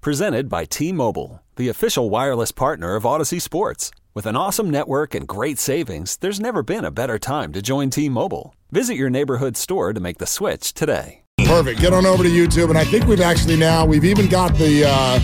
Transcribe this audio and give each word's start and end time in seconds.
Presented 0.00 0.48
by 0.48 0.64
T 0.64 0.92
Mobile, 0.92 1.42
the 1.56 1.68
official 1.68 2.08
wireless 2.08 2.52
partner 2.52 2.94
of 2.94 3.02
Audacy 3.02 3.42
Sports. 3.42 3.90
With 4.14 4.26
an 4.26 4.36
awesome 4.36 4.70
network 4.70 5.12
and 5.12 5.26
great 5.26 5.58
savings, 5.58 6.16
there's 6.18 6.38
never 6.38 6.62
been 6.62 6.84
a 6.84 6.92
better 6.92 7.18
time 7.18 7.52
to 7.52 7.60
join 7.60 7.90
T 7.90 8.08
Mobile. 8.08 8.54
Visit 8.70 8.94
your 8.94 9.10
neighborhood 9.10 9.56
store 9.56 9.92
to 9.92 9.98
make 9.98 10.18
the 10.18 10.26
switch 10.26 10.72
today. 10.72 11.22
Perfect. 11.44 11.80
Get 11.80 11.92
on 11.92 12.06
over 12.06 12.22
to 12.22 12.28
YouTube, 12.28 12.68
and 12.68 12.78
I 12.78 12.84
think 12.84 13.06
we've 13.06 13.20
actually 13.20 13.56
now 13.56 13.84
we've 13.84 14.04
even 14.04 14.28
got 14.28 14.54
the 14.54 14.84
uh, 14.86 15.18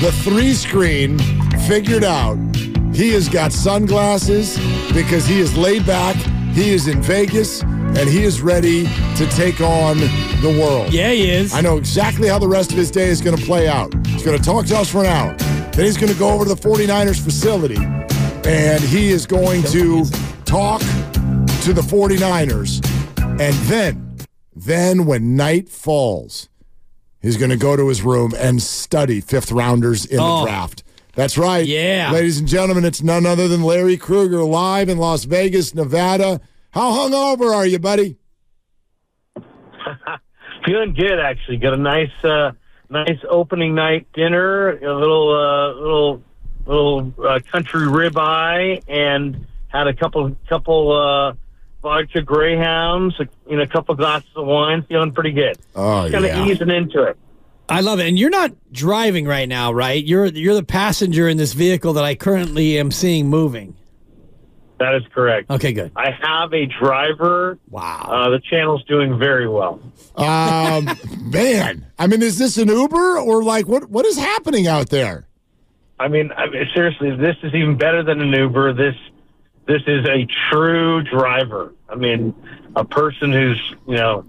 the 0.00 0.12
three 0.22 0.52
screen 0.52 1.18
figured 1.66 2.04
out. 2.04 2.38
He 2.94 3.12
has 3.14 3.28
got 3.28 3.52
sunglasses 3.52 4.56
because 4.92 5.26
he 5.26 5.40
is 5.40 5.56
laid 5.56 5.84
back. 5.84 6.14
He 6.54 6.70
is 6.70 6.86
in 6.86 7.02
Vegas, 7.02 7.64
and 7.98 8.08
he 8.08 8.22
is 8.24 8.40
ready 8.40 8.84
to 9.16 9.26
take 9.30 9.60
on 9.60 9.98
the 9.98 10.56
world. 10.60 10.92
Yeah, 10.92 11.10
he 11.10 11.30
is. 11.30 11.52
I 11.54 11.60
know 11.60 11.76
exactly 11.76 12.28
how 12.28 12.38
the 12.38 12.48
rest 12.48 12.70
of 12.72 12.76
his 12.78 12.90
day 12.90 13.08
is 13.08 13.20
going 13.20 13.36
to 13.36 13.44
play 13.44 13.68
out. 13.68 13.92
He's 14.06 14.22
going 14.22 14.38
to 14.38 14.44
talk 14.44 14.66
to 14.66 14.76
us 14.78 14.90
for 14.90 15.00
an 15.00 15.06
hour. 15.06 15.34
Then 15.72 15.84
he's 15.84 15.96
going 15.96 16.12
to 16.12 16.18
go 16.18 16.30
over 16.30 16.44
to 16.44 16.54
the 16.54 16.60
49ers 16.60 17.22
facility, 17.22 17.76
and 18.48 18.82
he 18.82 19.10
is 19.10 19.26
going 19.26 19.62
to 19.64 20.04
talk 20.44 20.80
to 20.80 21.72
the 21.72 21.82
49ers. 21.82 22.84
And 23.40 23.54
then, 23.68 24.16
then 24.54 25.06
when 25.06 25.36
night 25.36 25.68
falls, 25.68 26.48
he's 27.22 27.36
going 27.36 27.50
to 27.50 27.56
go 27.56 27.76
to 27.76 27.88
his 27.88 28.02
room 28.02 28.32
and 28.36 28.60
study 28.62 29.20
fifth 29.20 29.52
rounders 29.52 30.04
in 30.06 30.18
Oh. 30.20 30.40
the 30.40 30.46
draft. 30.46 30.82
That's 31.14 31.36
right. 31.36 31.66
Yeah. 31.66 32.10
Ladies 32.12 32.38
and 32.38 32.46
gentlemen, 32.46 32.84
it's 32.84 33.02
none 33.02 33.26
other 33.26 33.48
than 33.48 33.62
Larry 33.62 33.96
Krueger 33.96 34.42
live 34.44 34.88
in 34.88 34.96
Las 34.98 35.24
Vegas, 35.24 35.74
Nevada. 35.74 36.40
How 36.72 36.92
hungover 36.92 37.54
are 37.54 37.66
you, 37.66 37.78
buddy? 37.78 38.16
Feeling 40.64 40.94
good, 40.94 41.18
actually. 41.18 41.56
Got 41.56 41.74
a 41.74 41.78
nice, 41.78 42.24
uh, 42.24 42.52
nice 42.88 43.18
opening 43.28 43.74
night 43.74 44.06
dinner, 44.12 44.70
a 44.70 44.94
little, 44.94 45.34
uh, 45.34 45.72
little, 45.80 46.22
little 46.66 47.14
uh, 47.26 47.40
country 47.50 47.86
ribeye, 47.86 48.82
and 48.86 49.46
had 49.68 49.88
a 49.88 49.94
couple, 49.94 50.36
couple 50.48 50.92
uh, 50.92 51.34
vodka 51.82 52.22
greyhounds, 52.22 53.16
you 53.48 53.56
know, 53.56 53.62
a 53.62 53.66
couple 53.66 53.94
glasses 53.96 54.30
of 54.36 54.46
wine. 54.46 54.82
Feeling 54.82 55.12
pretty 55.12 55.32
good. 55.32 55.56
Oh, 55.74 56.08
kind 56.10 56.24
of 56.24 56.30
yeah. 56.30 56.46
easing 56.46 56.70
into 56.70 57.02
it. 57.02 57.18
I 57.68 57.80
love 57.80 58.00
it. 58.00 58.08
And 58.08 58.18
you're 58.18 58.30
not 58.30 58.52
driving 58.72 59.26
right 59.26 59.48
now, 59.48 59.72
right? 59.72 60.04
You're 60.04 60.26
you're 60.26 60.54
the 60.54 60.64
passenger 60.64 61.28
in 61.28 61.36
this 61.36 61.52
vehicle 61.52 61.92
that 61.94 62.04
I 62.04 62.16
currently 62.16 62.78
am 62.78 62.90
seeing 62.90 63.28
moving. 63.28 63.76
That 64.80 64.94
is 64.94 65.02
correct. 65.12 65.50
Okay, 65.50 65.74
good. 65.74 65.92
I 65.94 66.10
have 66.10 66.54
a 66.54 66.64
driver. 66.64 67.58
Wow. 67.68 68.08
Uh, 68.10 68.30
the 68.30 68.40
channel's 68.40 68.82
doing 68.84 69.18
very 69.18 69.46
well. 69.46 69.78
Um, 70.16 70.88
man, 71.20 71.84
I 71.98 72.06
mean, 72.06 72.22
is 72.22 72.38
this 72.38 72.56
an 72.56 72.68
Uber 72.68 73.18
or 73.18 73.44
like 73.44 73.68
what? 73.68 73.90
What 73.90 74.06
is 74.06 74.16
happening 74.16 74.66
out 74.66 74.88
there? 74.88 75.26
I 75.98 76.08
mean, 76.08 76.32
I 76.34 76.46
mean, 76.48 76.64
seriously, 76.74 77.14
this 77.14 77.36
is 77.42 77.52
even 77.52 77.76
better 77.76 78.02
than 78.02 78.22
an 78.22 78.32
Uber. 78.32 78.72
This 78.72 78.94
this 79.66 79.82
is 79.86 80.06
a 80.08 80.26
true 80.50 81.02
driver. 81.02 81.74
I 81.86 81.96
mean, 81.96 82.34
a 82.74 82.84
person 82.86 83.32
who's 83.32 83.60
you 83.86 83.96
know 83.96 84.24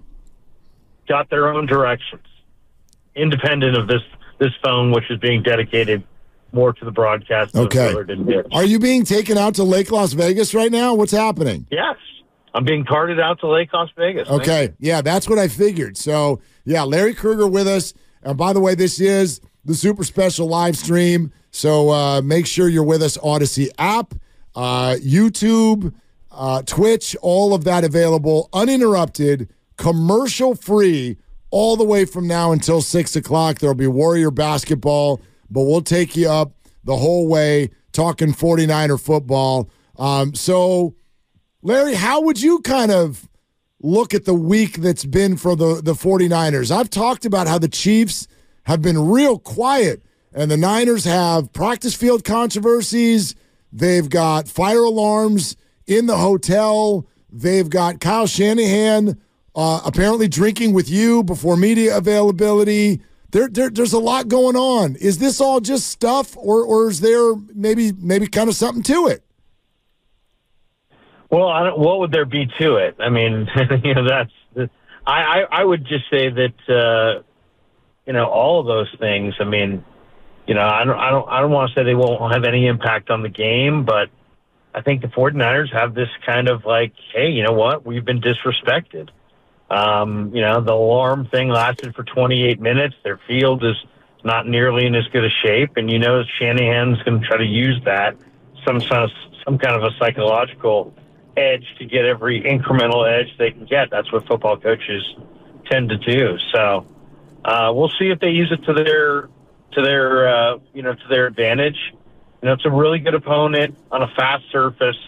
got 1.08 1.30
their 1.30 1.48
own 1.48 1.64
directions, 1.64 2.26
independent 3.14 3.74
of 3.74 3.88
this 3.88 4.02
this 4.38 4.52
phone, 4.62 4.90
which 4.92 5.10
is 5.10 5.18
being 5.18 5.42
dedicated 5.42 6.04
more 6.52 6.72
to 6.72 6.84
the 6.84 6.90
broadcast. 6.90 7.54
Okay. 7.54 7.88
Willard 7.88 8.10
and 8.10 8.26
Dick. 8.26 8.46
Are 8.52 8.64
you 8.64 8.78
being 8.78 9.04
taken 9.04 9.38
out 9.38 9.54
to 9.56 9.64
Lake 9.64 9.90
Las 9.90 10.12
Vegas 10.12 10.54
right 10.54 10.70
now? 10.72 10.94
What's 10.94 11.12
happening? 11.12 11.66
Yes, 11.70 11.96
I'm 12.54 12.64
being 12.64 12.84
carted 12.84 13.20
out 13.20 13.40
to 13.40 13.48
Lake 13.48 13.72
Las 13.72 13.90
Vegas. 13.96 14.28
Okay, 14.28 14.74
yeah, 14.78 15.00
that's 15.00 15.28
what 15.28 15.38
I 15.38 15.48
figured. 15.48 15.96
So, 15.96 16.40
yeah, 16.64 16.82
Larry 16.82 17.14
Krueger 17.14 17.46
with 17.46 17.66
us. 17.66 17.94
And 18.22 18.36
by 18.38 18.52
the 18.52 18.60
way, 18.60 18.74
this 18.74 19.00
is 19.00 19.40
the 19.64 19.74
super 19.74 20.04
special 20.04 20.46
live 20.46 20.76
stream. 20.76 21.32
So 21.50 21.90
uh, 21.90 22.22
make 22.22 22.46
sure 22.46 22.68
you're 22.68 22.84
with 22.84 23.02
us. 23.02 23.16
Audacy 23.18 23.68
app, 23.78 24.14
uh, 24.54 24.96
YouTube, 25.02 25.92
uh, 26.30 26.62
Twitch, 26.62 27.16
all 27.20 27.54
of 27.54 27.64
that 27.64 27.84
available, 27.84 28.48
uninterrupted, 28.52 29.48
commercial 29.76 30.54
free, 30.54 31.18
all 31.50 31.76
the 31.76 31.84
way 31.84 32.04
from 32.04 32.26
now 32.26 32.52
until 32.52 32.80
six 32.80 33.14
o'clock. 33.16 33.58
There'll 33.58 33.74
be 33.74 33.86
Warrior 33.86 34.30
basketball, 34.30 35.20
but 35.52 35.62
we'll 35.62 35.82
take 35.82 36.16
you 36.16 36.28
up 36.28 36.52
the 36.84 36.96
whole 36.96 37.28
way 37.28 37.70
talking 37.92 38.32
49er 38.32 39.00
football. 39.00 39.70
Um, 39.96 40.34
so, 40.34 40.94
Larry, 41.62 41.94
how 41.94 42.22
would 42.22 42.40
you 42.40 42.60
kind 42.60 42.90
of 42.90 43.28
look 43.80 44.14
at 44.14 44.24
the 44.24 44.34
week 44.34 44.78
that's 44.78 45.04
been 45.04 45.36
for 45.36 45.54
the, 45.54 45.80
the 45.82 45.92
49ers? 45.92 46.70
I've 46.70 46.90
talked 46.90 47.24
about 47.24 47.46
how 47.46 47.58
the 47.58 47.68
Chiefs 47.68 48.26
have 48.64 48.80
been 48.80 49.10
real 49.10 49.38
quiet, 49.38 50.02
and 50.32 50.50
the 50.50 50.56
Niners 50.56 51.04
have 51.04 51.52
practice 51.52 51.94
field 51.94 52.24
controversies. 52.24 53.34
They've 53.70 54.08
got 54.08 54.48
fire 54.48 54.82
alarms 54.84 55.56
in 55.86 56.06
the 56.06 56.16
hotel. 56.16 57.06
They've 57.30 57.68
got 57.68 58.00
Kyle 58.00 58.26
Shanahan 58.26 59.20
uh, 59.54 59.80
apparently 59.84 60.28
drinking 60.28 60.72
with 60.72 60.88
you 60.88 61.22
before 61.22 61.56
media 61.56 61.96
availability. 61.96 63.02
There, 63.32 63.48
there, 63.48 63.70
there's 63.70 63.92
a 63.92 63.98
lot 63.98 64.28
going 64.28 64.56
on. 64.56 64.96
Is 64.96 65.18
this 65.18 65.40
all 65.40 65.60
just 65.60 65.88
stuff, 65.88 66.36
or, 66.36 66.62
or 66.62 66.88
is 66.88 67.00
there 67.00 67.34
maybe, 67.54 67.92
maybe 67.92 68.26
kind 68.26 68.48
of 68.48 68.54
something 68.54 68.82
to 68.84 69.08
it? 69.08 69.24
Well, 71.30 71.48
I 71.48 71.64
don't, 71.64 71.78
what 71.78 71.98
would 72.00 72.12
there 72.12 72.26
be 72.26 72.46
to 72.60 72.76
it? 72.76 72.96
I 73.00 73.08
mean, 73.08 73.48
you 73.84 73.94
know, 73.94 74.06
that's 74.06 74.30
I, 75.06 75.22
I 75.22 75.60
I 75.60 75.64
would 75.64 75.84
just 75.86 76.04
say 76.10 76.28
that 76.28 76.54
uh, 76.68 77.22
you 78.06 78.12
know 78.12 78.26
all 78.26 78.60
of 78.60 78.66
those 78.66 78.94
things. 79.00 79.34
I 79.40 79.44
mean, 79.44 79.84
you 80.46 80.54
know, 80.54 80.62
I 80.62 80.84
don't 80.84 80.98
I 80.98 81.10
don't 81.10 81.28
I 81.28 81.40
don't 81.40 81.50
want 81.50 81.70
to 81.70 81.74
say 81.74 81.84
they 81.84 81.94
won't 81.94 82.32
have 82.32 82.44
any 82.44 82.66
impact 82.66 83.10
on 83.10 83.22
the 83.22 83.28
game, 83.28 83.84
but 83.84 84.10
I 84.74 84.82
think 84.82 85.02
the 85.02 85.08
49ers 85.08 85.72
have 85.72 85.94
this 85.94 86.08
kind 86.24 86.48
of 86.48 86.64
like, 86.64 86.92
hey, 87.14 87.30
you 87.30 87.42
know 87.42 87.52
what? 87.52 87.84
We've 87.84 88.04
been 88.04 88.20
disrespected. 88.20 89.10
Um, 89.72 90.34
you 90.34 90.42
know, 90.42 90.60
the 90.60 90.72
alarm 90.72 91.26
thing 91.26 91.48
lasted 91.48 91.94
for 91.94 92.04
28 92.04 92.60
minutes. 92.60 92.94
Their 93.02 93.18
field 93.26 93.64
is 93.64 93.76
not 94.22 94.46
nearly 94.46 94.86
in 94.86 94.94
as 94.94 95.06
good 95.08 95.24
a 95.24 95.30
shape, 95.30 95.76
and 95.76 95.90
you 95.90 95.98
know 95.98 96.22
Shanahan's 96.38 97.02
going 97.02 97.20
to 97.20 97.26
try 97.26 97.38
to 97.38 97.44
use 97.44 97.80
that 97.84 98.16
some 98.66 98.80
kind 98.80 99.04
of 99.04 99.10
some 99.44 99.58
kind 99.58 99.74
of 99.74 99.82
a 99.82 99.90
psychological 99.98 100.94
edge 101.36 101.64
to 101.78 101.84
get 101.84 102.04
every 102.04 102.42
incremental 102.42 103.08
edge 103.08 103.36
they 103.38 103.50
can 103.50 103.64
get. 103.64 103.90
That's 103.90 104.12
what 104.12 104.26
football 104.26 104.56
coaches 104.56 105.02
tend 105.70 105.88
to 105.88 105.96
do. 105.96 106.36
So 106.52 106.86
uh, 107.44 107.72
we'll 107.74 107.92
see 107.98 108.10
if 108.10 108.20
they 108.20 108.30
use 108.30 108.52
it 108.52 108.64
to 108.66 108.72
their 108.72 109.22
to 109.72 109.82
their 109.82 110.28
uh, 110.28 110.58
you 110.74 110.82
know 110.82 110.94
to 110.94 111.08
their 111.08 111.26
advantage. 111.26 111.78
You 112.42 112.48
know, 112.48 112.54
it's 112.54 112.66
a 112.66 112.70
really 112.70 112.98
good 112.98 113.14
opponent 113.14 113.76
on 113.90 114.02
a 114.02 114.08
fast 114.16 114.44
surface, 114.50 114.98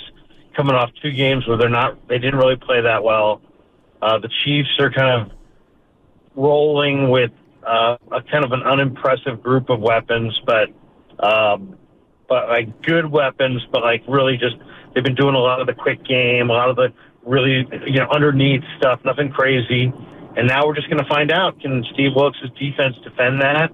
coming 0.56 0.74
off 0.74 0.90
two 1.02 1.10
games 1.12 1.46
where 1.46 1.56
they're 1.56 1.68
not 1.68 2.08
they 2.08 2.18
didn't 2.18 2.38
really 2.38 2.56
play 2.56 2.80
that 2.80 3.04
well. 3.04 3.40
Uh, 4.04 4.18
the 4.18 4.28
Chiefs 4.44 4.68
are 4.80 4.90
kind 4.90 5.22
of 5.22 5.32
rolling 6.36 7.08
with 7.08 7.30
uh, 7.66 7.96
a 8.12 8.22
kind 8.30 8.44
of 8.44 8.52
an 8.52 8.62
unimpressive 8.62 9.42
group 9.42 9.70
of 9.70 9.80
weapons, 9.80 10.38
but 10.44 10.68
um, 11.26 11.78
but 12.28 12.48
like 12.48 12.82
good 12.82 13.10
weapons, 13.10 13.62
but 13.72 13.82
like 13.82 14.02
really 14.06 14.36
just 14.36 14.56
they've 14.94 15.02
been 15.02 15.14
doing 15.14 15.34
a 15.34 15.38
lot 15.38 15.62
of 15.62 15.66
the 15.66 15.72
quick 15.72 16.04
game, 16.04 16.50
a 16.50 16.52
lot 16.52 16.68
of 16.68 16.76
the 16.76 16.92
really 17.24 17.66
you 17.86 17.98
know 17.98 18.06
underneath 18.14 18.62
stuff, 18.76 19.00
nothing 19.06 19.30
crazy. 19.30 19.90
And 20.36 20.48
now 20.48 20.66
we're 20.66 20.74
just 20.74 20.90
going 20.90 21.02
to 21.02 21.08
find 21.08 21.30
out 21.30 21.58
can 21.60 21.82
Steve 21.94 22.10
Wilks' 22.14 22.36
defense 22.58 22.96
defend 23.04 23.40
that 23.40 23.72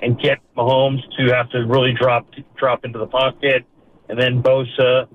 and 0.00 0.18
get 0.18 0.38
Mahomes 0.56 1.02
to 1.18 1.34
have 1.34 1.50
to 1.50 1.66
really 1.66 1.92
drop 1.92 2.26
drop 2.56 2.86
into 2.86 2.98
the 2.98 3.06
pocket, 3.06 3.66
and 4.08 4.18
then 4.18 4.42
Bosa 4.42 5.08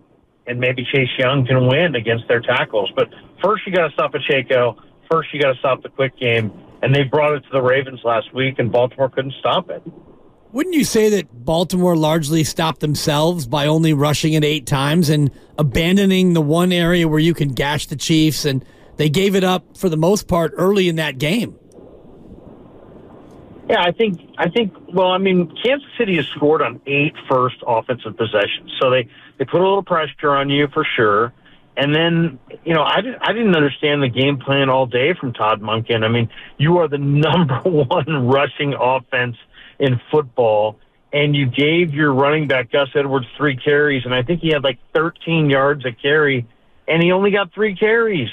and 0.47 0.59
maybe 0.59 0.85
Chase 0.91 1.09
Young 1.17 1.45
can 1.45 1.67
win 1.67 1.95
against 1.95 2.27
their 2.27 2.41
tackles. 2.41 2.91
But 2.95 3.09
first, 3.43 3.65
you 3.65 3.73
got 3.73 3.87
to 3.87 3.93
stop 3.93 4.11
Pacheco. 4.11 4.77
First, 5.09 5.33
you 5.33 5.41
got 5.41 5.53
to 5.53 5.59
stop 5.59 5.83
the 5.83 5.89
quick 5.89 6.17
game. 6.17 6.51
And 6.81 6.93
they 6.93 7.03
brought 7.03 7.33
it 7.33 7.41
to 7.41 7.49
the 7.51 7.61
Ravens 7.61 8.01
last 8.03 8.33
week, 8.33 8.59
and 8.59 8.71
Baltimore 8.71 9.09
couldn't 9.09 9.35
stop 9.39 9.69
it. 9.69 9.81
Wouldn't 10.51 10.75
you 10.75 10.83
say 10.83 11.09
that 11.09 11.45
Baltimore 11.45 11.95
largely 11.95 12.43
stopped 12.43 12.81
themselves 12.81 13.47
by 13.47 13.65
only 13.65 13.93
rushing 13.93 14.33
it 14.33 14.43
eight 14.43 14.67
times 14.67 15.09
and 15.09 15.31
abandoning 15.57 16.33
the 16.33 16.41
one 16.41 16.71
area 16.71 17.07
where 17.07 17.19
you 17.19 17.33
can 17.33 17.49
gash 17.49 17.87
the 17.87 17.95
Chiefs? 17.95 18.45
And 18.45 18.63
they 18.97 19.09
gave 19.09 19.35
it 19.35 19.43
up 19.43 19.77
for 19.77 19.89
the 19.89 19.97
most 19.97 20.27
part 20.27 20.53
early 20.55 20.89
in 20.89 20.97
that 20.97 21.17
game. 21.17 21.57
Yeah, 23.69 23.81
I 23.81 23.91
think 23.91 24.19
I 24.37 24.49
think. 24.49 24.73
Well, 24.93 25.07
I 25.11 25.17
mean, 25.17 25.53
Kansas 25.63 25.87
City 25.97 26.17
has 26.17 26.27
scored 26.35 26.61
on 26.61 26.81
eight 26.85 27.13
first 27.29 27.55
offensive 27.65 28.17
possessions, 28.17 28.71
so 28.81 28.89
they 28.89 29.07
they 29.37 29.45
put 29.45 29.61
a 29.61 29.63
little 29.63 29.83
pressure 29.83 30.31
on 30.31 30.49
you 30.49 30.67
for 30.73 30.85
sure. 30.95 31.33
And 31.75 31.95
then, 31.95 32.39
you 32.65 32.73
know, 32.73 32.83
I 32.83 32.99
I 33.21 33.33
didn't 33.33 33.55
understand 33.55 34.03
the 34.03 34.09
game 34.09 34.37
plan 34.37 34.69
all 34.69 34.85
day 34.85 35.13
from 35.19 35.33
Todd 35.33 35.61
Monken. 35.61 36.03
I 36.03 36.09
mean, 36.09 36.29
you 36.57 36.77
are 36.79 36.87
the 36.87 36.97
number 36.99 37.59
one 37.61 38.27
rushing 38.27 38.73
offense 38.79 39.37
in 39.79 39.99
football, 40.11 40.77
and 41.13 41.35
you 41.35 41.45
gave 41.45 41.93
your 41.93 42.13
running 42.13 42.47
back 42.47 42.71
Gus 42.71 42.89
Edwards 42.95 43.27
three 43.37 43.55
carries, 43.55 44.03
and 44.05 44.13
I 44.13 44.23
think 44.23 44.41
he 44.41 44.49
had 44.49 44.63
like 44.63 44.77
13 44.93 45.49
yards 45.49 45.85
a 45.85 45.93
carry, 45.93 46.45
and 46.87 47.01
he 47.01 47.11
only 47.11 47.31
got 47.31 47.53
three 47.53 47.75
carries. 47.75 48.29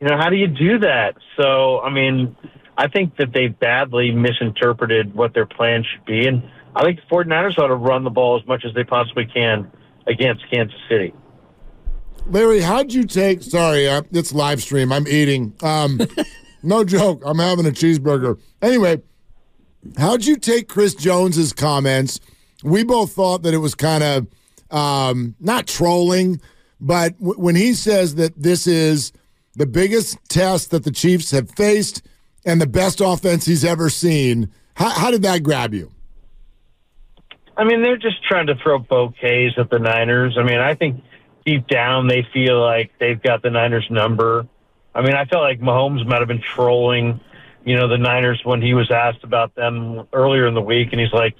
You 0.00 0.08
know, 0.08 0.16
how 0.16 0.30
do 0.30 0.36
you 0.36 0.48
do 0.48 0.80
that? 0.80 1.14
So, 1.36 1.80
I 1.80 1.90
mean, 1.90 2.34
I 2.76 2.88
think 2.88 3.16
that 3.16 3.32
they 3.32 3.48
badly 3.48 4.12
misinterpreted 4.12 5.14
what 5.14 5.34
their 5.34 5.46
plan 5.46 5.84
should 5.84 6.04
be. 6.04 6.26
And 6.26 6.42
I 6.74 6.82
think 6.82 7.00
the 7.00 7.14
49ers 7.14 7.58
ought 7.58 7.68
to 7.68 7.74
run 7.74 8.04
the 8.04 8.10
ball 8.10 8.40
as 8.40 8.46
much 8.46 8.64
as 8.64 8.74
they 8.74 8.84
possibly 8.84 9.26
can 9.26 9.70
against 10.06 10.48
Kansas 10.50 10.78
City. 10.88 11.14
Larry, 12.26 12.60
how'd 12.60 12.92
you 12.92 13.04
take? 13.04 13.42
Sorry, 13.42 13.88
uh, 13.88 14.02
it's 14.12 14.32
live 14.32 14.62
stream. 14.62 14.92
I'm 14.92 15.08
eating. 15.08 15.54
Um, 15.62 16.00
no 16.62 16.84
joke. 16.84 17.22
I'm 17.24 17.38
having 17.38 17.66
a 17.66 17.70
cheeseburger. 17.70 18.40
Anyway, 18.60 19.02
how'd 19.98 20.24
you 20.24 20.36
take 20.36 20.68
Chris 20.68 20.94
Jones's 20.94 21.52
comments? 21.52 22.20
We 22.62 22.84
both 22.84 23.12
thought 23.12 23.42
that 23.42 23.54
it 23.54 23.58
was 23.58 23.74
kind 23.74 24.04
of 24.04 24.26
um, 24.70 25.34
not 25.40 25.66
trolling, 25.66 26.40
but 26.80 27.18
w- 27.18 27.38
when 27.38 27.56
he 27.56 27.74
says 27.74 28.14
that 28.14 28.40
this 28.40 28.66
is 28.66 29.12
the 29.54 29.66
biggest 29.66 30.16
test 30.28 30.70
that 30.70 30.84
the 30.84 30.92
Chiefs 30.92 31.32
have 31.32 31.50
faced 31.50 32.02
and 32.44 32.60
the 32.60 32.66
best 32.66 33.00
offense 33.00 33.46
he's 33.46 33.64
ever 33.64 33.88
seen. 33.90 34.50
How, 34.74 34.90
how 34.90 35.10
did 35.10 35.22
that 35.22 35.42
grab 35.42 35.74
you? 35.74 35.90
I 37.56 37.64
mean, 37.64 37.82
they're 37.82 37.98
just 37.98 38.22
trying 38.24 38.46
to 38.46 38.54
throw 38.56 38.78
bouquets 38.78 39.54
at 39.58 39.70
the 39.70 39.78
Niners. 39.78 40.36
I 40.38 40.42
mean, 40.42 40.58
I 40.58 40.74
think 40.74 41.02
deep 41.44 41.66
down 41.66 42.06
they 42.06 42.26
feel 42.32 42.60
like 42.60 42.92
they've 42.98 43.22
got 43.22 43.42
the 43.42 43.50
Niners 43.50 43.86
number. 43.90 44.46
I 44.94 45.02
mean, 45.02 45.14
I 45.14 45.24
felt 45.24 45.42
like 45.42 45.60
Mahomes 45.60 46.06
might 46.06 46.18
have 46.18 46.28
been 46.28 46.42
trolling, 46.42 47.20
you 47.64 47.76
know, 47.76 47.88
the 47.88 47.98
Niners 47.98 48.40
when 48.44 48.62
he 48.62 48.74
was 48.74 48.90
asked 48.90 49.24
about 49.24 49.54
them 49.54 50.06
earlier 50.12 50.46
in 50.46 50.54
the 50.54 50.62
week, 50.62 50.88
and 50.92 51.00
he's 51.00 51.12
like, 51.12 51.34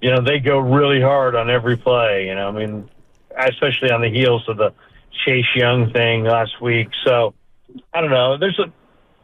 you 0.00 0.10
know, 0.10 0.20
they 0.20 0.40
go 0.40 0.58
really 0.58 1.00
hard 1.00 1.34
on 1.36 1.48
every 1.48 1.76
play. 1.76 2.26
You 2.26 2.34
know, 2.34 2.48
I 2.48 2.52
mean, 2.52 2.90
especially 3.36 3.90
on 3.90 4.00
the 4.00 4.10
heels 4.10 4.48
of 4.48 4.56
the 4.56 4.72
Chase 5.24 5.46
Young 5.54 5.92
thing 5.92 6.24
last 6.24 6.60
week. 6.60 6.88
So 7.04 7.34
I 7.92 8.00
don't 8.00 8.10
know. 8.10 8.36
There's 8.36 8.58
a 8.58 8.72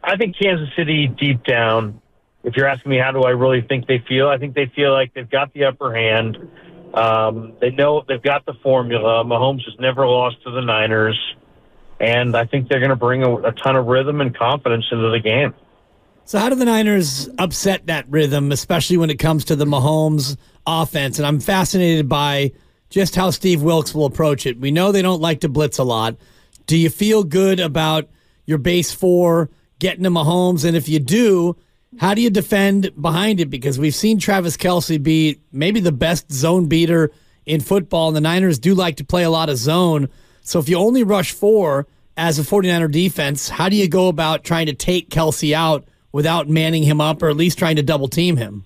I 0.03 0.17
think 0.17 0.37
Kansas 0.37 0.69
City 0.77 1.07
deep 1.07 1.45
down, 1.45 2.01
if 2.45 2.57
you're 2.57 2.67
asking 2.67 2.91
me 2.91 2.99
how 2.99 3.13
do 3.13 3.23
I 3.23 3.31
really 3.31 3.63
think 3.63 3.87
they 3.87 4.03
feel, 4.09 4.29
I 4.29 4.39
think 4.39 4.55
they 4.55 4.67
feel 4.67 4.93
like 4.93 5.13
they've 5.15 5.29
got 5.29 5.53
the 5.53 5.65
upper 5.65 5.95
hand. 5.95 6.39
Um, 6.95 7.55
they 7.61 7.71
know 7.71 8.05
they've 8.07 8.23
got 8.23 8.47
the 8.47 8.55
formula. 8.63 9.25
Mahomes 9.25 9.65
has 9.65 9.75
never 9.79 10.07
lost 10.07 10.43
to 10.45 10.51
the 10.51 10.63
Niners, 10.63 11.19
and 12.01 12.37
I 12.37 12.47
think 12.47 12.69
they're 12.69 12.81
going 12.81 12.91
to 12.91 12.97
bring 12.97 13.23
a, 13.23 13.37
a 13.37 13.53
ton 13.53 13.77
of 13.77 13.87
rhythm 13.87 14.21
and 14.21 14.35
confidence 14.35 14.87
into 14.91 15.11
the 15.11 15.21
game. 15.21 15.55
So, 16.25 16.39
how 16.39 16.49
do 16.49 16.55
the 16.55 16.65
Niners 16.65 17.29
upset 17.39 17.87
that 17.87 18.07
rhythm, 18.09 18.53
especially 18.53 18.97
when 18.97 19.11
it 19.11 19.19
comes 19.19 19.47
to 19.47 19.57
the 19.57 19.65
Mahomes 19.65 20.37
offense? 20.67 21.19
And 21.19 21.27
I'm 21.27 21.41
fascinated 21.41 22.09
by 22.09 22.53
just 22.91 23.15
how 23.15 23.31
Steve 23.31 23.63
Wilks 23.63 23.95
will 23.95 24.07
approach 24.07 24.47
it. 24.47 24.59
We 24.59 24.71
know 24.71 24.93
they 24.93 25.03
don't 25.03 25.21
like 25.21 25.41
to 25.41 25.49
blitz 25.49 25.79
a 25.79 25.85
lot. 25.85 26.17
Do 26.67 26.77
you 26.77 26.91
feel 26.91 27.25
good 27.25 27.61
about 27.61 28.09
your 28.45 28.59
base 28.59 28.93
four 28.93 29.51
getting 29.79 30.05
to 30.05 30.11
Mahomes? 30.11 30.65
And 30.65 30.77
if 30.77 30.89
you 30.89 30.99
do, 30.99 31.57
how 31.99 32.15
do 32.15 32.21
you 32.21 32.31
defend 32.31 32.91
behind 33.01 33.41
it? 33.41 33.47
Because 33.47 33.79
we've 33.79 33.95
seen 33.95 34.19
Travis 34.19 34.57
Kelce 34.57 35.03
be 35.03 35.41
maybe 35.53 35.81
the 35.81 35.93
best 35.93 36.31
zone 36.31 36.67
beater 36.67 37.11
in 37.47 37.61
football, 37.61 38.09
and 38.09 38.17
the 38.17 38.21
Niners 38.21 38.59
do 38.59 38.75
like 38.75 38.97
to 38.97 39.05
play 39.05 39.23
a 39.23 39.31
lot 39.31 39.49
of 39.49 39.57
zone. 39.57 40.09
So 40.43 40.59
if 40.59 40.69
you 40.69 40.77
only 40.77 41.03
rush 41.03 41.33
four 41.33 41.87
as 42.17 42.39
a 42.39 42.43
49er 42.43 42.91
defense, 42.91 43.49
how 43.49 43.69
do 43.69 43.77
you 43.77 43.89
go 43.89 44.09
about 44.09 44.45
trying 44.45 44.67
to 44.67 44.75
take 44.75 45.09
Kelce 45.09 45.55
out 45.55 45.89
without 46.13 46.49
manning 46.49 46.83
him 46.83 47.01
up 47.01 47.23
or 47.23 47.31
at 47.31 47.37
least 47.37 47.59
trying 47.59 47.77
to 47.77 47.83
double 47.83 48.09
team 48.09 48.37
him? 48.37 48.65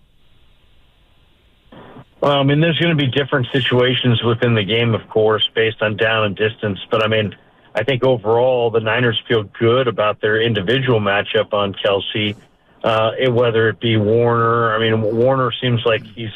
Well, 2.20 2.38
I 2.38 2.43
mean, 2.44 2.61
there's 2.61 2.79
going 2.79 2.97
to 2.97 3.03
be 3.03 3.11
different 3.11 3.49
situations 3.53 4.23
within 4.23 4.55
the 4.55 4.62
game, 4.62 4.94
of 4.94 5.08
course, 5.08 5.49
based 5.55 5.82
on 5.82 5.97
down 5.97 6.25
and 6.25 6.37
distance. 6.37 6.79
But 6.88 7.03
I 7.03 7.08
mean, 7.08 7.35
I 7.74 7.84
think 7.84 8.04
overall 8.04 8.70
the 8.70 8.80
Niners 8.80 9.20
feel 9.26 9.44
good 9.44 9.88
about 9.88 10.20
their 10.20 10.40
individual 10.40 11.00
matchup 11.00 11.52
on 11.52 11.74
Kelce, 11.74 12.36
uh, 12.84 13.12
whether 13.30 13.69
it 13.70 13.80
be 13.80 13.96
Warner. 13.96 14.74
I 14.74 14.78
mean, 14.78 15.00
Warner 15.00 15.50
seems 15.60 15.80
like 15.86 16.02
he's, 16.02 16.32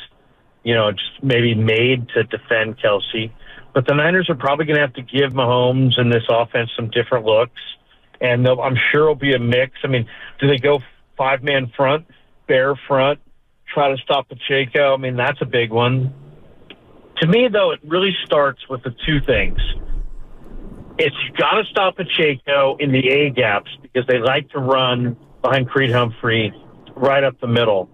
you 0.64 0.74
know, 0.74 0.92
just 0.92 1.22
maybe 1.22 1.54
made 1.54 2.08
to 2.10 2.24
defend 2.24 2.78
Kelce. 2.78 3.30
But 3.74 3.86
the 3.86 3.94
Niners 3.94 4.30
are 4.30 4.34
probably 4.34 4.64
going 4.64 4.76
to 4.76 4.80
have 4.80 4.94
to 4.94 5.02
give 5.02 5.32
Mahomes 5.32 6.00
and 6.00 6.10
this 6.10 6.24
offense 6.30 6.70
some 6.74 6.88
different 6.88 7.26
looks. 7.26 7.60
And 8.18 8.48
I'm 8.48 8.76
sure 8.90 9.02
it'll 9.02 9.14
be 9.14 9.34
a 9.34 9.38
mix. 9.38 9.72
I 9.84 9.88
mean, 9.88 10.08
do 10.40 10.48
they 10.48 10.56
go 10.56 10.78
five 11.18 11.42
man 11.42 11.70
front, 11.76 12.06
bear 12.48 12.74
front, 12.88 13.20
try 13.72 13.90
to 13.94 13.98
stop 13.98 14.30
Pacheco? 14.30 14.94
I 14.94 14.96
mean, 14.96 15.16
that's 15.16 15.42
a 15.42 15.44
big 15.44 15.70
one. 15.70 16.14
To 17.18 17.26
me, 17.26 17.48
though, 17.52 17.72
it 17.72 17.80
really 17.84 18.16
starts 18.24 18.66
with 18.70 18.82
the 18.82 18.94
two 19.06 19.20
things 19.20 19.58
it's 20.98 21.16
got 21.37 21.52
to 21.52 21.64
stop 21.70 21.96
Pacheco 21.96 22.76
in 22.78 22.93
the 22.93 23.08
A 23.08 23.31
gaps 23.31 23.70
because 23.82 24.06
they 24.06 24.19
like 24.19 24.48
to 24.50 24.58
run 24.58 25.16
behind 25.43 25.69
Creed 25.69 25.93
Humphrey 25.93 26.52
right 26.94 27.22
up 27.22 27.38
the 27.40 27.46
middle. 27.46 27.88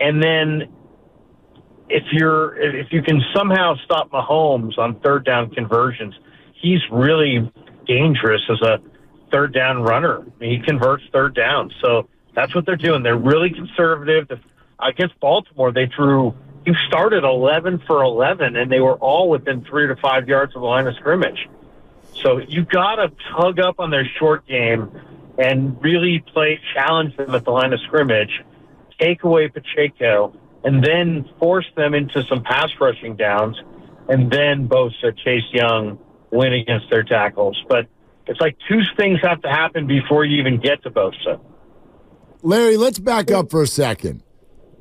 And 0.00 0.22
then 0.22 0.72
if 1.88 2.04
you're 2.12 2.56
if 2.56 2.88
you 2.90 3.02
can 3.02 3.22
somehow 3.34 3.74
stop 3.84 4.10
Mahomes 4.10 4.76
on 4.78 4.98
third 5.00 5.24
down 5.24 5.50
conversions, 5.50 6.14
he's 6.60 6.80
really 6.90 7.50
dangerous 7.86 8.42
as 8.50 8.60
a 8.62 8.78
third 9.30 9.54
down 9.54 9.82
runner. 9.82 10.24
He 10.40 10.58
converts 10.58 11.04
third 11.12 11.34
down. 11.34 11.70
So 11.82 12.08
that's 12.34 12.54
what 12.54 12.66
they're 12.66 12.76
doing. 12.76 13.02
They're 13.02 13.16
really 13.16 13.50
conservative. 13.50 14.28
Against 14.80 15.18
Baltimore, 15.20 15.72
they 15.72 15.88
threw 15.94 16.34
you 16.66 16.74
started 16.88 17.24
11 17.24 17.82
for 17.86 18.02
11 18.02 18.56
and 18.56 18.72
they 18.72 18.80
were 18.80 18.94
all 18.94 19.28
within 19.28 19.64
3 19.64 19.88
to 19.88 19.96
5 19.96 20.28
yards 20.28 20.56
of 20.56 20.62
the 20.62 20.66
line 20.66 20.86
of 20.86 20.94
scrimmage. 20.96 21.48
So 22.22 22.38
you 22.38 22.64
got 22.64 22.96
to 22.96 23.12
tug 23.36 23.60
up 23.60 23.80
on 23.80 23.90
their 23.90 24.08
short 24.18 24.46
game 24.46 24.90
and 25.38 25.82
really 25.82 26.24
play, 26.32 26.60
challenge 26.74 27.16
them 27.16 27.34
at 27.34 27.44
the 27.44 27.50
line 27.50 27.72
of 27.72 27.80
scrimmage, 27.86 28.30
take 29.00 29.24
away 29.24 29.48
Pacheco, 29.48 30.34
and 30.62 30.82
then 30.82 31.28
force 31.38 31.66
them 31.76 31.94
into 31.94 32.22
some 32.24 32.42
pass 32.42 32.70
rushing 32.80 33.16
downs, 33.16 33.56
and 34.08 34.30
then 34.30 34.68
Bosa, 34.68 35.16
Chase 35.24 35.42
Young 35.52 35.98
win 36.30 36.52
against 36.52 36.88
their 36.90 37.02
tackles. 37.02 37.60
But 37.68 37.86
it's 38.26 38.40
like 38.40 38.56
two 38.68 38.80
things 38.96 39.18
have 39.22 39.42
to 39.42 39.48
happen 39.48 39.86
before 39.86 40.24
you 40.24 40.38
even 40.38 40.60
get 40.60 40.82
to 40.84 40.90
Bosa. 40.90 41.40
Larry, 42.42 42.76
let's 42.76 42.98
back 42.98 43.30
up 43.30 43.50
for 43.50 43.62
a 43.62 43.66
second. 43.66 44.22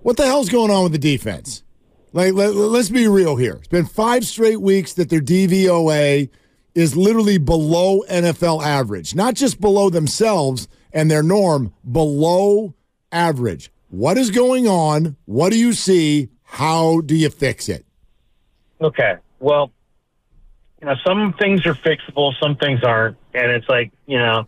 What 0.02 0.18
the 0.18 0.26
hell's 0.26 0.50
going 0.50 0.70
on 0.70 0.84
with 0.84 0.92
the 0.92 0.98
defense? 0.98 1.64
Like, 2.12 2.34
let, 2.34 2.54
us 2.54 2.90
be 2.90 3.08
real 3.08 3.38
here. 3.38 3.54
It's 3.54 3.68
been 3.68 3.86
five 3.86 4.26
straight 4.26 4.62
weeks 4.62 4.94
that 4.94 5.10
their 5.10 5.22
DVOA 5.22 6.30
is 6.76 6.96
literally 6.96 7.38
below 7.38 8.02
NFL 8.10 8.64
average, 8.64 9.16
not 9.16 9.36
just 9.36 9.62
below 9.62 9.90
themselves 9.90 10.68
and 10.92 11.10
their 11.10 11.24
norm, 11.24 11.74
below 11.90 12.74
average. 13.12 13.72
What 13.90 14.18
is 14.18 14.32
going 14.32 14.68
on? 14.68 15.16
What 15.26 15.52
do 15.52 15.60
you 15.60 15.74
see? 15.74 16.30
How 16.44 17.02
do 17.02 17.16
you 17.16 17.30
fix 17.30 17.70
it? 17.70 17.86
Okay. 18.82 19.16
Well, 19.40 19.72
you 20.82 20.88
know, 20.88 20.96
some 21.06 21.34
things 21.40 21.66
are 21.66 21.76
fixable, 21.76 22.34
some 22.42 22.56
things 22.56 22.84
aren't. 22.84 23.18
And 23.34 23.52
it's 23.52 23.68
like, 23.70 23.92
you 24.06 24.18
know, 24.18 24.48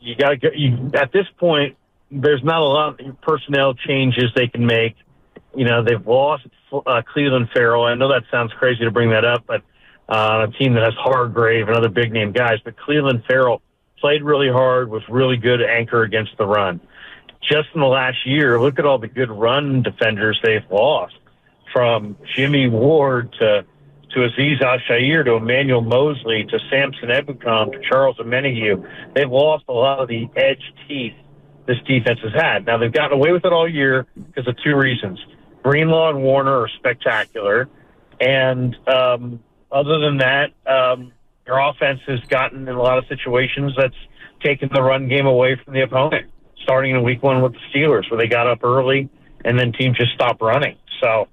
you 0.00 0.14
got 0.14 0.30
to 0.30 0.36
get, 0.36 0.56
you, 0.56 0.90
at 0.94 1.12
this 1.12 1.26
point, 1.38 1.76
there's 2.10 2.44
not 2.44 2.60
a 2.60 2.64
lot 2.64 3.00
of 3.00 3.20
personnel 3.22 3.74
changes 3.74 4.30
they 4.34 4.46
can 4.46 4.66
make. 4.66 4.94
You 5.54 5.64
know, 5.64 5.82
they've 5.82 6.06
lost 6.06 6.46
uh, 6.72 7.02
Clelin 7.14 7.50
Ferrell. 7.52 7.84
I 7.84 7.94
know 7.94 8.08
that 8.08 8.24
sounds 8.30 8.52
crazy 8.52 8.84
to 8.84 8.90
bring 8.90 9.10
that 9.10 9.24
up, 9.24 9.44
but 9.46 9.62
uh, 10.08 10.46
a 10.48 10.58
team 10.58 10.74
that 10.74 10.82
has 10.82 10.94
Hargrave 10.98 11.68
and 11.68 11.76
other 11.76 11.88
big 11.88 12.12
name 12.12 12.32
guys. 12.32 12.58
But 12.64 12.76
Clelin 12.76 13.24
Ferrell 13.26 13.62
played 14.00 14.22
really 14.22 14.50
hard, 14.50 14.90
was 14.90 15.02
really 15.08 15.36
good 15.36 15.62
anchor 15.62 16.02
against 16.02 16.36
the 16.38 16.46
run. 16.46 16.80
Just 17.42 17.68
in 17.74 17.80
the 17.80 17.86
last 17.86 18.18
year, 18.26 18.60
look 18.60 18.78
at 18.78 18.84
all 18.84 18.98
the 18.98 19.08
good 19.08 19.30
run 19.30 19.82
defenders 19.82 20.38
they've 20.44 20.68
lost, 20.70 21.14
from 21.72 22.16
Jimmy 22.36 22.68
Ward 22.68 23.32
to 23.40 23.64
to 24.14 24.20
Azeez 24.20 24.60
Al-Shaair 24.60 25.24
to 25.24 25.36
Emmanuel 25.36 25.80
Moseley 25.80 26.44
to 26.44 26.58
Samson 26.70 27.08
Ebukam 27.08 27.72
to 27.72 27.80
Charles 27.88 28.18
Omenihu. 28.18 28.86
They've 29.14 29.30
lost 29.30 29.64
a 29.68 29.72
lot 29.72 30.00
of 30.00 30.08
the 30.08 30.28
edge 30.36 30.62
teeth 30.86 31.14
this 31.66 31.78
defense 31.86 32.20
has 32.22 32.32
had. 32.34 32.66
Now 32.66 32.76
they've 32.76 32.92
gotten 32.92 33.16
away 33.16 33.32
with 33.32 33.46
it 33.46 33.52
all 33.52 33.66
year 33.66 34.06
because 34.14 34.46
of 34.46 34.56
two 34.62 34.76
reasons: 34.76 35.18
Greenlaw 35.62 36.10
and 36.10 36.22
Warner 36.22 36.60
are 36.60 36.68
spectacular, 36.68 37.68
and 38.20 38.76
um, 38.86 39.40
other 39.72 39.98
than 39.98 40.18
that, 40.18 40.50
um, 40.66 41.12
your 41.46 41.58
offense 41.58 42.00
has 42.06 42.20
gotten 42.28 42.68
in 42.68 42.74
a 42.74 42.82
lot 42.82 42.98
of 42.98 43.04
situations 43.08 43.72
that's 43.76 43.96
taken 44.42 44.68
the 44.72 44.82
run 44.82 45.08
game 45.08 45.26
away 45.26 45.56
from 45.64 45.74
the 45.74 45.82
opponent. 45.82 46.30
Starting 46.62 46.94
in 46.94 47.02
week 47.02 47.22
one 47.22 47.42
with 47.42 47.52
the 47.52 47.58
Steelers, 47.74 48.08
where 48.10 48.20
they 48.20 48.28
got 48.28 48.46
up 48.46 48.62
early 48.62 49.08
and 49.44 49.58
then 49.58 49.72
teams 49.72 49.96
just 49.96 50.12
stopped 50.12 50.40
running. 50.40 50.76
So 51.00 51.26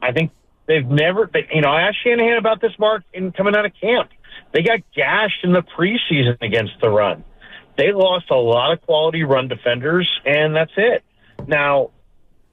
I 0.00 0.12
think 0.12 0.30
they've 0.66 0.86
never, 0.86 1.28
they, 1.32 1.46
you 1.52 1.60
know, 1.60 1.68
I 1.68 1.82
asked 1.82 1.98
Shanahan 2.02 2.38
about 2.38 2.60
this, 2.60 2.72
Mark, 2.78 3.02
in 3.12 3.32
coming 3.32 3.54
out 3.54 3.66
of 3.66 3.72
camp. 3.78 4.10
They 4.52 4.62
got 4.62 4.80
gashed 4.94 5.44
in 5.44 5.52
the 5.52 5.62
preseason 5.62 6.40
against 6.40 6.72
the 6.80 6.88
run. 6.88 7.24
They 7.76 7.92
lost 7.92 8.30
a 8.30 8.36
lot 8.36 8.72
of 8.72 8.80
quality 8.82 9.24
run 9.24 9.48
defenders, 9.48 10.10
and 10.24 10.54
that's 10.54 10.72
it. 10.76 11.02
Now, 11.46 11.90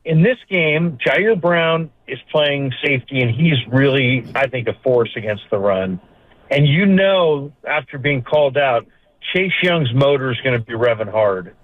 in 0.06 0.24
this 0.24 0.38
game, 0.50 0.98
Ji'Ayir 1.06 1.40
Brown 1.40 1.92
is 2.08 2.20
playing 2.32 2.74
safety, 2.84 3.20
and 3.22 3.30
he's 3.30 3.58
really, 3.68 4.26
I 4.36 4.48
think, 4.48 4.68
a 4.68 4.74
force 4.84 5.12
against 5.16 5.44
the 5.52 5.58
run. 5.58 6.00
And 6.50 6.68
you 6.68 6.86
know, 6.86 7.52
after 7.68 7.98
being 7.98 8.24
called 8.24 8.58
out, 8.58 8.88
Chase 9.34 9.52
Young's 9.62 9.94
motor 9.94 10.32
is 10.32 10.38
going 10.42 10.60
to 10.60 10.66
be 10.66 10.74
revving 10.74 11.12
hard. 11.12 11.56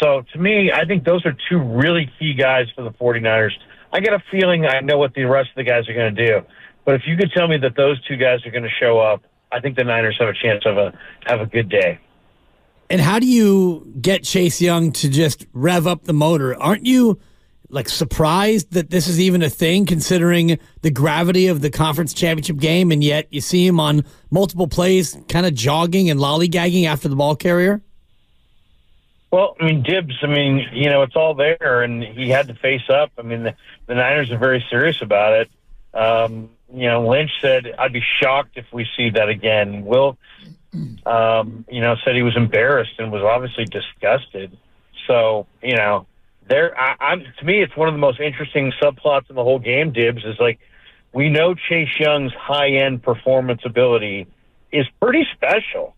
So 0.00 0.22
to 0.32 0.38
me, 0.38 0.70
I 0.70 0.84
think 0.84 1.04
those 1.04 1.24
are 1.26 1.36
two 1.48 1.58
really 1.58 2.10
key 2.18 2.34
guys 2.34 2.66
for 2.76 2.82
the 2.82 2.92
49ers. 2.92 3.50
I 3.92 4.00
get 4.00 4.12
a 4.12 4.22
feeling 4.30 4.64
I 4.66 4.80
know 4.80 4.98
what 4.98 5.14
the 5.14 5.24
rest 5.24 5.50
of 5.50 5.56
the 5.56 5.64
guys 5.64 5.88
are 5.88 5.94
going 5.94 6.14
to 6.14 6.26
do. 6.26 6.46
But 6.84 6.94
if 6.96 7.02
you 7.06 7.16
could 7.16 7.32
tell 7.32 7.48
me 7.48 7.56
that 7.58 7.74
those 7.76 8.00
two 8.06 8.16
guys 8.16 8.46
are 8.46 8.50
going 8.50 8.62
to 8.62 8.70
show 8.80 9.00
up, 9.00 9.24
I 9.50 9.60
think 9.60 9.76
the 9.76 9.84
Niners 9.84 10.16
have 10.20 10.28
a 10.28 10.34
chance 10.34 10.64
of 10.66 10.76
a 10.76 10.96
have 11.26 11.40
a 11.40 11.46
good 11.46 11.68
day. 11.68 11.98
And 12.90 13.00
how 13.00 13.18
do 13.18 13.26
you 13.26 13.92
get 14.00 14.24
Chase 14.24 14.60
Young 14.60 14.92
to 14.92 15.08
just 15.08 15.46
rev 15.52 15.86
up 15.86 16.04
the 16.04 16.12
motor? 16.12 16.54
Aren't 16.60 16.86
you 16.86 17.18
like 17.70 17.88
surprised 17.88 18.72
that 18.72 18.90
this 18.90 19.08
is 19.08 19.20
even 19.20 19.42
a 19.42 19.50
thing 19.50 19.84
considering 19.84 20.58
the 20.82 20.90
gravity 20.90 21.48
of 21.48 21.60
the 21.60 21.70
conference 21.70 22.14
championship 22.14 22.56
game 22.56 22.90
and 22.90 23.04
yet 23.04 23.26
you 23.30 23.40
see 23.40 23.66
him 23.66 23.78
on 23.78 24.04
multiple 24.30 24.66
plays 24.66 25.16
kind 25.28 25.44
of 25.44 25.54
jogging 25.54 26.08
and 26.08 26.18
lollygagging 26.18 26.86
after 26.86 27.08
the 27.08 27.16
ball 27.16 27.36
carrier? 27.36 27.82
Well, 29.30 29.56
I 29.60 29.66
mean, 29.66 29.82
Dibs, 29.82 30.16
I 30.22 30.26
mean, 30.26 30.66
you 30.72 30.88
know, 30.88 31.02
it's 31.02 31.14
all 31.14 31.34
there, 31.34 31.82
and 31.82 32.02
he 32.02 32.30
had 32.30 32.48
to 32.48 32.54
face 32.54 32.88
up. 32.88 33.12
I 33.18 33.22
mean, 33.22 33.42
the, 33.42 33.54
the 33.86 33.94
Niners 33.94 34.30
are 34.30 34.38
very 34.38 34.64
serious 34.70 35.02
about 35.02 35.34
it. 35.34 35.50
Um, 35.92 36.48
you 36.72 36.86
know, 36.86 37.06
Lynch 37.06 37.30
said, 37.42 37.74
I'd 37.78 37.92
be 37.92 38.02
shocked 38.20 38.56
if 38.56 38.64
we 38.72 38.86
see 38.96 39.10
that 39.10 39.28
again. 39.28 39.84
Will, 39.84 40.16
um, 41.04 41.66
you 41.70 41.80
know, 41.82 41.96
said 42.04 42.14
he 42.14 42.22
was 42.22 42.36
embarrassed 42.36 42.94
and 42.98 43.12
was 43.12 43.22
obviously 43.22 43.66
disgusted. 43.66 44.56
So, 45.06 45.46
you 45.62 45.76
know, 45.76 46.06
there, 46.48 46.78
I, 46.78 46.96
I'm, 47.00 47.24
to 47.38 47.44
me, 47.44 47.62
it's 47.62 47.76
one 47.76 47.88
of 47.88 47.94
the 47.94 47.98
most 47.98 48.20
interesting 48.20 48.72
subplots 48.82 49.30
in 49.30 49.36
the 49.36 49.44
whole 49.44 49.58
game, 49.58 49.92
Dibs, 49.92 50.24
is 50.24 50.36
like, 50.40 50.58
we 51.12 51.28
know 51.30 51.54
Chase 51.54 51.88
Young's 51.98 52.32
high 52.38 52.70
end 52.70 53.02
performance 53.02 53.62
ability 53.64 54.26
is 54.72 54.86
pretty 55.00 55.26
special 55.34 55.94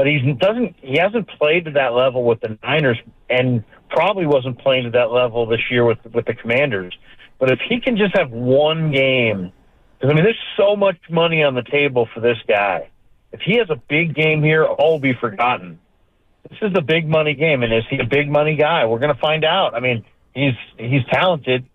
but 0.00 0.06
he 0.06 0.32
doesn't. 0.32 0.76
He 0.80 0.96
hasn't 0.96 1.28
played 1.28 1.66
to 1.66 1.72
that 1.72 1.92
level 1.92 2.24
with 2.24 2.40
the 2.40 2.58
Niners, 2.62 2.98
and 3.28 3.62
probably 3.90 4.24
wasn't 4.24 4.58
playing 4.58 4.84
to 4.84 4.90
that 4.92 5.10
level 5.10 5.44
this 5.44 5.60
year 5.70 5.84
with 5.84 5.98
with 6.14 6.24
the 6.24 6.32
Commanders. 6.32 6.96
But 7.38 7.50
if 7.50 7.58
he 7.68 7.80
can 7.80 7.98
just 7.98 8.16
have 8.16 8.30
one 8.30 8.92
game, 8.92 9.52
because 9.98 10.10
I 10.10 10.14
mean, 10.14 10.24
there's 10.24 10.42
so 10.56 10.74
much 10.74 10.96
money 11.10 11.42
on 11.42 11.54
the 11.54 11.62
table 11.62 12.08
for 12.14 12.20
this 12.20 12.38
guy. 12.48 12.88
If 13.32 13.42
he 13.42 13.58
has 13.58 13.68
a 13.68 13.76
big 13.76 14.14
game 14.14 14.42
here, 14.42 14.64
all 14.64 14.92
will 14.92 15.00
be 15.00 15.12
forgotten. 15.12 15.78
This 16.48 16.58
is 16.62 16.72
a 16.74 16.80
big 16.80 17.06
money 17.08 17.34
game, 17.34 17.62
and 17.62 17.72
is 17.72 17.84
he 17.90 17.98
a 17.98 18.04
big 18.04 18.30
money 18.30 18.56
guy? 18.56 18.86
We're 18.86 18.98
going 18.98 19.14
to 19.14 19.20
find 19.20 19.44
out. 19.44 19.74
I 19.74 19.80
mean, 19.80 20.04
he's 20.34 20.54
he's 20.78 21.04
talented, 21.10 21.66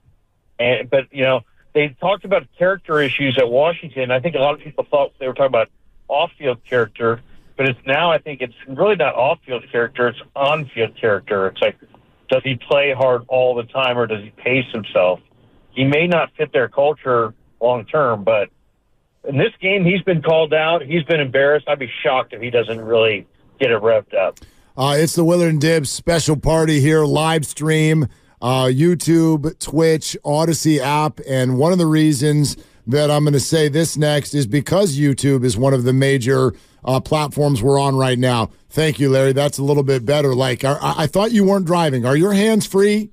and 0.59 0.89
but 0.89 1.07
you 1.11 1.23
know 1.23 1.41
they 1.73 1.95
talked 1.99 2.25
about 2.25 2.47
character 2.57 2.99
issues 3.01 3.37
at 3.37 3.49
Washington. 3.49 4.11
I 4.11 4.19
think 4.19 4.35
a 4.35 4.39
lot 4.39 4.55
of 4.55 4.61
people 4.61 4.85
thought 4.89 5.13
they 5.19 5.27
were 5.27 5.33
talking 5.33 5.47
about 5.47 5.69
off-field 6.07 6.63
character 6.63 7.21
but 7.57 7.69
it's 7.69 7.79
now 7.85 8.11
I 8.11 8.17
think 8.17 8.41
it's 8.41 8.55
really 8.67 8.95
not 8.95 9.15
off 9.15 9.39
field 9.45 9.65
character, 9.71 10.07
it's 10.07 10.19
on 10.35 10.69
field 10.73 10.95
character. 10.99 11.47
It's 11.47 11.61
like 11.61 11.77
does 12.29 12.41
he 12.43 12.55
play 12.55 12.93
hard 12.93 13.23
all 13.27 13.55
the 13.55 13.63
time 13.63 13.97
or 13.97 14.07
does 14.07 14.23
he 14.23 14.31
pace 14.31 14.65
himself? 14.71 15.19
He 15.71 15.83
may 15.83 16.07
not 16.07 16.31
fit 16.37 16.51
their 16.51 16.67
culture 16.67 17.33
long 17.61 17.85
term, 17.85 18.23
but 18.23 18.49
in 19.27 19.37
this 19.37 19.53
game 19.61 19.85
he's 19.85 20.01
been 20.01 20.21
called 20.21 20.53
out, 20.53 20.81
he's 20.81 21.03
been 21.03 21.19
embarrassed. 21.19 21.67
I'd 21.67 21.79
be 21.79 21.91
shocked 22.03 22.33
if 22.33 22.41
he 22.41 22.49
doesn't 22.49 22.81
really 22.81 23.25
get 23.59 23.71
it 23.71 23.81
revved 23.81 24.13
up. 24.13 24.39
Uh, 24.77 24.95
it's 24.97 25.15
the 25.15 25.23
Willard 25.23 25.51
and 25.51 25.61
Dibs 25.61 25.89
special 25.89 26.35
party 26.35 26.81
here, 26.81 27.05
live 27.05 27.45
stream, 27.45 28.09
uh, 28.41 28.65
YouTube, 28.65 29.57
Twitch, 29.59 30.17
Audacy 30.25 30.79
app, 30.79 31.21
and 31.25 31.57
one 31.57 31.71
of 31.71 31.77
the 31.77 31.85
reasons 31.85 32.57
that 32.85 33.09
I'm 33.09 33.23
going 33.23 33.33
to 33.33 33.39
say 33.39 33.69
this 33.69 33.95
next 33.95 34.33
is 34.33 34.45
because 34.45 34.97
YouTube 34.97 35.45
is 35.45 35.55
one 35.55 35.73
of 35.73 35.85
the 35.85 35.93
major 35.93 36.53
uh, 36.83 36.99
platforms 36.99 37.63
we're 37.63 37.79
on 37.79 37.95
right 37.95 38.19
now. 38.19 38.49
Thank 38.69 38.99
you, 38.99 39.09
Larry. 39.09 39.31
That's 39.31 39.57
a 39.57 39.63
little 39.63 39.81
bit 39.81 40.05
better. 40.05 40.35
Like, 40.35 40.65
I, 40.65 40.77
I 40.81 41.07
thought 41.07 41.31
you 41.31 41.45
weren't 41.45 41.65
driving. 41.65 42.05
Are 42.05 42.17
your 42.17 42.33
hands 42.33 42.65
free? 42.65 43.11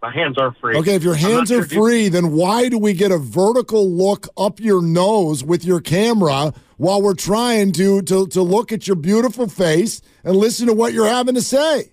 My 0.00 0.12
hands 0.12 0.38
are 0.38 0.54
free. 0.60 0.76
Okay, 0.76 0.94
if 0.94 1.02
your 1.02 1.16
hands 1.16 1.50
are 1.50 1.66
sure 1.66 1.82
free, 1.82 2.08
then 2.08 2.32
why 2.32 2.68
do 2.68 2.78
we 2.78 2.92
get 2.92 3.10
a 3.10 3.18
vertical 3.18 3.90
look 3.90 4.28
up 4.36 4.60
your 4.60 4.80
nose 4.80 5.42
with 5.42 5.64
your 5.64 5.80
camera 5.80 6.54
while 6.76 7.02
we're 7.02 7.14
trying 7.14 7.72
to 7.72 8.02
to 8.02 8.28
to 8.28 8.42
look 8.42 8.70
at 8.70 8.86
your 8.86 8.94
beautiful 8.94 9.48
face 9.48 10.00
and 10.22 10.36
listen 10.36 10.68
to 10.68 10.72
what 10.72 10.92
you're 10.92 11.08
having 11.08 11.34
to 11.34 11.42
say? 11.42 11.90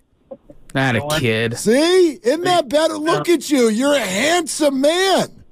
Not 0.75 0.97
a 0.97 1.19
kid. 1.19 1.57
See, 1.57 2.19
isn't 2.21 2.43
that 2.43 2.69
better? 2.69 2.95
Look 2.95 3.29
at 3.29 3.49
you. 3.49 3.69
You're 3.69 3.95
a 3.95 3.99
handsome 3.99 4.81
man. 4.81 5.43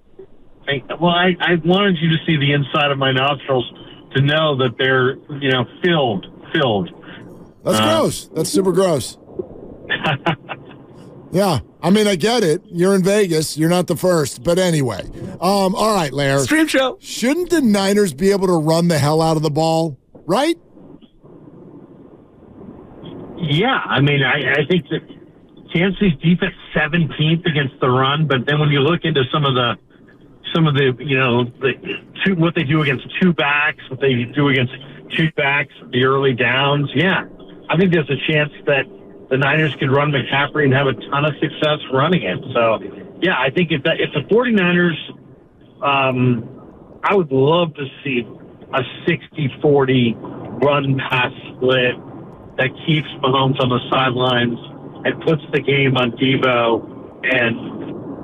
well, 0.99 1.11
I, 1.11 1.35
I 1.39 1.55
wanted 1.63 1.97
you 2.01 2.09
to 2.09 2.17
see 2.25 2.35
the 2.37 2.51
inside 2.51 2.91
of 2.91 2.97
my 2.97 3.13
nostrils 3.13 3.71
to 4.15 4.21
know 4.21 4.57
that 4.57 4.77
they're 4.77 5.15
you 5.39 5.49
know 5.49 5.65
filled 5.81 6.27
filled. 6.53 6.89
That's 7.63 7.79
uh, 7.79 7.83
gross. 7.83 8.25
That's 8.27 8.49
super 8.49 8.73
gross. 8.73 9.17
yeah, 11.31 11.59
I 11.83 11.89
mean, 11.89 12.07
I 12.07 12.15
get 12.15 12.43
it. 12.43 12.61
You're 12.71 12.95
in 12.95 13.03
Vegas. 13.03 13.57
You're 13.57 13.69
not 13.69 13.87
the 13.87 13.97
first, 13.97 14.41
but 14.41 14.57
anyway. 14.57 15.01
Um, 15.41 15.75
all 15.75 15.93
right, 15.93 16.13
Lair. 16.13 16.39
Stream 16.39 16.67
show. 16.67 16.97
Shouldn't 17.01 17.49
the 17.49 17.61
Niners 17.61 18.13
be 18.13 18.31
able 18.31 18.47
to 18.47 18.57
run 18.57 18.87
the 18.87 18.97
hell 18.97 19.21
out 19.21 19.35
of 19.35 19.43
the 19.43 19.51
ball? 19.51 19.99
Right? 20.25 20.57
Yeah, 23.35 23.81
I 23.85 23.99
mean, 23.99 24.23
I, 24.23 24.53
I 24.53 24.65
think 24.65 24.85
that 24.87 25.01
Kansas 25.73 25.99
City's 25.99 26.17
defense 26.19 26.55
17th 26.73 27.45
against 27.45 27.77
the 27.81 27.89
run, 27.89 28.27
but 28.27 28.45
then 28.47 28.61
when 28.61 28.69
you 28.69 28.79
look 28.79 29.01
into 29.03 29.23
some 29.31 29.43
of 29.43 29.53
the 29.53 29.73
some 30.53 30.67
of 30.67 30.75
the, 30.75 30.93
you 30.99 31.17
know, 31.17 31.45
the 31.45 31.73
two, 32.23 32.35
what 32.35 32.53
they 32.55 32.63
do 32.63 32.81
against 32.83 33.05
two 33.19 33.33
backs, 33.33 33.79
what 33.89 33.99
they 33.99 34.23
do 34.23 34.49
against 34.49 34.71
two 35.17 35.31
backs, 35.35 35.73
the 35.91 36.03
early 36.05 36.33
downs. 36.33 36.89
Yeah, 36.95 37.25
I 37.69 37.75
think 37.75 37.91
there's 37.91 38.09
a 38.09 38.31
chance 38.31 38.51
that 38.67 38.83
the 39.33 39.37
Niners 39.39 39.75
could 39.77 39.89
run 39.89 40.11
McCaffrey 40.11 40.65
and 40.65 40.73
have 40.73 40.85
a 40.85 40.93
ton 40.93 41.25
of 41.25 41.33
success 41.41 41.79
running 41.91 42.21
it. 42.21 42.37
So, 42.53 42.77
yeah, 43.19 43.33
I 43.39 43.49
think 43.49 43.71
if 43.71 43.81
that, 43.81 43.99
if 43.99 44.13
the 44.13 44.19
49ers, 44.31 44.93
um, 45.81 46.99
I 47.03 47.15
would 47.15 47.31
love 47.31 47.73
to 47.73 47.87
see 48.03 48.27
a 48.71 48.81
60-40 49.09 50.61
run 50.63 50.99
pass 50.99 51.31
split 51.55 51.95
that 52.57 52.69
keeps 52.85 53.07
Mahomes 53.23 53.59
on 53.59 53.69
the 53.69 53.79
sidelines 53.89 54.59
and 55.03 55.19
puts 55.23 55.41
the 55.51 55.61
game 55.61 55.97
on 55.97 56.11
Deebo 56.11 56.83
and 57.23 57.57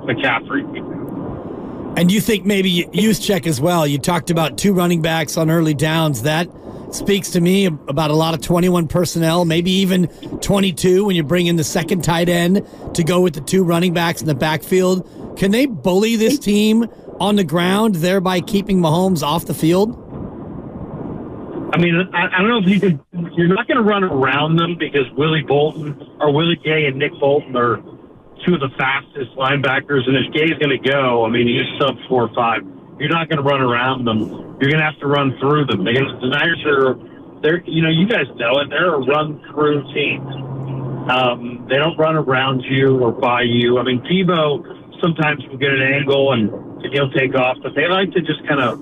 McCaffrey. 0.06 0.62
And 1.98 2.12
you 2.12 2.20
think 2.20 2.46
maybe 2.46 2.84
Juszczyk 2.92 3.48
as 3.48 3.60
well. 3.60 3.84
You 3.84 3.98
talked 3.98 4.30
about 4.30 4.58
two 4.58 4.72
running 4.72 5.02
backs 5.02 5.36
on 5.36 5.50
early 5.50 5.74
downs. 5.74 6.22
That 6.22 6.48
speaks 6.94 7.30
to 7.30 7.40
me 7.40 7.66
about 7.66 8.10
a 8.10 8.14
lot 8.14 8.34
of 8.34 8.40
21 8.40 8.88
personnel, 8.88 9.44
maybe 9.44 9.70
even 9.70 10.06
22 10.40 11.04
when 11.04 11.16
you 11.16 11.22
bring 11.22 11.46
in 11.46 11.56
the 11.56 11.64
second 11.64 12.02
tight 12.02 12.28
end 12.28 12.66
to 12.94 13.04
go 13.04 13.20
with 13.20 13.34
the 13.34 13.40
two 13.40 13.64
running 13.64 13.94
backs 13.94 14.20
in 14.20 14.26
the 14.26 14.34
backfield. 14.34 15.08
Can 15.36 15.50
they 15.50 15.66
bully 15.66 16.16
this 16.16 16.38
team 16.38 16.86
on 17.20 17.36
the 17.36 17.44
ground, 17.44 17.96
thereby 17.96 18.40
keeping 18.40 18.80
Mahomes 18.80 19.22
off 19.22 19.46
the 19.46 19.54
field? 19.54 19.96
I 21.72 21.78
mean, 21.78 21.94
I, 22.12 22.26
I 22.26 22.38
don't 22.40 22.48
know 22.48 22.58
if 22.58 22.68
you 22.68 22.80
could. 22.80 23.00
You're 23.36 23.48
not 23.48 23.68
going 23.68 23.76
to 23.76 23.82
run 23.82 24.02
around 24.02 24.56
them 24.56 24.76
because 24.76 25.04
Willie 25.16 25.44
Bolton 25.46 25.96
or 26.20 26.32
Willie 26.32 26.58
Gay 26.64 26.86
and 26.86 26.98
Nick 26.98 27.12
Bolton 27.20 27.56
are 27.56 27.76
two 28.44 28.54
of 28.54 28.60
the 28.60 28.70
fastest 28.76 29.30
linebackers, 29.36 30.08
and 30.08 30.16
if 30.16 30.32
Gay's 30.32 30.58
going 30.58 30.76
to 30.76 30.90
go, 30.90 31.24
I 31.24 31.28
mean, 31.28 31.46
he's 31.46 31.80
sub 31.80 31.96
four 32.08 32.24
or 32.24 32.34
five. 32.34 32.62
You're 33.00 33.08
not 33.08 33.28
going 33.28 33.38
to 33.38 33.42
run 33.42 33.62
around 33.62 34.04
them. 34.04 34.28
You're 34.60 34.70
going 34.70 34.78
to 34.78 34.84
have 34.84 34.98
to 35.00 35.06
run 35.06 35.36
through 35.40 35.66
them. 35.66 35.84
Because 35.84 36.12
the 36.20 36.28
Niners 36.28 36.62
are, 36.68 37.40
they're, 37.40 37.64
you 37.64 37.82
know, 37.82 37.88
you 37.88 38.06
guys 38.06 38.26
know 38.36 38.60
it. 38.60 38.68
They're 38.68 38.94
a 38.94 39.00
run 39.00 39.40
through 39.50 39.82
team. 39.94 40.20
Um, 41.08 41.66
they 41.68 41.76
don't 41.76 41.96
run 41.96 42.14
around 42.14 42.60
you 42.68 43.00
or 43.00 43.10
by 43.10 43.42
you. 43.42 43.78
I 43.78 43.84
mean, 43.84 44.00
Deebo 44.02 45.00
sometimes 45.00 45.42
will 45.48 45.56
get 45.56 45.70
an 45.70 45.82
angle 45.82 46.32
and, 46.32 46.50
and 46.84 46.92
he'll 46.92 47.10
take 47.10 47.34
off, 47.34 47.56
but 47.62 47.74
they 47.74 47.88
like 47.88 48.12
to 48.12 48.20
just 48.20 48.46
kind 48.46 48.60
of 48.60 48.78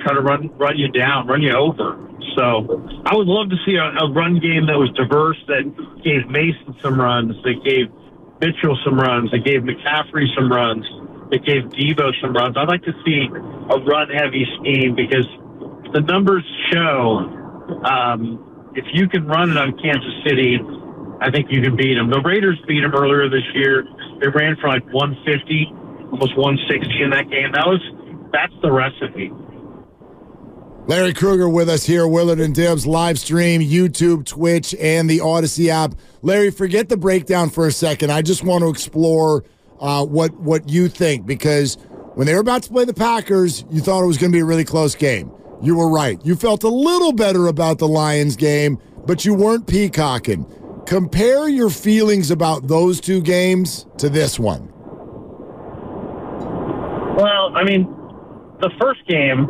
try 0.00 0.12
to 0.12 0.20
run 0.20 0.50
run 0.58 0.76
you 0.76 0.88
down, 0.88 1.28
run 1.28 1.40
you 1.40 1.54
over. 1.54 2.02
So 2.36 2.66
I 3.06 3.14
would 3.14 3.28
love 3.28 3.48
to 3.50 3.56
see 3.64 3.76
a, 3.76 3.86
a 4.04 4.10
run 4.12 4.40
game 4.40 4.66
that 4.66 4.76
was 4.76 4.90
diverse, 4.98 5.38
that 5.46 5.64
gave 6.04 6.28
Mason 6.28 6.74
some 6.82 7.00
runs, 7.00 7.34
that 7.44 7.62
gave 7.64 7.88
Mitchell 8.40 8.76
some 8.84 8.98
runs. 8.98 9.30
that 9.30 9.44
gave 9.44 9.62
McCaffrey 9.62 10.26
some 10.34 10.50
runs. 10.50 10.84
They 11.30 11.38
gave 11.38 11.64
Deebo 11.74 12.12
some 12.20 12.32
runs. 12.32 12.56
I'd 12.56 12.68
like 12.68 12.82
to 12.84 12.92
see 13.04 13.26
a 13.26 13.78
run 13.78 14.08
heavy 14.10 14.46
scheme 14.60 14.94
because 14.94 15.26
the 15.92 16.00
numbers 16.00 16.44
show 16.70 17.36
um, 17.84 18.72
if 18.74 18.84
you 18.92 19.08
can 19.08 19.26
run 19.26 19.50
it 19.50 19.56
on 19.56 19.76
Kansas 19.78 20.14
City, 20.26 20.58
I 21.20 21.30
think 21.30 21.50
you 21.50 21.62
can 21.62 21.76
beat 21.76 21.94
them. 21.94 22.10
The 22.10 22.20
Raiders 22.20 22.60
beat 22.68 22.82
them 22.82 22.94
earlier 22.94 23.28
this 23.28 23.44
year. 23.54 23.84
They 24.20 24.28
ran 24.28 24.56
for 24.60 24.68
like 24.68 24.84
150, 24.92 25.66
almost 26.12 26.36
160 26.36 27.02
in 27.02 27.10
that 27.10 27.30
game. 27.30 27.52
That 27.52 27.66
was 27.66 27.80
that's 28.32 28.52
the 28.62 28.70
recipe. 28.70 29.32
Larry 30.86 31.14
Krueger 31.14 31.48
with 31.48 31.68
us 31.68 31.84
here, 31.84 32.06
Willard 32.06 32.38
and 32.38 32.54
Dibs 32.54 32.86
live 32.86 33.18
stream, 33.18 33.60
YouTube, 33.60 34.24
Twitch, 34.24 34.72
and 34.78 35.10
the 35.10 35.18
Audacy 35.18 35.68
app. 35.68 35.94
Larry, 36.22 36.52
forget 36.52 36.88
the 36.88 36.96
breakdown 36.96 37.50
for 37.50 37.66
a 37.66 37.72
second. 37.72 38.12
I 38.12 38.22
just 38.22 38.44
want 38.44 38.62
to 38.62 38.68
explore 38.68 39.42
uh, 39.80 40.04
what 40.04 40.34
what 40.34 40.68
you 40.68 40.88
think 40.88 41.26
because 41.26 41.76
when 42.14 42.26
they 42.26 42.34
were 42.34 42.40
about 42.40 42.62
to 42.62 42.70
play 42.70 42.84
the 42.84 42.94
Packers, 42.94 43.64
you 43.70 43.80
thought 43.80 44.02
it 44.02 44.06
was 44.06 44.16
going 44.16 44.32
to 44.32 44.36
be 44.36 44.40
a 44.40 44.44
really 44.44 44.64
close 44.64 44.94
game. 44.94 45.30
You 45.60 45.76
were 45.76 45.88
right. 45.88 46.18
You 46.24 46.34
felt 46.34 46.64
a 46.64 46.68
little 46.68 47.12
better 47.12 47.46
about 47.46 47.78
the 47.78 47.88
Lions 47.88 48.36
game, 48.36 48.78
but 49.06 49.24
you 49.24 49.34
weren't 49.34 49.66
peacocking. 49.66 50.46
Compare 50.86 51.48
your 51.48 51.70
feelings 51.70 52.30
about 52.30 52.68
those 52.68 53.00
two 53.00 53.20
games 53.20 53.86
to 53.98 54.08
this 54.08 54.38
one. 54.38 54.72
Well, 57.16 57.56
I 57.56 57.64
mean, 57.64 57.84
the 58.60 58.70
first 58.80 59.06
game, 59.06 59.46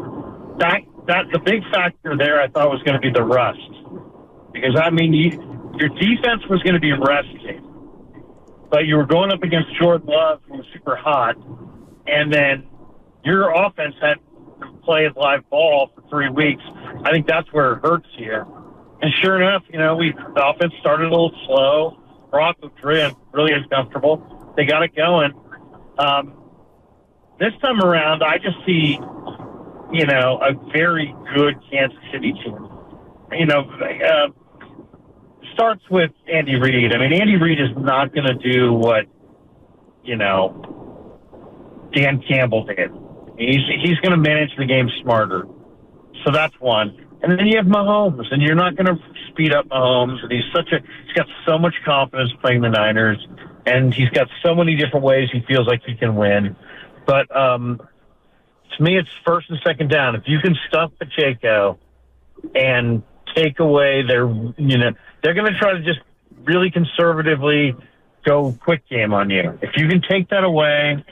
that 0.58 0.80
that 1.06 1.26
the 1.32 1.38
big 1.38 1.62
factor 1.70 2.16
there, 2.16 2.40
I 2.40 2.48
thought 2.48 2.70
was 2.70 2.82
going 2.82 2.94
to 2.94 3.00
be 3.00 3.10
the 3.10 3.22
rust, 3.22 3.60
because 4.52 4.76
I 4.80 4.90
mean, 4.90 5.12
you, 5.12 5.30
your 5.78 5.88
defense 5.90 6.42
was 6.48 6.62
going 6.62 6.74
to 6.74 6.80
be 6.80 6.92
rested, 6.92 7.62
but 8.70 8.86
you 8.86 8.96
were 8.96 9.06
going 9.06 9.32
up 9.32 9.42
against 9.42 9.68
Jordan 9.80 10.08
Love, 10.08 10.40
who 10.48 10.54
was 10.54 10.66
super 10.72 10.96
hot, 10.96 11.36
and 12.06 12.32
then 12.32 12.66
your 13.24 13.50
offense 13.50 13.94
had 14.00 14.14
to 14.60 14.66
play 14.84 15.08
live 15.16 15.48
ball 15.50 15.90
for 15.94 16.02
three 16.08 16.28
weeks. 16.28 16.62
I 17.04 17.10
think 17.12 17.26
that's 17.26 17.52
where 17.52 17.72
it 17.72 17.80
hurts 17.82 18.08
you. 18.16 18.44
And 19.02 19.12
sure 19.22 19.40
enough, 19.40 19.62
you 19.70 19.78
know, 19.78 19.96
we 19.96 20.12
the 20.12 20.46
offense 20.46 20.72
started 20.80 21.06
a 21.06 21.10
little 21.10 21.32
slow. 21.46 21.98
Brock 22.30 22.56
looked 22.62 22.82
really, 22.82 23.14
really 23.32 23.52
uncomfortable. 23.52 24.54
They 24.56 24.64
got 24.64 24.82
it 24.82 24.94
going. 24.96 25.32
Um, 25.98 26.34
this 27.38 27.52
time 27.60 27.80
around, 27.80 28.22
I 28.22 28.38
just 28.38 28.56
see 28.64 28.98
you 29.92 30.06
know, 30.06 30.38
a 30.42 30.52
very 30.72 31.14
good 31.34 31.54
Kansas 31.70 31.98
City 32.12 32.32
team. 32.32 32.68
You 33.32 33.46
know, 33.46 33.60
uh, 33.60 34.28
starts 35.56 35.82
with 35.90 36.10
Andy 36.32 36.56
Reid. 36.56 36.92
I 36.92 36.98
mean, 36.98 37.18
Andy 37.18 37.36
Reid 37.36 37.58
is 37.58 37.70
not 37.76 38.14
going 38.14 38.26
to 38.26 38.34
do 38.34 38.72
what, 38.74 39.06
you 40.04 40.16
know, 40.16 41.88
Dan 41.94 42.22
Campbell 42.28 42.64
did. 42.66 42.90
He's 43.38 43.62
he's 43.82 43.98
going 44.00 44.12
to 44.12 44.18
manage 44.18 44.50
the 44.56 44.66
game 44.66 44.88
smarter. 45.02 45.46
So 46.24 46.32
that's 46.32 46.54
one. 46.60 46.96
And 47.22 47.38
then 47.38 47.46
you 47.46 47.56
have 47.56 47.66
Mahomes, 47.66 48.30
and 48.30 48.42
you're 48.42 48.54
not 48.54 48.76
going 48.76 48.86
to 48.86 49.02
speed 49.30 49.52
up 49.52 49.66
Mahomes. 49.68 50.22
And 50.22 50.30
he's 50.30 50.44
such 50.54 50.72
a 50.72 50.80
he's 51.06 51.14
got 51.14 51.26
so 51.46 51.58
much 51.58 51.74
confidence 51.84 52.30
playing 52.42 52.60
the 52.60 52.68
Niners, 52.68 53.26
and 53.64 53.92
he's 53.92 54.10
got 54.10 54.28
so 54.44 54.54
many 54.54 54.76
different 54.76 55.04
ways 55.04 55.28
he 55.32 55.40
feels 55.48 55.66
like 55.66 55.82
he 55.86 55.94
can 55.96 56.16
win. 56.16 56.54
But 57.06 57.34
um, 57.34 57.80
to 58.76 58.82
me, 58.82 58.98
it's 58.98 59.08
first 59.24 59.48
and 59.48 59.58
second 59.64 59.90
down. 59.90 60.16
If 60.16 60.24
you 60.26 60.38
can 60.40 60.54
stuff 60.68 60.92
Pacheco 60.98 61.78
and 62.54 63.02
take 63.34 63.60
away 63.60 64.02
their, 64.06 64.28
you 64.28 64.78
know, 64.78 64.92
they're 65.26 65.34
going 65.34 65.52
to 65.52 65.58
try 65.58 65.72
to 65.72 65.82
just 65.82 65.98
really 66.44 66.70
conservatively 66.70 67.74
go 68.24 68.56
quick 68.62 68.88
game 68.88 69.12
on 69.12 69.28
you. 69.28 69.58
If 69.60 69.70
you 69.76 69.88
can 69.88 70.00
take 70.08 70.28
that 70.28 70.44
away, 70.44 71.04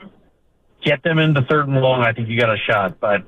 get 0.85 1.02
them 1.02 1.18
into 1.18 1.42
third 1.42 1.66
and 1.66 1.80
long, 1.80 2.02
I 2.02 2.12
think 2.12 2.28
you 2.28 2.38
got 2.38 2.54
a 2.54 2.56
shot. 2.56 3.00
But 3.00 3.23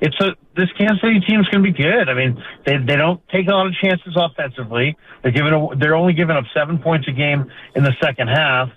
it's 0.00 0.18
a 0.20 0.34
this 0.56 0.70
Kansas 0.78 0.98
City 1.02 1.20
team 1.20 1.40
is 1.40 1.48
going 1.48 1.62
to 1.62 1.70
be 1.70 1.76
good. 1.76 2.08
I 2.08 2.14
mean, 2.14 2.42
they 2.64 2.78
they 2.78 2.96
don't 2.96 3.20
take 3.28 3.48
a 3.48 3.50
lot 3.50 3.66
of 3.66 3.74
chances 3.74 4.16
offensively. 4.16 4.96
They're 5.22 5.30
giving 5.30 5.52
a, 5.52 5.76
they're 5.76 5.94
only 5.94 6.14
giving 6.14 6.36
up 6.36 6.44
seven 6.54 6.78
points 6.78 7.06
a 7.06 7.12
game 7.12 7.52
in 7.76 7.84
the 7.84 7.92
second 8.02 8.28
half, 8.28 8.70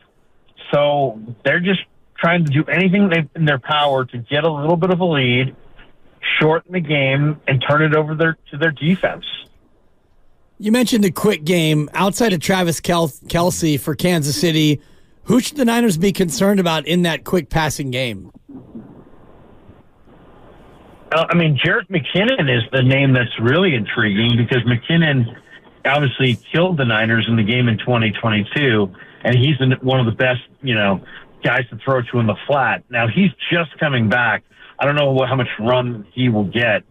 so 0.74 1.18
they're 1.46 1.62
just 1.62 1.80
trying 2.18 2.44
to 2.44 2.52
do 2.52 2.66
anything 2.66 3.10
in 3.36 3.46
their 3.46 3.60
power 3.60 4.04
to 4.04 4.18
get 4.18 4.44
a 4.44 4.52
little 4.52 4.76
bit 4.76 4.90
of 4.90 5.00
a 5.00 5.06
lead, 5.06 5.56
shorten 6.42 6.74
the 6.74 6.82
game, 6.82 7.40
and 7.48 7.64
turn 7.66 7.84
it 7.84 7.96
over 7.96 8.16
their, 8.16 8.38
to 8.52 8.58
their 8.58 8.72
defense. 8.72 9.24
You 10.60 10.72
mentioned 10.72 11.04
the 11.04 11.12
quick 11.12 11.44
game. 11.44 11.90
Outside 11.94 12.34
of 12.34 12.40
Travis 12.40 12.80
Kel- 12.80 13.10
Kelce 13.10 13.80
for 13.80 13.94
Kansas 13.94 14.40
City, 14.40 14.82
who 15.24 15.40
should 15.40 15.58
the 15.58 15.66
Niners 15.66 15.98
be 15.98 16.12
concerned 16.12 16.60
about 16.60 16.88
in 16.88 17.04
that 17.04 17.24
quick 17.24 17.50
passing 17.50 17.92
game? 17.92 18.32
Uh, 21.12 21.26
I 21.30 21.36
mean, 21.36 21.60
Jerick 21.64 21.88
McKinnon 21.90 22.50
is 22.50 22.64
the 22.72 22.82
name 22.82 23.14
that's 23.14 23.40
really 23.40 23.76
intriguing 23.76 24.36
because 24.36 24.64
McKinnon 24.64 25.26
obviously 25.86 26.38
killed 26.52 26.78
the 26.78 26.86
Niners 26.86 27.28
in 27.30 27.36
the 27.36 27.44
game 27.44 27.68
in 27.68 27.78
2022, 27.78 28.92
and 29.24 29.36
he's 29.38 29.56
one 29.82 30.00
of 30.00 30.06
the 30.06 30.12
best, 30.12 30.42
you 30.64 30.74
know, 30.74 31.02
guys 31.44 31.70
to 31.70 31.78
throw 31.78 32.02
to 32.02 32.20
in 32.20 32.26
the 32.26 32.36
flat. 32.48 32.84
Now 32.90 33.08
he's 33.08 33.30
just 33.52 33.78
coming 33.80 34.10
back. 34.10 34.44
I 34.80 34.86
don't 34.86 34.96
know 34.96 35.12
what, 35.12 35.30
how 35.30 35.36
much 35.36 35.48
run 35.60 36.06
he 36.14 36.30
will 36.30 36.46
get, 36.46 36.84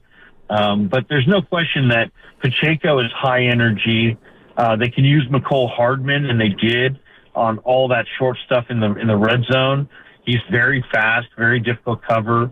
um, 0.48 0.88
but 0.88 1.06
there's 1.08 1.26
no 1.26 1.42
question 1.42 1.88
that 1.88 2.10
Pacheco 2.40 3.00
is 3.00 3.10
high 3.14 3.44
energy. 3.44 4.16
Uh, 4.56 4.76
they 4.76 4.88
can 4.88 5.04
use 5.04 5.26
Mecole 5.30 5.70
Hardman, 5.70 6.26
and 6.26 6.40
they 6.40 6.48
did 6.48 6.98
on 7.34 7.58
all 7.58 7.88
that 7.88 8.06
short 8.18 8.38
stuff 8.46 8.66
in 8.70 8.80
the 8.80 8.94
in 8.94 9.06
the 9.06 9.16
red 9.16 9.40
zone. 9.50 9.88
He's 10.24 10.40
very 10.50 10.84
fast, 10.92 11.28
very 11.36 11.60
difficult 11.60 12.00
cover. 12.02 12.50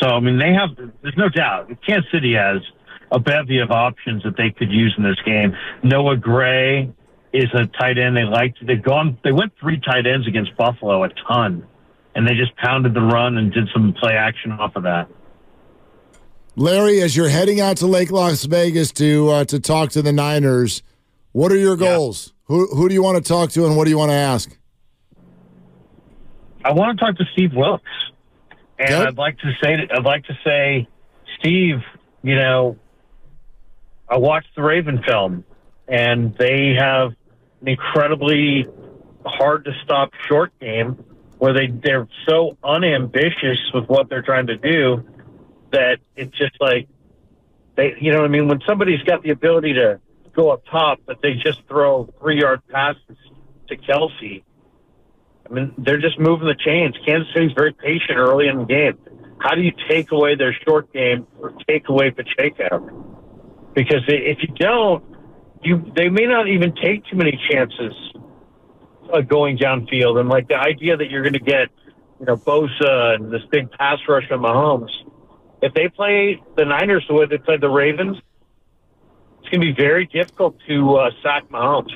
So 0.00 0.08
I 0.08 0.20
mean, 0.20 0.38
they 0.38 0.52
have. 0.52 0.70
There's 1.02 1.16
no 1.16 1.28
doubt. 1.28 1.70
Kansas 1.86 2.10
City 2.12 2.34
has 2.34 2.60
a 3.12 3.20
bevy 3.20 3.60
of 3.60 3.70
options 3.70 4.22
that 4.24 4.36
they 4.36 4.50
could 4.50 4.70
use 4.70 4.94
in 4.96 5.04
this 5.04 5.20
game. 5.24 5.56
Noah 5.82 6.16
Gray 6.16 6.90
is 7.32 7.48
a 7.54 7.66
tight 7.66 7.98
end 7.98 8.16
they 8.16 8.24
liked. 8.24 8.58
They've 8.66 8.82
gone. 8.82 9.18
They 9.22 9.32
went 9.32 9.52
three 9.60 9.80
tight 9.80 10.06
ends 10.06 10.26
against 10.26 10.56
Buffalo 10.56 11.04
a 11.04 11.08
ton, 11.28 11.66
and 12.14 12.26
they 12.26 12.34
just 12.34 12.56
pounded 12.56 12.94
the 12.94 13.02
run 13.02 13.36
and 13.36 13.52
did 13.52 13.68
some 13.72 13.94
play 14.00 14.14
action 14.14 14.52
off 14.52 14.74
of 14.74 14.82
that. 14.84 15.08
Larry, 16.58 17.02
as 17.02 17.14
you're 17.14 17.28
heading 17.28 17.60
out 17.60 17.76
to 17.78 17.86
Lake 17.86 18.10
Las 18.10 18.44
Vegas 18.44 18.90
to 18.92 19.28
uh, 19.28 19.44
to 19.44 19.60
talk 19.60 19.90
to 19.90 20.00
the 20.00 20.12
Niners, 20.12 20.82
what 21.32 21.52
are 21.52 21.56
your 21.56 21.76
goals? 21.76 22.28
Yeah. 22.28 22.56
Who 22.56 22.66
who 22.68 22.88
do 22.88 22.94
you 22.94 23.02
want 23.02 23.22
to 23.22 23.28
talk 23.28 23.50
to, 23.50 23.66
and 23.66 23.76
what 23.76 23.84
do 23.84 23.90
you 23.90 23.98
want 23.98 24.10
to 24.10 24.14
ask? 24.16 24.56
I 26.64 26.72
want 26.72 26.98
to 26.98 27.04
talk 27.04 27.16
to 27.18 27.24
Steve 27.34 27.52
Wilks, 27.54 27.84
and 28.78 28.88
yep. 28.88 29.08
I'd 29.08 29.18
like 29.18 29.38
to 29.40 29.52
say 29.62 29.86
I'd 29.90 30.04
like 30.04 30.24
to 30.24 30.38
say, 30.44 30.88
Steve, 31.38 31.82
you 32.22 32.36
know, 32.36 32.78
I 34.08 34.16
watched 34.16 34.54
the 34.56 34.62
Raven 34.62 35.02
film, 35.06 35.44
and 35.86 36.34
they 36.36 36.74
have 36.78 37.10
an 37.60 37.68
incredibly 37.68 38.66
hard 39.26 39.66
to 39.66 39.72
stop 39.84 40.12
short 40.26 40.58
game 40.58 41.04
where 41.36 41.52
they 41.52 41.66
they're 41.66 42.08
so 42.26 42.56
unambitious 42.64 43.58
with 43.74 43.90
what 43.90 44.08
they're 44.08 44.22
trying 44.22 44.46
to 44.46 44.56
do 44.56 45.04
that 45.76 45.98
it's 46.16 46.36
just 46.36 46.56
like 46.60 46.88
they 47.76 47.94
you 48.00 48.10
know 48.12 48.18
what 48.18 48.26
I 48.26 48.28
mean 48.28 48.48
when 48.48 48.60
somebody's 48.66 49.02
got 49.02 49.22
the 49.22 49.30
ability 49.30 49.74
to 49.74 50.00
go 50.34 50.50
up 50.50 50.64
top 50.70 51.00
but 51.06 51.20
they 51.22 51.34
just 51.34 51.60
throw 51.68 52.08
three 52.20 52.40
yard 52.40 52.60
passes 52.68 53.16
to 53.68 53.76
Kelce. 53.76 54.42
I 55.48 55.52
mean 55.52 55.74
they're 55.78 56.00
just 56.00 56.18
moving 56.18 56.48
the 56.48 56.54
chains. 56.54 56.96
Kansas 57.04 57.28
City's 57.34 57.52
very 57.52 57.72
patient 57.72 58.18
early 58.18 58.48
in 58.48 58.58
the 58.58 58.64
game. 58.64 58.98
How 59.38 59.54
do 59.54 59.60
you 59.60 59.72
take 59.88 60.12
away 60.12 60.34
their 60.34 60.56
short 60.66 60.92
game 60.92 61.26
or 61.38 61.52
take 61.68 61.88
away 61.88 62.10
Pacheco? 62.10 63.04
Because 63.74 64.02
if 64.08 64.38
you 64.40 64.48
don't, 64.54 65.04
you 65.62 65.92
they 65.94 66.08
may 66.08 66.24
not 66.24 66.48
even 66.48 66.74
take 66.74 67.04
too 67.04 67.16
many 67.16 67.38
chances 67.50 67.92
uh, 69.12 69.20
going 69.20 69.58
downfield, 69.58 70.18
and 70.18 70.28
like 70.28 70.48
the 70.48 70.56
idea 70.56 70.96
that 70.96 71.10
you're 71.10 71.22
going 71.22 71.34
to 71.34 71.38
get, 71.38 71.68
you 72.18 72.26
know, 72.26 72.36
Bosa 72.36 73.14
and 73.14 73.30
this 73.30 73.42
big 73.50 73.70
pass 73.72 73.98
rush 74.08 74.26
from 74.28 74.42
Mahomes. 74.42 74.90
If 75.62 75.74
they 75.74 75.88
play 75.88 76.42
the 76.56 76.64
Niners 76.64 77.04
the 77.08 77.14
way 77.14 77.26
they 77.26 77.38
played 77.38 77.60
the 77.60 77.68
Ravens, 77.68 78.18
it's 79.40 79.48
going 79.48 79.60
to 79.60 79.66
be 79.66 79.72
very 79.72 80.06
difficult 80.06 80.56
to 80.68 80.96
uh, 80.96 81.10
sack 81.22 81.48
Mahomes. 81.48 81.92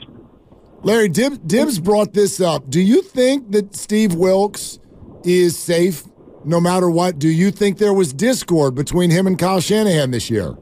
Larry 0.82 1.08
Dib, 1.08 1.46
Dibs 1.46 1.78
brought 1.78 2.14
this 2.14 2.40
up. 2.40 2.70
Do 2.70 2.80
you 2.80 3.02
think 3.02 3.50
that 3.52 3.74
Steve 3.74 4.14
Wilks 4.14 4.78
is 5.24 5.58
safe 5.58 6.04
no 6.44 6.58
matter 6.58 6.90
what? 6.90 7.18
Do 7.18 7.28
you 7.28 7.50
think 7.50 7.78
there 7.78 7.92
was 7.92 8.12
discord 8.12 8.74
between 8.74 9.10
him 9.10 9.26
and 9.26 9.38
Kyle 9.38 9.60
Shanahan 9.60 10.10
this 10.10 10.30
year? 10.30 10.56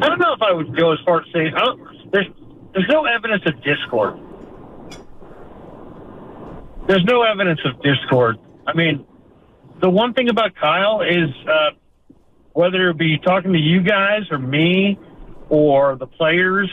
I 0.00 0.08
don't 0.08 0.18
know 0.20 0.34
if 0.34 0.42
I 0.42 0.52
would 0.52 0.76
go 0.76 0.92
as 0.92 0.98
far 1.04 1.20
as 1.20 1.26
saying 1.32 1.52
there's 2.12 2.26
there's 2.74 2.88
no 2.88 3.04
evidence 3.04 3.42
of 3.46 3.54
discord. 3.62 4.18
There's 6.86 7.04
no 7.04 7.22
evidence 7.22 7.60
of 7.64 7.80
discord. 7.82 8.38
I 8.66 8.74
mean, 8.74 9.06
the 9.84 9.90
one 9.90 10.14
thing 10.14 10.30
about 10.30 10.56
Kyle 10.56 11.02
is 11.02 11.28
uh, 11.46 11.72
whether 12.54 12.88
it 12.88 12.96
be 12.96 13.18
talking 13.18 13.52
to 13.52 13.58
you 13.58 13.82
guys 13.82 14.22
or 14.30 14.38
me 14.38 14.98
or 15.50 15.96
the 15.96 16.06
players 16.06 16.70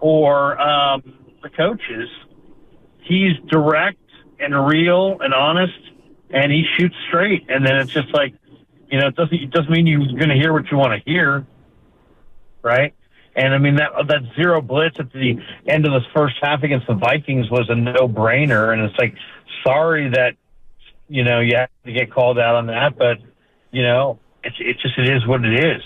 or 0.00 0.60
um, 0.60 1.02
the 1.42 1.48
coaches, 1.48 2.10
he's 3.04 3.32
direct 3.48 3.96
and 4.38 4.66
real 4.66 5.16
and 5.22 5.32
honest, 5.32 5.78
and 6.28 6.52
he 6.52 6.66
shoots 6.76 6.94
straight. 7.08 7.46
And 7.48 7.64
then 7.64 7.76
it's 7.76 7.90
just 7.90 8.12
like, 8.12 8.34
you 8.90 9.00
know, 9.00 9.06
it 9.06 9.16
doesn't 9.16 9.34
it 9.34 9.50
doesn't 9.50 9.70
mean 9.70 9.86
you're 9.86 10.00
going 10.00 10.28
to 10.28 10.34
hear 10.34 10.52
what 10.52 10.70
you 10.70 10.76
want 10.76 11.02
to 11.02 11.10
hear 11.10 11.46
right? 12.62 12.94
And 13.34 13.54
I 13.54 13.58
mean 13.58 13.76
that 13.76 13.92
that 14.08 14.22
zero 14.36 14.60
blitz 14.60 14.96
at 14.98 15.10
the 15.12 15.36
end 15.66 15.86
of 15.86 15.92
the 15.92 16.02
first 16.14 16.34
half 16.42 16.62
against 16.62 16.86
the 16.86 16.94
Vikings 16.94 17.50
was 17.50 17.66
a 17.70 17.74
no 17.74 18.06
brainer. 18.08 18.72
And 18.72 18.82
it's 18.82 18.98
like, 18.98 19.14
sorry 19.64 20.10
that 20.10 20.36
you 21.12 21.24
know 21.24 21.40
you 21.40 21.56
have 21.56 21.70
to 21.84 21.92
get 21.92 22.12
called 22.12 22.38
out 22.38 22.56
on 22.56 22.66
that, 22.66 22.96
but 22.96 23.18
you 23.70 23.82
know 23.82 24.18
it's 24.42 24.56
it 24.58 24.78
just 24.80 24.98
it 24.98 25.08
is 25.08 25.26
what 25.26 25.44
it 25.44 25.64
is. 25.64 25.82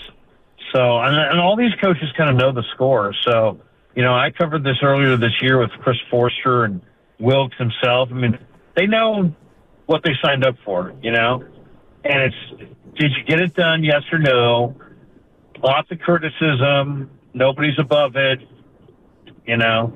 So 0.73 0.99
and, 0.99 1.15
and 1.15 1.39
all 1.39 1.55
these 1.55 1.73
coaches 1.81 2.09
kind 2.17 2.29
of 2.29 2.35
know 2.35 2.51
the 2.51 2.63
score. 2.73 3.13
So 3.23 3.59
you 3.95 4.03
know 4.03 4.13
I 4.13 4.31
covered 4.31 4.63
this 4.63 4.77
earlier 4.81 5.17
this 5.17 5.41
year 5.41 5.59
with 5.59 5.71
Chris 5.81 5.97
Forster 6.09 6.65
and 6.65 6.81
Wilks 7.19 7.57
himself. 7.57 8.09
I 8.11 8.15
mean 8.15 8.39
they 8.75 8.87
know 8.87 9.33
what 9.85 10.03
they 10.03 10.11
signed 10.23 10.45
up 10.45 10.55
for. 10.65 10.93
You 11.01 11.11
know, 11.11 11.43
and 12.03 12.23
it's 12.23 12.71
did 12.97 13.11
you 13.17 13.23
get 13.25 13.39
it 13.39 13.53
done? 13.53 13.83
Yes 13.83 14.03
or 14.11 14.19
no? 14.19 14.75
Lots 15.61 15.91
of 15.91 15.99
criticism 15.99 17.09
Nobody's 17.37 17.77
above 17.77 18.15
it, 18.15 18.39
you 19.45 19.57
know. 19.57 19.93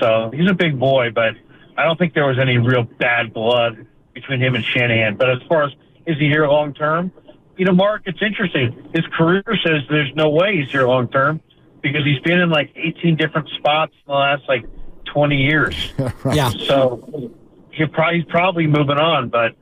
So 0.00 0.30
he's 0.32 0.48
a 0.48 0.54
big 0.54 0.78
boy, 0.78 1.10
but 1.14 1.34
I 1.76 1.84
don't 1.84 1.98
think 1.98 2.14
there 2.14 2.26
was 2.26 2.38
any 2.40 2.56
real 2.56 2.84
bad 2.84 3.34
blood 3.34 3.86
between 4.14 4.40
him 4.40 4.54
and 4.54 4.64
Shanahan. 4.64 5.16
But 5.16 5.30
as 5.30 5.38
far 5.48 5.64
as 5.64 5.72
is 6.06 6.18
he 6.18 6.26
here 6.26 6.46
long 6.46 6.74
term? 6.74 7.12
You 7.56 7.66
know, 7.66 7.72
Mark, 7.72 8.02
it's 8.06 8.22
interesting. 8.22 8.88
His 8.94 9.04
career 9.16 9.44
says 9.64 9.82
there's 9.90 10.14
no 10.14 10.30
way 10.30 10.56
he's 10.56 10.70
here 10.70 10.86
long 10.86 11.08
term 11.08 11.40
because 11.82 12.04
he's 12.04 12.20
been 12.20 12.38
in 12.40 12.50
like 12.50 12.70
18 12.74 13.16
different 13.16 13.48
spots 13.58 13.92
in 13.92 14.12
the 14.12 14.14
last 14.14 14.42
like 14.48 14.64
20 15.12 15.36
years. 15.36 15.92
right. 16.24 16.36
Yeah. 16.36 16.50
So 16.66 17.30
he 17.70 17.84
probably, 17.86 18.20
he's 18.20 18.28
probably 18.30 18.66
moving 18.66 18.98
on. 18.98 19.28
But 19.28 19.56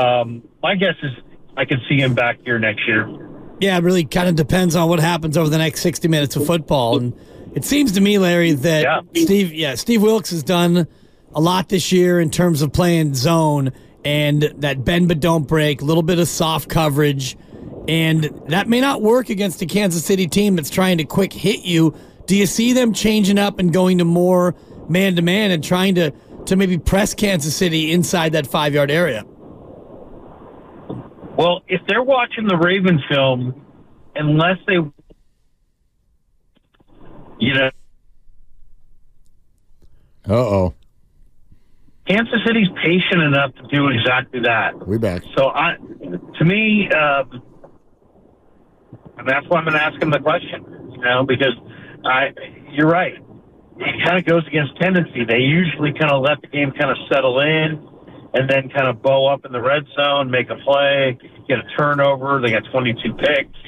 um, 0.00 0.42
my 0.62 0.74
guess 0.74 0.94
is 1.02 1.12
I 1.56 1.64
could 1.64 1.80
see 1.88 1.98
him 1.98 2.14
back 2.14 2.38
here 2.44 2.58
next 2.58 2.86
year. 2.86 3.08
Yeah, 3.60 3.76
it 3.78 3.82
really 3.82 4.04
kind 4.04 4.28
of 4.28 4.36
depends 4.36 4.76
on 4.76 4.88
what 4.88 5.00
happens 5.00 5.36
over 5.36 5.48
the 5.50 5.58
next 5.58 5.80
60 5.80 6.06
minutes 6.06 6.36
of 6.36 6.46
football. 6.46 6.98
And 6.98 7.14
it 7.54 7.64
seems 7.64 7.92
to 7.92 8.00
me, 8.00 8.18
Larry, 8.18 8.52
that 8.52 8.82
Yeah. 8.82 9.00
Steve, 9.22 9.52
yeah, 9.52 9.74
Steve 9.74 10.02
Wilks 10.02 10.30
has 10.30 10.42
done 10.42 10.86
a 11.34 11.40
lot 11.40 11.68
this 11.68 11.90
year 11.90 12.20
in 12.20 12.30
terms 12.30 12.62
of 12.62 12.72
playing 12.72 13.14
zone 13.14 13.72
and 14.08 14.42
that 14.56 14.86
bend 14.86 15.06
but 15.06 15.20
don't 15.20 15.46
break, 15.46 15.82
a 15.82 15.84
little 15.84 16.02
bit 16.02 16.18
of 16.18 16.26
soft 16.26 16.70
coverage. 16.70 17.36
And 17.88 18.24
that 18.46 18.66
may 18.66 18.80
not 18.80 19.02
work 19.02 19.28
against 19.28 19.60
a 19.60 19.66
Kansas 19.66 20.02
City 20.02 20.26
team 20.26 20.56
that's 20.56 20.70
trying 20.70 20.96
to 20.96 21.04
quick 21.04 21.30
hit 21.30 21.60
you. 21.60 21.94
Do 22.24 22.34
you 22.34 22.46
see 22.46 22.72
them 22.72 22.94
changing 22.94 23.38
up 23.38 23.58
and 23.58 23.70
going 23.70 23.98
to 23.98 24.06
more 24.06 24.54
man 24.88 25.16
to 25.16 25.22
man 25.22 25.50
and 25.50 25.62
trying 25.62 25.94
to, 25.96 26.10
to 26.46 26.56
maybe 26.56 26.78
press 26.78 27.12
Kansas 27.12 27.54
City 27.54 27.92
inside 27.92 28.32
that 28.32 28.46
five 28.46 28.72
yard 28.72 28.90
area? 28.90 29.24
Well, 31.36 31.60
if 31.68 31.82
they're 31.86 32.02
watching 32.02 32.48
the 32.48 32.56
Raven 32.56 33.02
film, 33.10 33.62
unless 34.14 34.56
they, 34.66 34.78
you 37.38 37.54
know, 37.54 37.70
Uh 40.26 40.34
oh. 40.34 40.74
Kansas 42.08 42.40
City's 42.46 42.68
patient 42.82 43.22
enough 43.22 43.54
to 43.56 43.62
do 43.68 43.88
exactly 43.88 44.40
that. 44.40 44.86
We 44.86 44.96
back. 44.96 45.22
So 45.36 45.48
I, 45.48 45.76
to 45.76 46.44
me, 46.44 46.88
and 49.18 49.28
that's 49.28 49.46
why 49.48 49.58
I'm 49.58 49.64
going 49.64 49.74
to 49.74 49.82
ask 49.82 50.00
him 50.00 50.10
the 50.10 50.20
question. 50.20 50.64
You 50.92 51.00
know, 51.02 51.24
because 51.26 51.54
I, 52.04 52.32
you're 52.72 52.88
right. 52.88 53.14
It 53.76 54.04
kind 54.04 54.18
of 54.18 54.24
goes 54.24 54.46
against 54.46 54.80
tendency. 54.80 55.24
They 55.28 55.38
usually 55.38 55.92
kind 55.92 56.10
of 56.10 56.22
let 56.22 56.40
the 56.40 56.48
game 56.48 56.72
kind 56.72 56.90
of 56.90 56.96
settle 57.12 57.40
in, 57.40 57.86
and 58.34 58.48
then 58.48 58.70
kind 58.70 58.88
of 58.88 59.02
bow 59.02 59.26
up 59.26 59.44
in 59.44 59.52
the 59.52 59.60
red 59.60 59.84
zone, 59.94 60.30
make 60.30 60.48
a 60.50 60.56
play, 60.64 61.18
get 61.46 61.58
a 61.58 61.76
turnover. 61.76 62.40
They 62.40 62.50
got 62.50 62.62
22 62.72 63.14
picks. 63.14 63.58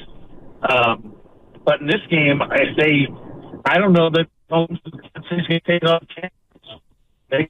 Um, 0.67 1.15
but 1.63 1.79
in 1.79 1.87
this 1.87 2.01
game, 2.09 2.41
if 2.41 2.75
they, 2.77 3.07
I 3.65 3.77
don't 3.77 3.93
know 3.93 4.09
that 4.09 4.25
Holmes 4.49 4.79
is 4.85 4.93
going 5.29 5.43
to 5.47 5.59
take 5.61 5.83
off. 5.87 6.03
They 7.29 7.49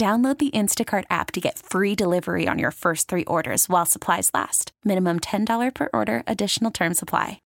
Download 0.00 0.38
the 0.38 0.50
Instacart 0.52 1.04
app 1.10 1.30
to 1.32 1.42
get 1.42 1.58
free 1.58 1.94
delivery 1.94 2.48
on 2.48 2.58
your 2.58 2.70
first 2.70 3.06
three 3.06 3.24
orders 3.26 3.68
while 3.68 3.84
supplies 3.84 4.30
last. 4.32 4.72
Minimum 4.82 5.20
$10 5.20 5.74
per 5.74 5.90
order, 5.92 6.22
additional 6.26 6.70
term 6.70 6.94
supply. 6.94 7.42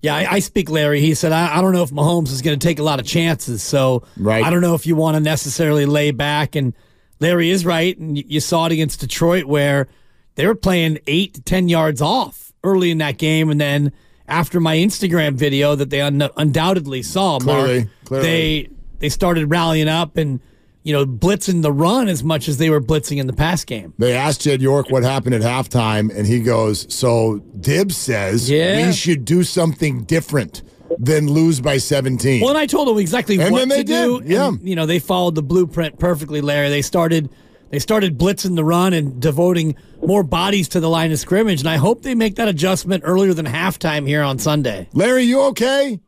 Yeah, 0.00 0.14
I, 0.16 0.32
I 0.32 0.38
speak 0.38 0.70
Larry. 0.70 1.00
He 1.02 1.12
said, 1.12 1.32
I, 1.32 1.58
I 1.58 1.60
don't 1.60 1.74
know 1.74 1.82
if 1.82 1.90
Mahomes 1.90 2.32
is 2.32 2.40
going 2.40 2.58
to 2.58 2.66
take 2.66 2.78
a 2.78 2.82
lot 2.82 2.98
of 2.98 3.04
chances. 3.04 3.62
So 3.62 4.04
Right. 4.16 4.42
I 4.42 4.48
don't 4.48 4.62
know 4.62 4.74
if 4.74 4.86
you 4.86 4.96
want 4.96 5.16
to 5.16 5.20
necessarily 5.20 5.84
lay 5.84 6.12
back. 6.12 6.56
And 6.56 6.72
Larry 7.20 7.50
is 7.50 7.66
right. 7.66 7.94
And 7.98 8.16
you, 8.16 8.24
you 8.26 8.40
saw 8.40 8.64
it 8.64 8.72
against 8.72 9.00
Detroit 9.00 9.44
where 9.44 9.88
they 10.36 10.46
were 10.46 10.54
playing 10.54 10.98
eight 11.06 11.34
to 11.34 11.42
10 11.42 11.68
yards 11.68 12.00
off 12.00 12.54
early 12.64 12.90
in 12.90 12.96
that 12.98 13.18
game. 13.18 13.50
And 13.50 13.60
then 13.60 13.92
after 14.26 14.60
my 14.60 14.76
Instagram 14.76 15.34
video 15.34 15.74
that 15.74 15.90
they 15.90 16.00
un- 16.00 16.30
undoubtedly 16.38 17.02
saw, 17.02 17.38
Clearly, 17.38 17.78
Mark, 17.80 17.88
clearly. 18.06 18.26
they 18.26 18.68
they 19.00 19.08
started 19.10 19.50
rallying 19.50 19.88
up 19.88 20.16
and, 20.16 20.40
you 20.84 20.92
know, 20.92 21.04
blitzing 21.06 21.62
the 21.62 21.72
run 21.72 22.08
as 22.08 22.24
much 22.24 22.48
as 22.48 22.58
they 22.58 22.68
were 22.70 22.80
blitzing 22.80 23.18
in 23.18 23.26
the 23.26 23.32
pass 23.32 23.64
game. 23.64 23.94
They 23.98 24.14
asked 24.16 24.40
Jed 24.42 24.60
York 24.60 24.90
what 24.90 25.02
happened 25.02 25.34
at 25.34 25.42
halftime, 25.42 26.14
and 26.16 26.26
he 26.26 26.40
goes, 26.40 26.86
So 26.92 27.38
Dibs 27.60 27.96
says 27.96 28.50
Yeah. 28.50 28.86
we 28.86 28.92
should 28.92 29.24
do 29.24 29.42
something 29.42 30.04
different 30.04 30.62
than 30.98 31.26
lose 31.28 31.60
by 31.60 31.78
17. 31.78 32.40
Well, 32.40 32.50
and 32.50 32.58
I 32.58 32.66
told 32.66 32.88
them 32.88 32.98
exactly 32.98 33.40
And 33.40 33.52
what 33.52 33.68
they 33.68 33.78
to 33.78 33.84
do. 33.84 34.22
yeah. 34.24 34.48
And, 34.48 34.68
you 34.68 34.76
know, 34.76 34.84
they 34.86 34.98
followed 34.98 35.34
the 35.34 35.42
blueprint 35.42 35.98
perfectly, 35.98 36.40
Larry. 36.40 36.68
They 36.68 36.82
started 36.82 37.30
they 37.70 37.78
started 37.78 38.18
blitzing 38.18 38.54
the 38.54 38.64
run 38.64 38.92
and 38.92 39.18
devoting 39.18 39.76
more 40.06 40.22
bodies 40.22 40.68
to 40.68 40.80
the 40.80 40.90
line 40.90 41.10
of 41.10 41.18
scrimmage. 41.18 41.60
And 41.60 41.68
I 41.70 41.76
hope 41.78 42.02
they 42.02 42.14
make 42.14 42.34
that 42.36 42.46
adjustment 42.46 43.02
earlier 43.06 43.32
than 43.32 43.46
halftime 43.46 44.06
here 44.06 44.22
on 44.22 44.38
Sunday. 44.38 44.88
Larry, 44.92 45.22
you 45.22 45.40
okay? 45.44 45.98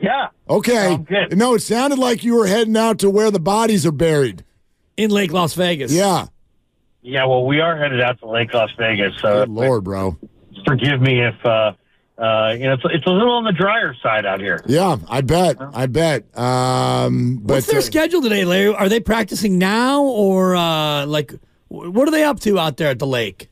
Yeah. 0.00 0.28
Okay. 0.48 0.96
Good. 0.96 1.36
No, 1.36 1.54
it 1.54 1.60
sounded 1.60 1.98
like 1.98 2.24
you 2.24 2.36
were 2.36 2.46
heading 2.46 2.76
out 2.76 2.98
to 3.00 3.10
where 3.10 3.30
the 3.30 3.40
bodies 3.40 3.86
are 3.86 3.92
buried. 3.92 4.44
In 4.96 5.10
Lake 5.10 5.32
Las 5.32 5.54
Vegas. 5.54 5.92
Yeah. 5.92 6.26
Yeah, 7.02 7.26
well, 7.26 7.44
we 7.44 7.60
are 7.60 7.76
headed 7.76 8.00
out 8.00 8.18
to 8.20 8.26
Lake 8.26 8.54
Las 8.54 8.70
Vegas, 8.78 9.14
so 9.20 9.40
Good 9.40 9.50
Lord, 9.50 9.84
bro. 9.84 10.16
forgive 10.66 11.02
me 11.02 11.20
if 11.20 11.34
uh, 11.44 11.72
uh, 12.16 12.54
you 12.56 12.64
know 12.64 12.72
it's, 12.72 12.82
it's 12.86 13.06
a 13.06 13.10
little 13.10 13.34
on 13.34 13.44
the 13.44 13.52
drier 13.52 13.94
side 14.02 14.24
out 14.24 14.40
here. 14.40 14.62
Yeah, 14.66 14.96
I 15.08 15.20
bet. 15.20 15.58
I 15.60 15.84
bet. 15.84 16.24
Um, 16.38 17.40
but 17.42 17.54
What's 17.54 17.66
their 17.66 17.80
uh, 17.80 17.82
schedule 17.82 18.22
today, 18.22 18.46
Larry? 18.46 18.74
Are 18.74 18.88
they 18.88 19.00
practicing 19.00 19.58
now 19.58 20.02
or 20.02 20.56
uh, 20.56 21.04
like 21.04 21.34
what 21.68 22.08
are 22.08 22.10
they 22.10 22.24
up 22.24 22.40
to 22.40 22.58
out 22.58 22.78
there 22.78 22.88
at 22.88 22.98
the 22.98 23.06
lake? 23.06 23.48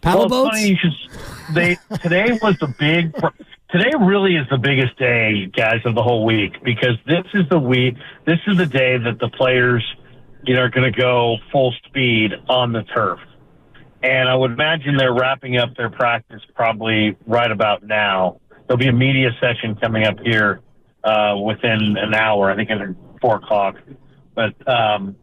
Paddle 0.00 0.28
well, 0.28 0.44
boats? 0.44 0.56
funny 0.56 0.68
you 0.68 0.76
should. 0.76 0.92
They 1.54 1.78
today 2.00 2.38
was 2.40 2.56
the 2.58 2.68
big. 2.78 3.12
Today 3.70 3.90
really 4.00 4.34
is 4.36 4.46
the 4.50 4.56
biggest 4.56 4.98
day, 4.98 5.44
guys, 5.54 5.82
of 5.84 5.94
the 5.94 6.02
whole 6.02 6.24
week 6.24 6.54
because 6.64 6.96
this 7.06 7.24
is 7.34 7.46
the 7.50 7.58
week. 7.58 7.96
This 8.24 8.38
is 8.46 8.56
the 8.56 8.64
day 8.64 8.96
that 8.96 9.18
the 9.20 9.28
players, 9.28 9.84
you 10.44 10.54
know, 10.54 10.62
are 10.62 10.70
going 10.70 10.90
to 10.90 10.98
go 10.98 11.36
full 11.52 11.74
speed 11.86 12.30
on 12.48 12.72
the 12.72 12.82
turf, 12.84 13.20
and 14.02 14.26
I 14.26 14.34
would 14.34 14.52
imagine 14.52 14.96
they're 14.96 15.12
wrapping 15.12 15.58
up 15.58 15.76
their 15.76 15.90
practice 15.90 16.40
probably 16.54 17.14
right 17.26 17.50
about 17.50 17.82
now. 17.82 18.40
there'll 18.66 18.78
be 18.78 18.88
a 18.88 18.92
media 18.92 19.32
session 19.38 19.74
coming 19.74 20.04
up 20.04 20.18
here 20.24 20.62
uh, 21.04 21.36
within 21.36 21.98
an 21.98 22.14
hour. 22.14 22.50
I 22.50 22.56
think 22.56 22.70
at 22.70 22.78
four 23.20 23.36
o'clock. 23.36 23.76
But 24.34 24.54
um, 24.66 25.14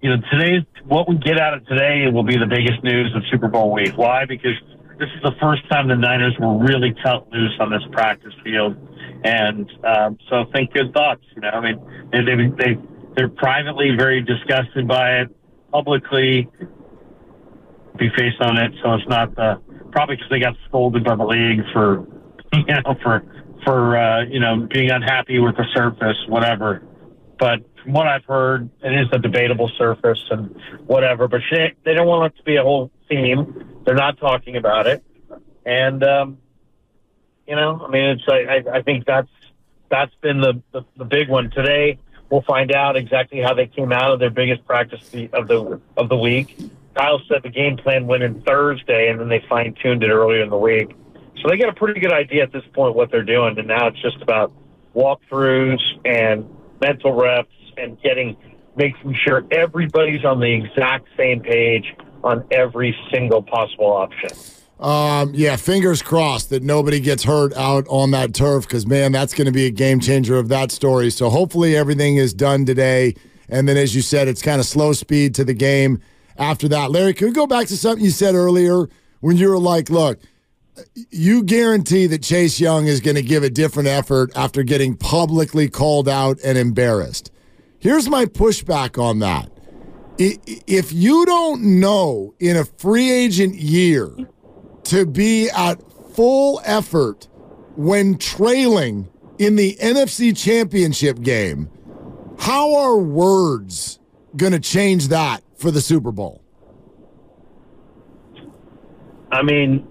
you 0.00 0.10
know, 0.10 0.16
today's 0.28 0.64
what 0.88 1.08
we 1.08 1.18
get 1.18 1.38
out 1.38 1.54
of 1.54 1.64
today 1.68 2.10
will 2.12 2.24
be 2.24 2.36
the 2.36 2.46
biggest 2.46 2.82
news 2.82 3.14
of 3.14 3.22
Super 3.30 3.46
Bowl 3.46 3.72
week. 3.72 3.96
Why? 3.96 4.24
Because 4.26 4.58
this 5.02 5.10
is 5.16 5.22
the 5.24 5.34
first 5.40 5.68
time 5.68 5.88
the 5.88 5.96
Niners 5.96 6.36
will 6.38 6.60
really 6.60 6.94
cut 7.02 7.28
loose 7.32 7.58
on 7.58 7.70
this 7.70 7.82
practice 7.90 8.32
field, 8.44 8.76
and 9.24 9.68
um, 9.84 10.16
so 10.30 10.44
think 10.54 10.72
good 10.72 10.94
thoughts. 10.94 11.24
You 11.34 11.42
know, 11.42 11.48
I 11.48 11.60
mean, 11.60 12.08
they, 12.12 12.22
they, 12.22 12.34
they 12.56 12.80
they're 13.16 13.28
privately 13.28 13.96
very 13.98 14.22
disgusted 14.22 14.86
by 14.86 15.22
it. 15.22 15.36
Publicly, 15.72 16.48
be 17.98 18.10
faced 18.16 18.40
on 18.40 18.58
it, 18.58 18.72
so 18.80 18.94
it's 18.94 19.08
not 19.08 19.34
the 19.34 19.60
probably 19.90 20.16
because 20.16 20.30
they 20.30 20.38
got 20.38 20.54
scolded 20.68 21.02
by 21.02 21.16
the 21.16 21.24
league 21.24 21.64
for 21.72 22.06
you 22.52 22.64
know 22.66 22.94
for 23.02 23.24
for 23.64 23.96
uh, 23.96 24.24
you 24.26 24.38
know 24.38 24.68
being 24.72 24.90
unhappy 24.90 25.40
with 25.40 25.56
the 25.56 25.64
surface, 25.74 26.18
whatever. 26.28 26.80
But 27.40 27.58
from 27.82 27.92
what 27.94 28.06
I've 28.06 28.24
heard, 28.24 28.70
it 28.84 28.92
is 28.92 29.08
a 29.12 29.18
debatable 29.18 29.68
surface 29.76 30.22
and 30.30 30.54
whatever. 30.86 31.26
But 31.26 31.40
they, 31.50 31.74
they 31.84 31.94
don't 31.94 32.06
want 32.06 32.32
it 32.32 32.36
to 32.38 32.44
be 32.44 32.54
a 32.54 32.62
whole 32.62 32.92
theme. 33.08 33.71
They're 33.84 33.94
not 33.94 34.18
talking 34.18 34.56
about 34.56 34.86
it, 34.86 35.04
and 35.64 36.02
um, 36.04 36.38
you 37.46 37.56
know, 37.56 37.84
I 37.84 37.90
mean, 37.90 38.04
it's 38.10 38.22
I, 38.28 38.78
I 38.78 38.82
think 38.82 39.04
that's 39.06 39.28
that's 39.90 40.14
been 40.20 40.40
the, 40.40 40.62
the 40.72 40.82
the 40.96 41.04
big 41.04 41.28
one 41.28 41.50
today. 41.50 41.98
We'll 42.30 42.42
find 42.42 42.72
out 42.72 42.96
exactly 42.96 43.40
how 43.40 43.54
they 43.54 43.66
came 43.66 43.92
out 43.92 44.12
of 44.12 44.18
their 44.18 44.30
biggest 44.30 44.64
practice 44.66 45.02
of 45.32 45.48
the 45.48 45.80
of 45.96 46.08
the 46.08 46.16
week. 46.16 46.56
Kyle 46.94 47.20
said 47.28 47.42
the 47.42 47.50
game 47.50 47.76
plan 47.76 48.06
went 48.06 48.22
in 48.22 48.42
Thursday, 48.42 49.08
and 49.08 49.20
then 49.20 49.28
they 49.28 49.44
fine 49.48 49.74
tuned 49.82 50.02
it 50.02 50.10
earlier 50.10 50.42
in 50.42 50.50
the 50.50 50.58
week. 50.58 50.94
So 51.42 51.48
they 51.48 51.56
got 51.56 51.68
a 51.68 51.74
pretty 51.74 52.00
good 52.00 52.12
idea 52.12 52.42
at 52.42 52.52
this 52.52 52.64
point 52.72 52.94
what 52.94 53.10
they're 53.10 53.24
doing, 53.24 53.58
and 53.58 53.66
now 53.66 53.88
it's 53.88 54.00
just 54.00 54.20
about 54.22 54.52
walkthroughs 54.94 55.82
and 56.04 56.48
mental 56.80 57.12
reps 57.12 57.54
and 57.76 58.00
getting 58.02 58.36
making 58.76 59.14
sure 59.14 59.44
everybody's 59.50 60.24
on 60.24 60.40
the 60.40 60.52
exact 60.52 61.06
same 61.16 61.40
page 61.40 61.94
on 62.24 62.44
every 62.50 62.96
single 63.10 63.42
possible 63.42 63.86
option. 63.86 64.30
Um, 64.80 65.32
yeah, 65.32 65.54
fingers 65.54 66.02
crossed 66.02 66.50
that 66.50 66.64
nobody 66.64 66.98
gets 66.98 67.22
hurt 67.22 67.54
out 67.54 67.86
on 67.88 68.10
that 68.10 68.34
turf 68.34 68.66
because, 68.66 68.84
man, 68.84 69.12
that's 69.12 69.32
going 69.32 69.46
to 69.46 69.52
be 69.52 69.66
a 69.66 69.70
game 69.70 70.00
changer 70.00 70.36
of 70.36 70.48
that 70.48 70.72
story. 70.72 71.10
So 71.10 71.30
hopefully 71.30 71.76
everything 71.76 72.16
is 72.16 72.34
done 72.34 72.66
today. 72.66 73.14
And 73.48 73.68
then, 73.68 73.76
as 73.76 73.94
you 73.94 74.02
said, 74.02 74.26
it's 74.26 74.42
kind 74.42 74.58
of 74.58 74.66
slow 74.66 74.92
speed 74.92 75.36
to 75.36 75.44
the 75.44 75.54
game 75.54 76.00
after 76.36 76.66
that. 76.68 76.90
Larry, 76.90 77.14
can 77.14 77.28
we 77.28 77.32
go 77.32 77.46
back 77.46 77.68
to 77.68 77.76
something 77.76 78.04
you 78.04 78.10
said 78.10 78.34
earlier 78.34 78.88
when 79.20 79.36
you 79.36 79.50
were 79.50 79.58
like, 79.58 79.88
look, 79.88 80.18
you 81.10 81.44
guarantee 81.44 82.06
that 82.08 82.22
Chase 82.22 82.58
Young 82.58 82.86
is 82.86 83.00
going 83.00 83.14
to 83.14 83.22
give 83.22 83.44
a 83.44 83.50
different 83.50 83.88
effort 83.88 84.32
after 84.34 84.64
getting 84.64 84.96
publicly 84.96 85.68
called 85.68 86.08
out 86.08 86.38
and 86.42 86.56
embarrassed. 86.58 87.30
Here's 87.78 88.08
my 88.08 88.24
pushback 88.24 89.00
on 89.00 89.18
that. 89.20 89.51
If 90.18 90.92
you 90.92 91.24
don't 91.26 91.80
know 91.80 92.34
in 92.38 92.56
a 92.56 92.64
free 92.64 93.10
agent 93.10 93.54
year 93.54 94.10
to 94.84 95.06
be 95.06 95.48
at 95.50 95.80
full 96.14 96.60
effort 96.64 97.28
when 97.76 98.18
trailing 98.18 99.08
in 99.38 99.56
the 99.56 99.76
NFC 99.80 100.36
Championship 100.36 101.20
game, 101.20 101.70
how 102.38 102.74
are 102.76 102.98
words 102.98 103.98
going 104.36 104.52
to 104.52 104.60
change 104.60 105.08
that 105.08 105.42
for 105.56 105.70
the 105.70 105.80
Super 105.80 106.12
Bowl? 106.12 106.42
I 109.30 109.42
mean, 109.42 109.86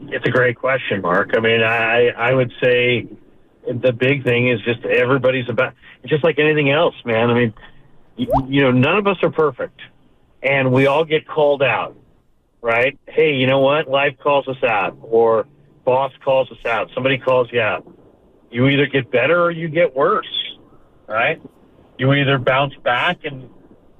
it's 0.00 0.26
a 0.26 0.30
great 0.30 0.56
question, 0.56 1.02
Mark. 1.02 1.32
I 1.36 1.40
mean, 1.40 1.62
I 1.62 2.08
I 2.08 2.32
would 2.32 2.52
say 2.62 3.06
the 3.66 3.92
big 3.92 4.24
thing 4.24 4.48
is 4.48 4.60
just 4.62 4.84
everybody's 4.84 5.48
about 5.48 5.74
just 6.06 6.24
like 6.24 6.38
anything 6.38 6.70
else, 6.70 6.94
man. 7.04 7.30
I 7.30 7.34
mean, 7.34 7.54
you, 8.16 8.62
know, 8.62 8.70
none 8.70 8.96
of 8.96 9.06
us 9.06 9.16
are 9.22 9.30
perfect, 9.30 9.80
and 10.42 10.72
we 10.72 10.86
all 10.86 11.04
get 11.04 11.26
called 11.26 11.62
out, 11.62 11.96
right? 12.60 12.98
Hey, 13.06 13.34
you 13.34 13.46
know 13.46 13.60
what? 13.60 13.88
Life 13.88 14.16
calls 14.22 14.48
us 14.48 14.62
out, 14.62 14.98
or 15.00 15.46
boss 15.84 16.12
calls 16.24 16.50
us 16.50 16.64
out. 16.66 16.90
Somebody 16.94 17.18
calls 17.18 17.48
you 17.52 17.60
out. 17.60 17.86
You 18.50 18.68
either 18.68 18.86
get 18.86 19.10
better 19.10 19.42
or 19.42 19.50
you 19.50 19.68
get 19.68 19.96
worse, 19.96 20.56
right? 21.08 21.40
You 21.98 22.12
either 22.12 22.38
bounce 22.38 22.74
back 22.82 23.24
and 23.24 23.48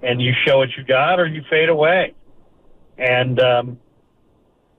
and 0.03 0.20
you 0.20 0.33
show 0.44 0.59
what 0.59 0.77
you 0.77 0.85
got, 0.85 1.20
or 1.20 1.27
you 1.27 1.42
fade 1.48 1.68
away. 1.68 2.14
And 2.98 3.38
um, 3.40 3.79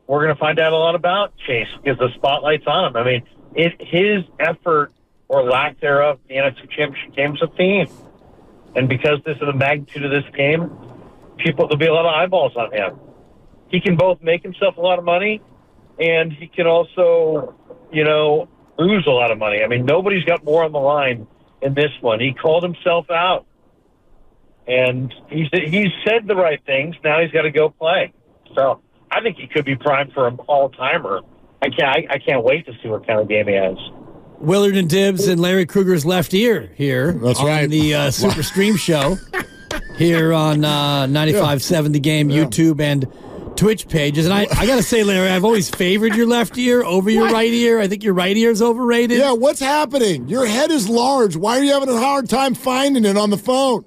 we're 0.05 0.23
going 0.23 0.35
to 0.35 0.39
find 0.39 0.59
out 0.59 0.73
a 0.73 0.77
lot 0.77 0.95
about 0.95 1.33
Chase 1.47 1.69
because 1.81 1.97
the 1.97 2.09
spotlight's 2.15 2.67
on 2.67 2.85
him. 2.85 2.97
I 2.97 3.03
mean, 3.03 3.23
it, 3.55 3.73
his 3.79 4.23
effort 4.39 4.91
or 5.29 5.43
lack 5.43 5.79
thereof, 5.79 6.19
in 6.29 6.43
the 6.43 6.51
NFC 6.51 6.69
Championship 6.69 7.15
game 7.15 7.35
is 7.35 7.41
a 7.41 7.47
theme. 7.47 7.87
And 8.75 8.89
because 8.89 9.19
this 9.25 9.35
is 9.35 9.41
the 9.45 9.53
magnitude 9.53 10.05
of 10.05 10.11
this 10.11 10.23
game, 10.35 10.69
people 11.37 11.67
there'll 11.67 11.77
be 11.77 11.87
a 11.87 11.93
lot 11.93 12.05
of 12.05 12.13
eyeballs 12.13 12.53
on 12.55 12.73
him. 12.73 12.99
He 13.69 13.81
can 13.81 13.95
both 13.95 14.21
make 14.21 14.43
himself 14.43 14.77
a 14.77 14.81
lot 14.81 14.99
of 14.99 15.05
money, 15.05 15.41
and 15.99 16.31
he 16.31 16.47
can 16.47 16.67
also, 16.67 17.55
you 17.91 18.03
know, 18.03 18.47
lose 18.77 19.05
a 19.07 19.11
lot 19.11 19.31
of 19.31 19.37
money. 19.37 19.63
I 19.63 19.67
mean, 19.67 19.85
nobody's 19.85 20.23
got 20.25 20.43
more 20.43 20.63
on 20.63 20.71
the 20.71 20.79
line 20.79 21.27
in 21.61 21.73
this 21.73 21.91
one. 22.01 22.19
He 22.19 22.33
called 22.33 22.63
himself 22.63 23.09
out, 23.09 23.45
and 24.67 25.13
he's 25.29 25.47
he's 25.51 25.91
said 26.07 26.27
the 26.27 26.35
right 26.35 26.63
things. 26.65 26.95
Now 27.03 27.21
he's 27.21 27.31
got 27.31 27.43
to 27.43 27.51
go 27.51 27.69
play. 27.69 28.13
So 28.55 28.81
I 29.11 29.21
think 29.21 29.37
he 29.37 29.47
could 29.47 29.65
be 29.65 29.75
primed 29.75 30.13
for 30.13 30.27
an 30.27 30.37
all 30.47 30.69
timer. 30.69 31.21
I 31.61 31.69
can't 31.69 32.09
I, 32.09 32.15
I 32.15 32.17
can't 32.19 32.43
wait 32.43 32.65
to 32.65 32.73
see 32.81 32.89
what 32.89 33.05
kind 33.07 33.19
of 33.19 33.27
game 33.27 33.47
he 33.47 33.53
has. 33.53 33.77
Willard 34.43 34.75
and 34.75 34.89
Dibs 34.89 35.27
and 35.27 35.39
Larry 35.39 35.65
Krueger's 35.65 36.05
left 36.05 36.33
ear 36.33 36.69
here. 36.75 37.13
That's 37.13 37.39
on 37.39 37.45
right. 37.45 37.69
The 37.69 37.95
uh, 37.95 38.11
Super 38.11 38.43
Stream 38.43 38.75
Show 38.75 39.17
here 39.97 40.33
on 40.33 40.65
uh, 40.65 41.05
95.7 41.07 41.93
The 41.93 41.99
Game 41.99 42.29
Yeah. 42.29 42.43
YouTube 42.45 42.81
and 42.81 43.07
Twitch 43.55 43.87
pages. 43.87 44.25
And 44.25 44.33
I, 44.33 44.41
I 44.57 44.65
got 44.65 44.75
to 44.75 44.83
say, 44.83 45.03
Larry, 45.03 45.29
I've 45.29 45.45
always 45.45 45.69
favored 45.69 46.15
your 46.15 46.27
left 46.27 46.57
ear 46.57 46.83
over 46.83 47.09
your 47.09 47.29
right 47.29 47.51
ear. 47.53 47.79
I 47.79 47.87
think 47.87 48.03
your 48.03 48.13
right 48.15 48.35
ear 48.35 48.51
is 48.51 48.61
overrated. 48.61 49.17
Yeah, 49.19 49.31
what's 49.31 49.59
happening? 49.61 50.27
Your 50.27 50.45
head 50.45 50.71
is 50.71 50.89
large. 50.89 51.37
Why 51.37 51.59
are 51.59 51.63
you 51.63 51.71
having 51.71 51.89
a 51.89 51.97
hard 51.97 52.27
time 52.27 52.53
finding 52.53 53.05
it 53.05 53.15
on 53.15 53.29
the 53.29 53.37
phone? 53.37 53.85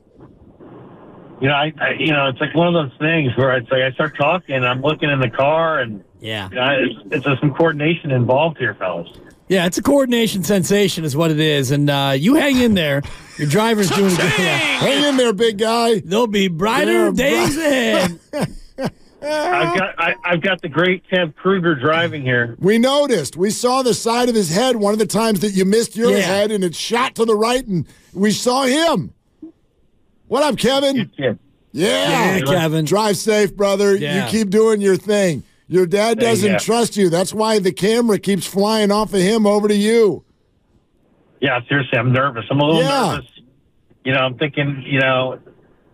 You 1.40 1.48
know, 1.48 1.54
I, 1.54 1.72
I 1.80 1.90
you 1.98 2.12
know, 2.12 2.28
it's 2.28 2.40
like 2.40 2.54
one 2.54 2.68
of 2.68 2.72
those 2.72 2.98
things 2.98 3.36
where 3.36 3.54
it's 3.58 3.70
like 3.70 3.82
I 3.82 3.90
start 3.92 4.16
talking, 4.16 4.54
and 4.54 4.66
I'm 4.66 4.80
looking 4.80 5.10
in 5.10 5.20
the 5.20 5.28
car, 5.28 5.80
and 5.80 6.02
Yeah. 6.18 6.48
you 6.48 6.54
know, 6.54 6.78
it's, 7.10 7.26
it's 7.26 7.40
some 7.40 7.52
coordination 7.52 8.10
involved 8.10 8.56
here, 8.56 8.72
fellas. 8.74 9.08
Yeah, 9.48 9.66
it's 9.66 9.78
a 9.78 9.82
coordination 9.82 10.42
sensation, 10.42 11.04
is 11.04 11.16
what 11.16 11.30
it 11.30 11.38
is. 11.38 11.70
And 11.70 11.88
uh, 11.88 12.14
you 12.16 12.34
hang 12.34 12.56
in 12.58 12.74
there. 12.74 13.02
Your 13.38 13.48
driver's 13.48 13.88
doing 13.90 14.12
a 14.12 14.16
good 14.16 14.32
yeah. 14.38 14.56
Hang 14.58 15.04
in 15.04 15.16
there, 15.16 15.32
big 15.32 15.58
guy. 15.58 16.00
There'll 16.00 16.26
be 16.26 16.48
brighter 16.48 17.06
Yeah, 17.06 17.10
days 17.12 17.54
bri- 17.54 17.64
ahead. 17.64 18.18
I've 19.22 19.76
got 19.78 19.94
I, 19.98 20.14
I've 20.24 20.40
got 20.40 20.62
the 20.62 20.68
great 20.68 21.02
Kev 21.10 21.34
Krueger 21.36 21.74
driving 21.74 22.22
here. 22.22 22.56
We 22.60 22.78
noticed. 22.78 23.36
We 23.36 23.50
saw 23.50 23.82
the 23.82 23.94
side 23.94 24.28
of 24.28 24.34
his 24.34 24.54
head 24.54 24.76
one 24.76 24.92
of 24.92 24.98
the 24.98 25.06
times 25.06 25.40
that 25.40 25.50
you 25.52 25.64
missed 25.64 25.96
your 25.96 26.10
Yeah. 26.12 26.18
head 26.20 26.50
and 26.52 26.62
it 26.62 26.74
shot 26.74 27.14
to 27.16 27.24
the 27.24 27.34
right, 27.34 27.66
and 27.66 27.86
we 28.12 28.30
saw 28.32 28.64
him. 28.64 29.12
What 30.28 30.42
up, 30.42 30.56
Kevin? 30.58 31.10
Yeah. 31.16 31.34
Yeah. 31.72 32.36
Yeah, 32.36 32.40
Kevin. 32.42 32.84
Drive 32.84 33.16
safe, 33.16 33.54
brother. 33.56 33.94
Yeah. 33.96 34.24
You 34.26 34.30
keep 34.30 34.50
doing 34.50 34.80
your 34.80 34.96
thing. 34.96 35.42
Your 35.68 35.86
dad 35.86 36.18
doesn't 36.20 36.48
yeah. 36.52 36.58
trust 36.58 36.96
you. 36.96 37.08
That's 37.10 37.34
why 37.34 37.58
the 37.58 37.72
camera 37.72 38.18
keeps 38.18 38.46
flying 38.46 38.92
off 38.92 39.12
of 39.12 39.20
him 39.20 39.46
over 39.46 39.66
to 39.66 39.74
you. 39.74 40.24
Yeah, 41.40 41.58
seriously, 41.68 41.98
I'm 41.98 42.12
nervous. 42.12 42.44
I'm 42.50 42.60
a 42.60 42.64
little 42.64 42.82
Yeah. 42.82 43.12
nervous. 43.16 43.30
You 44.04 44.12
know, 44.12 44.20
I'm 44.20 44.38
thinking, 44.38 44.84
you 44.86 45.00
know, 45.00 45.38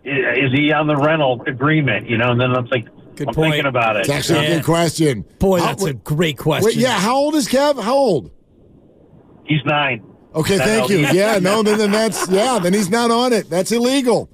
is 0.05 0.51
he 0.53 0.71
on 0.71 0.87
the 0.87 0.95
rental 0.95 1.41
agreement? 1.47 2.07
You 2.09 2.17
know, 2.17 2.31
and 2.31 2.39
then 2.39 2.51
I'm 2.55 2.65
like, 2.67 2.85
Good 3.15 3.29
I'm 3.29 3.33
point. 3.33 3.53
thinking 3.53 3.67
about 3.67 3.95
it. 3.95 4.01
It's 4.01 4.09
actually 4.09 4.41
Yeah. 4.45 4.51
a 4.51 4.55
good 4.57 4.65
question. 4.65 5.25
Boy, 5.39 5.59
How- 5.59 5.67
that's 5.67 5.83
a 5.85 5.93
great 5.93 6.37
question. 6.37 6.65
Wait, 6.67 6.75
yeah, 6.75 6.99
how 6.99 7.15
old 7.15 7.35
is 7.35 7.47
Kev? 7.47 7.81
How 7.81 7.95
old? 7.95 8.31
He's 9.45 9.63
nine. 9.65 10.03
Okay, 10.35 10.57
That 10.57 10.65
thank 10.67 10.89
you. 10.89 10.99
Yeah, 11.13 11.39
no, 11.39 11.61
then, 11.63 11.77
then 11.77 11.91
that's 11.91 12.27
yeah, 12.29 12.59
then 12.59 12.73
he's 12.73 12.89
not 12.89 13.11
on 13.11 13.33
it. 13.33 13.49
That's 13.49 13.71
illegal. 13.71 14.29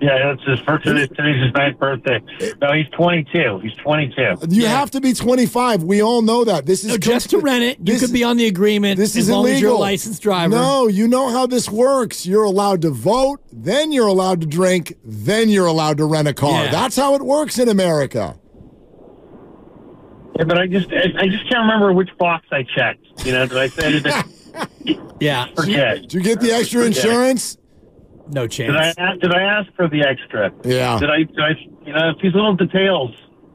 Yeah, 0.00 0.32
that's 0.34 0.42
his 0.48 0.60
first. 0.60 0.84
Today's 0.84 1.08
his 1.44 1.52
ninth 1.52 1.78
birthday. 1.78 2.20
No, 2.62 2.72
he's 2.72 2.86
22. 2.96 3.60
He's 3.62 3.74
22. 3.74 4.20
You 4.48 4.62
Yeah. 4.62 4.68
have 4.68 4.90
to 4.92 5.00
be 5.00 5.12
25. 5.12 5.82
We 5.82 6.02
all 6.02 6.22
know 6.22 6.42
that. 6.44 6.64
This 6.64 6.82
is 6.84 6.90
No, 6.92 6.96
just 6.96 7.28
to 7.30 7.38
rent 7.38 7.62
it, 7.64 7.78
you 7.78 7.84
this 7.84 8.00
could 8.00 8.12
be 8.12 8.24
on 8.24 8.38
the 8.38 8.46
agreement 8.46 8.98
This 8.98 9.10
as 9.16 9.24
is 9.24 9.30
long 9.30 9.40
illegal. 9.44 9.56
as 9.56 9.60
you're 9.60 9.70
a 9.72 9.78
licensed 9.78 10.22
driver. 10.22 10.54
No, 10.54 10.88
you 10.88 11.06
know 11.06 11.28
how 11.28 11.46
this 11.46 11.68
works. 11.68 12.24
You're 12.24 12.44
allowed 12.44 12.80
to 12.82 12.90
vote, 12.90 13.40
then 13.52 13.92
you're 13.92 14.06
allowed 14.06 14.40
to 14.40 14.46
drink, 14.46 14.94
then 15.04 15.50
you're 15.50 15.66
allowed 15.66 15.98
to 15.98 16.06
rent 16.06 16.28
a 16.28 16.34
car. 16.34 16.64
Yeah. 16.64 16.70
That's 16.70 16.96
how 16.96 17.14
it 17.14 17.22
works 17.22 17.58
in 17.58 17.68
America. 17.68 18.36
Yeah, 20.38 20.44
but 20.44 20.56
I 20.58 20.66
just, 20.66 20.90
I, 20.92 21.12
I 21.18 21.28
just 21.28 21.42
can't 21.50 21.60
remember 21.60 21.92
which 21.92 22.08
box 22.18 22.46
I 22.50 22.62
checked. 22.62 23.04
You 23.26 23.32
know, 23.32 23.46
did 23.46 23.58
I 23.58 23.66
say 23.68 23.92
did 23.92 24.06
I 24.06 24.24
Yeah, 25.20 25.46
forget? 25.54 26.02
Did 26.02 26.14
you 26.14 26.20
get 26.22 26.40
the 26.40 26.52
extra 26.52 26.82
Forget. 26.84 26.96
insurance? 27.04 27.58
No 28.32 28.46
Did 28.46 28.70
I 28.76 28.92
chance. 28.92 29.20
did 29.20 29.32
I 29.32 29.42
ask 29.42 29.72
for 29.74 29.88
the 29.88 30.02
extra? 30.02 30.52
Yeah. 30.64 30.98
Did 30.98 31.10
I, 31.10 31.18
did 31.24 31.38
I? 31.40 31.50
You 31.86 31.92
know, 31.92 32.10
it's 32.10 32.22
these 32.22 32.34
little 32.34 32.54
details. 32.54 33.10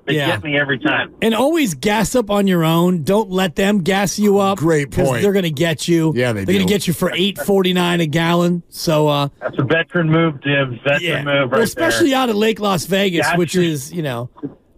They 0.06 0.18
Yeah. 0.18 0.28
get 0.28 0.44
me 0.44 0.56
every 0.60 0.78
time. 0.78 1.16
And 1.24 1.34
always 1.34 1.74
gas 1.74 2.14
up 2.14 2.30
on 2.30 2.46
your 2.46 2.64
own. 2.64 3.02
Don't 3.04 3.32
let 3.32 3.56
them 3.56 3.80
gas 3.80 4.20
you 4.20 4.38
up. 4.38 4.60
Great 4.60 4.92
point. 4.92 5.24
They're 5.24 5.34
going 5.34 5.46
to 5.46 5.50
get 5.52 5.88
you. 5.88 6.14
Yeah, 6.16 6.32
they 6.32 6.46
They're 6.46 6.54
going 6.56 6.68
to 6.68 6.72
get 6.72 6.86
you 6.86 6.94
for 6.94 7.12
eight 7.12 7.40
forty 7.40 7.74
nine 7.74 8.02
a 8.02 8.06
gallon. 8.06 8.62
So, 8.70 9.08
uh, 9.08 9.30
That's 9.42 9.58
a 9.58 9.64
veteran 9.64 10.12
move, 10.12 10.42
Dibs. 10.42 10.78
Veteran 10.84 11.02
yeah, 11.02 11.18
move 11.24 11.26
right 11.26 11.52
well, 11.54 11.62
especially 11.62 12.10
there. 12.12 12.20
out 12.20 12.30
of 12.30 12.36
Lake 12.36 12.60
Las 12.60 12.86
Vegas, 12.86 13.26
Gas 13.26 13.38
which 13.40 13.56
your- 13.56 13.64
is 13.64 13.92
you 13.92 14.04
know 14.04 14.30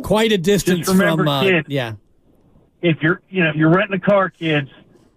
quite 0.01 0.31
a 0.31 0.37
distance 0.37 0.79
Just 0.87 0.91
remember, 0.91 1.23
from. 1.23 1.27
Uh, 1.29 1.41
kids. 1.43 1.67
yeah, 1.69 1.93
If 2.81 3.01
you're, 3.01 3.21
you 3.29 3.43
know, 3.43 3.49
if 3.49 3.55
you're 3.57 3.69
renting 3.73 3.95
a 3.97 3.99
car, 3.99 4.29
kids, 4.29 4.69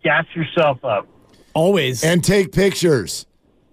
gas 0.02 0.24
yourself 0.34 0.84
up. 0.84 1.06
always. 1.54 2.02
And 2.02 2.24
take 2.24 2.50
pictures. 2.50 3.26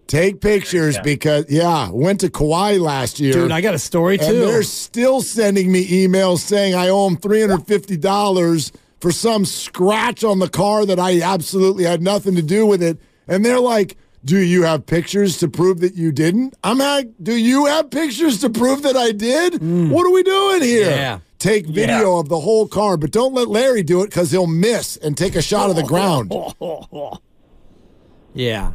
Take 0.07 0.39
pictures 0.41 0.95
Yeah. 0.95 1.01
because 1.01 1.45
yeah, 1.49 1.89
went 1.91 2.21
to 2.21 2.29
Kauai 2.29 2.77
last 2.77 3.19
year. 3.19 3.33
Dude, 3.33 3.51
I 3.51 3.59
got 3.61 3.73
a 3.73 3.79
story 3.79 4.17
and 4.17 4.27
too. 4.27 4.39
they're 4.45 4.63
still 4.63 5.21
sending 5.21 5.71
me 5.71 5.85
emails 5.85 6.39
saying 6.39 6.75
I 6.75 6.89
owe 6.89 7.05
them 7.09 7.17
three 7.17 7.41
hundred 7.41 7.67
fifty 7.67 7.97
dollars 7.97 8.71
for 9.01 9.11
some 9.11 9.45
scratch 9.45 10.23
on 10.23 10.39
the 10.39 10.49
car 10.49 10.85
that 10.85 10.99
I 10.99 11.21
absolutely 11.21 11.83
had 11.83 12.01
nothing 12.01 12.35
to 12.35 12.41
do 12.41 12.65
with 12.65 12.81
it. 12.81 12.97
And 13.27 13.43
they're 13.45 13.59
like, 13.59 13.97
"Do 14.23 14.37
you 14.37 14.63
have 14.63 14.85
pictures 14.85 15.37
to 15.39 15.49
prove 15.49 15.81
that 15.81 15.95
you 15.95 16.11
didn't?" 16.13 16.55
I'm 16.63 16.77
like, 16.77 17.09
"Do 17.21 17.35
you 17.35 17.65
have 17.65 17.89
pictures 17.91 18.39
to 18.41 18.49
prove 18.49 18.83
that 18.83 18.95
I 18.95 19.11
did? 19.11 19.61
What 19.91 20.05
are 20.05 20.11
we 20.11 20.23
doing 20.23 20.61
here?" 20.63 20.87
Mm. 20.87 20.95
Yeah. 20.97 21.19
Take 21.39 21.67
video 21.67 22.13
Yeah. 22.13 22.19
of 22.21 22.29
the 22.29 22.39
whole 22.39 22.67
car, 22.67 22.97
but 22.97 23.11
don't 23.11 23.33
let 23.33 23.47
Larry 23.49 23.83
do 23.83 24.01
it 24.01 24.07
because 24.09 24.31
he'll 24.31 24.47
miss 24.47 24.97
and 24.97 25.15
take 25.15 25.35
a 25.35 25.41
shot 25.41 25.69
of 25.69 25.75
the 25.75 25.83
ground. 25.83 26.31
yeah, 28.33 28.71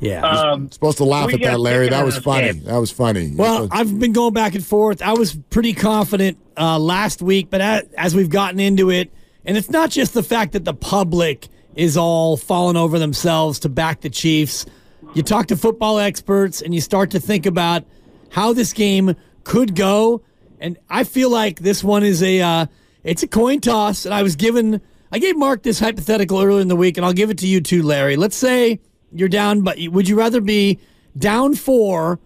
yeah. 0.00 0.22
Um, 0.22 0.70
Supposed 0.70 0.98
to 0.98 1.04
laugh 1.04 1.32
at 1.32 1.40
that, 1.42 1.60
Larry. 1.60 1.88
That 1.88 2.04
was 2.04 2.16
funny. 2.16 2.52
game? 2.52 2.64
That 2.64 2.78
was 2.78 2.90
funny. 2.90 3.32
Well, 3.34 3.68
I've 3.70 3.98
been 3.98 4.12
going 4.12 4.32
back 4.32 4.54
and 4.54 4.64
forth. 4.64 5.02
I 5.02 5.12
was 5.12 5.34
pretty 5.50 5.74
confident 5.74 6.38
uh, 6.56 6.78
last 6.78 7.20
week, 7.22 7.48
but 7.50 7.60
as, 7.60 7.82
as 7.96 8.14
we've 8.14 8.30
gotten 8.30 8.58
into 8.58 8.90
it, 8.90 9.12
and 9.44 9.56
it's 9.56 9.70
not 9.70 9.90
just 9.90 10.14
the 10.14 10.22
fact 10.22 10.52
that 10.52 10.64
the 10.64 10.74
public 10.74 11.48
is 11.74 11.96
all 11.96 12.36
falling 12.36 12.76
over 12.76 12.98
themselves 12.98 13.60
to 13.60 13.68
back 13.68 14.00
the 14.00 14.10
Chiefs. 14.10 14.66
You 15.14 15.22
talk 15.22 15.46
to 15.48 15.56
football 15.56 15.98
experts 15.98 16.62
and 16.62 16.74
you 16.74 16.80
start 16.80 17.10
to 17.12 17.20
think 17.20 17.46
about 17.46 17.84
how 18.30 18.52
this 18.52 18.72
game 18.72 19.14
could 19.44 19.74
go, 19.74 20.22
and 20.60 20.78
I 20.88 21.04
feel 21.04 21.30
like 21.30 21.60
this 21.60 21.82
one 21.82 22.04
is 22.04 22.22
a 22.22 22.40
uh, 22.40 22.66
it's 23.02 23.22
a 23.22 23.28
coin 23.28 23.60
toss. 23.60 24.04
And 24.04 24.14
I 24.14 24.22
was 24.22 24.36
given 24.36 24.80
I 25.12 25.18
gave 25.18 25.36
Mark 25.36 25.62
this 25.62 25.80
hypothetical 25.80 26.40
earlier 26.40 26.60
in 26.60 26.68
the 26.68 26.76
week, 26.76 26.96
and 26.96 27.04
I'll 27.04 27.12
give 27.12 27.30
it 27.30 27.38
to 27.38 27.46
you 27.46 27.60
too, 27.60 27.82
Larry. 27.82 28.16
Let's 28.16 28.36
say 28.36 28.80
you're 29.12 29.28
down, 29.28 29.62
but 29.62 29.78
would 29.88 30.08
you 30.08 30.16
rather 30.16 30.40
be 30.40 30.78
down 31.16 31.54
four? 31.54 32.18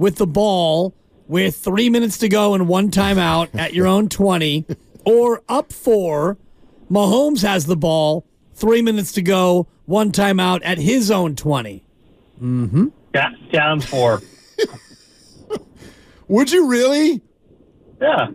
with 0.00 0.16
the 0.16 0.26
ball 0.26 0.94
with 1.28 1.54
three 1.54 1.90
minutes 1.90 2.16
to 2.16 2.28
go 2.28 2.54
and 2.54 2.66
one 2.66 2.90
timeout 2.90 3.54
at 3.54 3.74
your 3.74 3.86
own 3.86 4.08
20, 4.08 4.64
or 5.04 5.42
up 5.48 5.72
four, 5.72 6.38
Mahomes 6.90 7.42
has 7.42 7.66
the 7.66 7.76
ball, 7.76 8.24
three 8.54 8.80
minutes 8.82 9.12
to 9.12 9.22
go, 9.22 9.68
one 9.84 10.10
timeout 10.10 10.60
at 10.64 10.78
his 10.78 11.10
own 11.10 11.36
20. 11.36 11.84
Mm-hmm. 12.42 12.86
da- 13.12 13.28
down 13.52 13.80
four. 13.82 14.22
Would 16.28 16.50
you 16.50 16.66
really? 16.68 17.20
Yeah, 18.00 18.28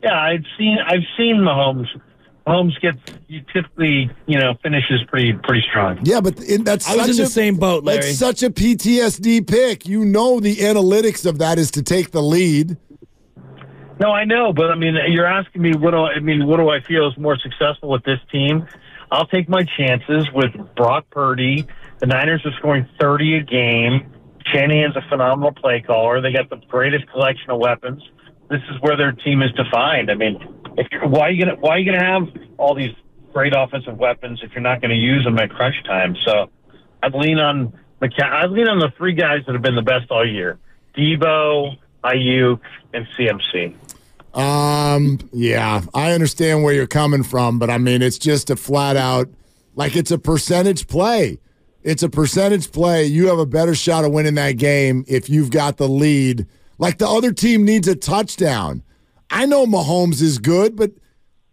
yeah. 0.00 0.20
I've 0.20 0.44
seen 0.56 0.78
I've 0.86 1.02
seen 1.16 1.38
Mahomes. 1.38 1.88
Mahomes 2.46 2.78
gets 2.80 2.98
you 3.26 3.40
typically 3.52 4.10
you 4.26 4.38
know 4.38 4.54
finishes 4.62 5.02
pretty 5.08 5.32
pretty 5.32 5.64
strong. 5.68 5.98
Yeah, 6.04 6.20
but 6.20 6.38
in, 6.42 6.64
that's 6.64 6.88
I 6.88 6.96
was 6.96 7.06
such 7.06 7.10
in 7.10 7.16
the 7.16 7.26
same 7.26 7.56
boat, 7.56 7.84
Larry. 7.84 8.00
That's 8.00 8.18
such 8.18 8.42
a 8.42 8.50
PTSD 8.50 9.46
pick. 9.46 9.86
You 9.86 10.04
know 10.04 10.40
the 10.40 10.56
analytics 10.56 11.24
of 11.26 11.38
that 11.38 11.58
is 11.58 11.70
to 11.72 11.82
take 11.82 12.10
the 12.10 12.22
lead. 12.22 12.76
No, 14.00 14.10
I 14.10 14.24
know, 14.24 14.52
but 14.52 14.70
I 14.70 14.74
mean, 14.74 14.96
you're 15.08 15.26
asking 15.26 15.62
me 15.62 15.74
what 15.74 15.92
do 15.92 15.98
I, 15.98 16.12
I 16.14 16.20
mean? 16.20 16.46
What 16.46 16.58
do 16.58 16.68
I 16.68 16.80
feel 16.80 17.08
is 17.08 17.16
more 17.16 17.38
successful 17.38 17.88
with 17.90 18.04
this 18.04 18.18
team? 18.30 18.66
I'll 19.10 19.26
take 19.26 19.48
my 19.48 19.64
chances 19.78 20.26
with 20.34 20.50
Brock 20.76 21.06
Purdy. 21.10 21.66
The 22.00 22.06
Niners 22.06 22.44
are 22.44 22.52
scoring 22.58 22.88
30 23.00 23.36
a 23.36 23.42
game. 23.42 24.12
Shanahan's 24.52 24.96
a 24.96 25.02
phenomenal 25.08 25.52
play 25.52 25.80
caller. 25.80 26.20
They 26.20 26.32
got 26.32 26.50
the 26.50 26.60
greatest 26.68 27.08
collection 27.10 27.50
of 27.50 27.60
weapons. 27.60 28.02
This 28.50 28.60
is 28.70 28.80
where 28.80 28.96
their 28.96 29.12
team 29.12 29.42
is 29.42 29.52
defined. 29.52 30.10
I 30.10 30.14
mean, 30.14 30.38
if 30.76 30.86
you're, 30.90 31.06
why 31.06 31.28
are 31.28 31.30
you 31.30 31.44
gonna 31.44 31.56
why 31.60 31.76
are 31.76 31.78
you 31.78 31.90
gonna 31.90 32.04
have 32.04 32.28
all 32.58 32.74
these 32.74 32.94
great 33.32 33.52
offensive 33.56 33.98
weapons 33.98 34.40
if 34.42 34.52
you're 34.52 34.62
not 34.62 34.80
going 34.80 34.90
to 34.90 34.96
use 34.96 35.24
them 35.24 35.38
at 35.38 35.50
crunch 35.50 35.74
time? 35.84 36.16
So 36.24 36.50
I'd 37.02 37.14
lean 37.14 37.38
on 37.38 37.72
McCa- 38.00 38.32
I'd 38.32 38.50
lean 38.50 38.68
on 38.68 38.78
the 38.78 38.92
three 38.96 39.14
guys 39.14 39.42
that 39.46 39.52
have 39.52 39.62
been 39.62 39.74
the 39.76 39.82
best 39.82 40.10
all 40.10 40.26
year: 40.26 40.58
Deebo, 40.96 41.76
Aiyuk, 42.04 42.60
and 42.92 43.06
CMC. 43.18 43.74
Um, 44.34 45.18
yeah, 45.32 45.82
I 45.94 46.12
understand 46.12 46.64
where 46.64 46.74
you're 46.74 46.86
coming 46.88 47.22
from, 47.22 47.58
but 47.58 47.70
I 47.70 47.78
mean, 47.78 48.02
it's 48.02 48.18
just 48.18 48.50
a 48.50 48.56
flat 48.56 48.96
out, 48.96 49.28
like 49.76 49.94
it's 49.94 50.10
a 50.10 50.18
percentage 50.18 50.88
play. 50.88 51.38
It's 51.84 52.02
a 52.02 52.08
percentage 52.08 52.72
play. 52.72 53.04
You 53.04 53.28
have 53.28 53.38
a 53.38 53.46
better 53.46 53.74
shot 53.74 54.04
of 54.04 54.12
winning 54.12 54.34
that 54.36 54.52
game 54.52 55.04
if 55.06 55.28
you've 55.28 55.50
got 55.50 55.76
the 55.76 55.88
lead. 55.88 56.46
Like 56.78 56.98
the 56.98 57.06
other 57.06 57.30
team 57.32 57.64
needs 57.64 57.86
a 57.86 57.94
touchdown. 57.94 58.82
I 59.30 59.46
know 59.46 59.66
Mahomes 59.66 60.22
is 60.22 60.38
good, 60.38 60.76
but 60.76 60.92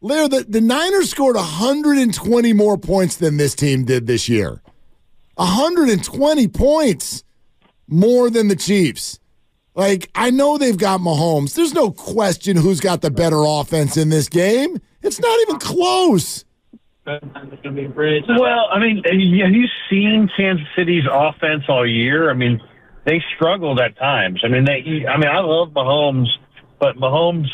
Lair, 0.02 0.28
the, 0.28 0.46
the 0.48 0.62
Niners 0.62 1.10
scored 1.10 1.36
120 1.36 2.54
more 2.54 2.78
points 2.78 3.18
than 3.18 3.38
this 3.38 3.56
team 3.56 3.86
did 3.86 4.08
this 4.08 4.28
year. 4.28 4.62
120 5.36 6.48
points 6.48 7.24
more 7.88 8.30
than 8.30 8.48
the 8.48 8.56
Chiefs. 8.56 9.20
Like, 9.76 10.10
I 10.16 10.32
know 10.32 10.58
they've 10.58 10.78
got 10.78 11.00
Mahomes. 11.00 11.56
There's 11.56 11.74
no 11.74 11.92
question 11.92 12.58
who's 12.58 12.80
got 12.80 13.02
the 13.02 13.12
better 13.12 13.44
offense 13.46 13.96
in 13.96 14.10
this 14.10 14.28
game. 14.28 14.78
It's 15.02 15.20
not 15.20 15.40
even 15.42 15.60
close. 15.60 16.46
Well, 18.28 18.68
I 18.72 18.80
mean, 18.80 19.02
have 19.06 19.14
you 19.16 19.66
seen 19.90 20.30
Kansas 20.36 20.68
City's 20.76 21.06
offense 21.12 21.64
all 21.68 21.88
year? 21.88 22.30
I 22.30 22.34
mean, 22.34 22.62
they 23.06 23.24
struggled 23.36 23.80
at 23.80 23.98
times. 23.98 24.42
I 24.44 24.50
mean, 24.50 24.66
they. 24.66 25.06
I 25.08 25.18
mean, 25.18 25.30
I 25.30 25.40
love 25.40 25.70
Mahomes, 25.70 26.28
but 26.82 26.98
Mahomes, 26.98 27.48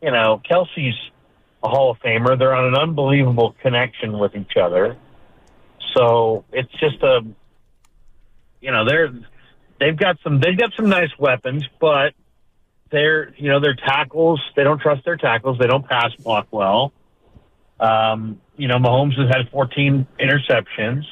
you 0.00 0.10
know, 0.10 0.40
Kelce's 0.50 0.96
a 1.62 1.68
Hall 1.68 1.90
of 1.90 1.98
Famer. 1.98 2.38
They're 2.38 2.54
on 2.54 2.64
an 2.64 2.74
unbelievable 2.74 3.54
connection 3.60 4.18
with 4.18 4.34
each 4.34 4.56
other. 4.56 4.96
So 5.94 6.44
it's 6.50 6.72
just 6.80 7.02
a, 7.02 7.20
you 8.62 8.72
know, 8.72 8.88
they're 8.88 9.12
they've 9.78 9.96
got 9.96 10.16
some 10.24 10.40
they've 10.40 10.58
got 10.58 10.72
some 10.76 10.88
nice 10.88 11.10
weapons, 11.18 11.68
but 11.78 12.14
they're 12.90 13.34
you 13.36 13.50
know 13.50 13.60
their 13.60 13.74
tackles 13.74 14.40
they 14.56 14.64
don't 14.64 14.80
trust 14.80 15.04
their 15.04 15.16
tackles. 15.16 15.58
They 15.58 15.66
don't 15.66 15.86
pass 15.86 16.14
block 16.14 16.48
well. 16.50 16.92
Um, 17.78 18.40
you 18.56 18.66
know, 18.66 18.78
Mahomes 18.78 19.16
has 19.18 19.28
had 19.28 19.50
14 19.50 20.06
interceptions. 20.18 21.04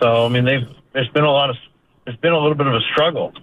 So 0.00 0.24
I 0.24 0.28
mean, 0.30 0.46
they've 0.46 0.66
there's 0.94 1.08
been 1.08 1.24
a 1.24 1.30
lot 1.30 1.50
of 1.50 1.56
there's 2.06 2.16
been 2.18 2.32
a 2.32 2.38
little 2.38 2.56
bit 2.56 2.66
of 2.66 2.74
a 2.74 2.80
struggle. 2.92 3.34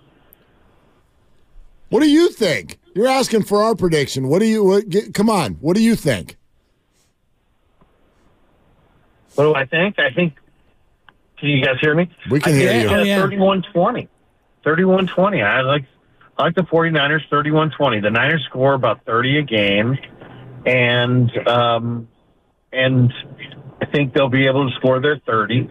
What 1.91 1.99
do 1.99 2.09
you 2.09 2.29
think? 2.29 2.79
You're 2.95 3.07
asking 3.07 3.43
for 3.43 3.61
our 3.61 3.75
prediction. 3.75 4.29
What 4.29 4.39
do 4.39 4.45
you, 4.45 4.63
what, 4.63 4.87
get, 4.87 5.13
come 5.13 5.29
on, 5.29 5.55
what 5.55 5.75
do 5.75 5.83
you 5.83 5.97
think? 5.97 6.37
What 9.35 9.43
do 9.43 9.55
I 9.55 9.65
think? 9.65 9.99
I 9.99 10.09
think. 10.11 10.35
Can 11.37 11.49
you 11.49 11.65
guys 11.65 11.75
hear 11.81 11.93
me? 11.93 12.09
We 12.29 12.39
can 12.39 12.53
I 12.53 12.55
hear 12.55 12.81
you. 12.81 12.87
Oh, 12.87 13.03
yeah. 13.03 13.21
31-20. 13.21 14.07
31-20. 14.65 15.43
I 15.43 15.61
like 15.61 15.85
I 16.37 16.43
like 16.43 16.55
the 16.55 16.61
49ers 16.61 17.27
31-20. 17.29 18.01
The 18.01 18.09
Niners 18.09 18.45
score 18.45 18.73
about 18.73 19.03
30 19.05 19.39
a 19.39 19.41
game 19.41 19.97
and 20.65 21.47
um 21.47 22.07
and 22.71 23.11
I 23.81 23.85
think 23.85 24.13
they'll 24.13 24.29
be 24.29 24.45
able 24.45 24.69
to 24.69 24.75
score 24.75 24.99
their 25.01 25.17
30 25.25 25.69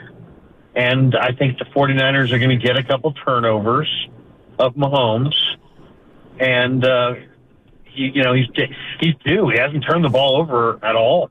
and 0.74 1.14
I 1.16 1.32
think 1.32 1.58
the 1.58 1.66
49ers 1.66 2.32
are 2.32 2.38
going 2.38 2.50
to 2.50 2.56
get 2.56 2.76
a 2.76 2.82
couple 2.82 3.12
turnovers 3.12 3.88
of 4.58 4.74
Mahomes 4.74 5.34
and 6.40 6.84
uh 6.84 7.14
he 7.84 8.10
you 8.14 8.24
know 8.24 8.32
he's 8.32 8.46
he's 9.00 9.14
due. 9.24 9.48
He 9.50 9.58
hasn't 9.58 9.84
turned 9.88 10.04
the 10.04 10.08
ball 10.08 10.40
over 10.40 10.84
at 10.84 10.96
all. 10.96 11.30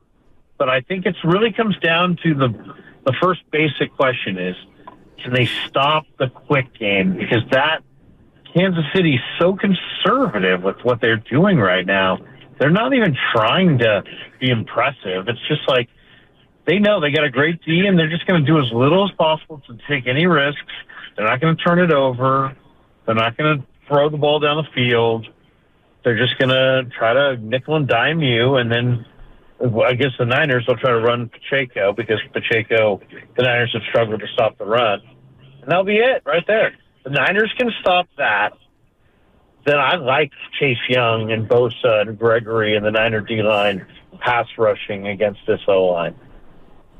But 0.58 0.69
I 0.69 0.82
think 0.82 1.06
it 1.06 1.15
really 1.24 1.52
comes 1.52 1.78
down 1.80 2.17
to 2.24 2.34
the 2.34 2.50
the 3.06 3.13
first 3.22 3.41
basic 3.52 3.93
question 3.95 4.38
is 4.38 4.56
can 5.22 5.34
they 5.34 5.47
stop 5.68 6.05
the 6.18 6.30
quick 6.30 6.74
game 6.78 7.18
because 7.18 7.43
that 7.51 7.80
Kansas 8.53 8.86
City's 8.95 9.20
so 9.39 9.55
conservative 9.55 10.64
with 10.64 10.78
what 10.84 11.01
they're 11.01 11.18
doing 11.18 11.57
right 11.57 11.86
now. 11.86 12.18
They're 12.60 12.72
not 12.72 12.93
even 12.93 13.16
trying 13.34 13.78
to 13.80 14.03
be 14.39 14.49
impressive. 14.49 15.28
It's 15.28 15.47
just 15.47 15.68
like 15.68 15.88
they 16.66 16.80
know 16.80 16.99
they 16.99 17.12
got 17.12 17.24
a 17.24 17.30
great 17.30 17.62
D 17.64 17.86
and 17.86 17.97
they're 17.97 18.10
just 18.10 18.26
going 18.28 18.43
to 18.43 18.47
do 18.47 18.60
as 18.60 18.72
little 18.74 19.07
as 19.07 19.16
possible 19.16 19.62
to 19.68 19.78
take 19.88 20.07
any 20.07 20.26
risks. 20.26 20.62
They're 21.16 21.26
not 21.26 21.39
going 21.39 21.55
to 21.55 21.64
turn 21.64 21.80
it 21.80 21.91
over. 21.91 22.55
They're 23.05 23.16
not 23.16 23.38
going 23.38 23.60
to 23.60 23.66
throw 23.90 24.08
the 24.10 24.18
ball 24.18 24.40
down 24.40 24.58
the 24.58 24.70
field. 24.74 25.28
They're 26.06 26.18
just 26.18 26.38
going 26.40 26.50
to 26.50 26.90
try 26.98 27.12
to 27.14 27.36
nickel 27.36 27.76
and 27.76 27.86
dime 27.86 28.22
you, 28.22 28.56
and 28.56 28.72
then 28.72 29.06
I 29.62 29.94
guess 29.96 30.12
the 30.18 30.26
Niners 30.26 30.66
will 30.66 30.78
try 30.78 30.92
to 30.92 31.00
run 31.02 31.30
Pacheco 31.30 31.92
because 31.92 32.20
Pacheco, 32.32 33.02
the 33.36 33.44
Niners 33.44 33.72
have 33.74 33.82
struggled 33.90 34.22
to 34.22 34.28
stop 34.34 34.58
the 34.58 34.66
run, 34.66 35.02
and 35.62 35.70
that'll 35.70 35.84
be 35.84 35.98
it 35.98 36.22
right 36.26 36.48
there. 36.48 36.74
The 37.04 37.10
Niners 37.10 37.54
can 37.58 37.70
stop 37.82 38.08
that. 38.18 38.54
then 39.66 39.78
I 39.78 39.96
like 39.96 40.32
Chase 40.60 40.78
Young 40.88 41.32
and 41.32 41.48
Bosa 41.48 42.02
and 42.02 42.18
Gregory 42.18 42.76
and 42.76 42.86
the 42.86 42.92
Niner 42.92 43.22
D 43.22 43.42
line 43.42 43.86
pass 44.20 44.48
rushing 44.58 45.08
against 45.08 45.42
this 45.48 45.60
O 45.68 45.86
line. 45.86 46.16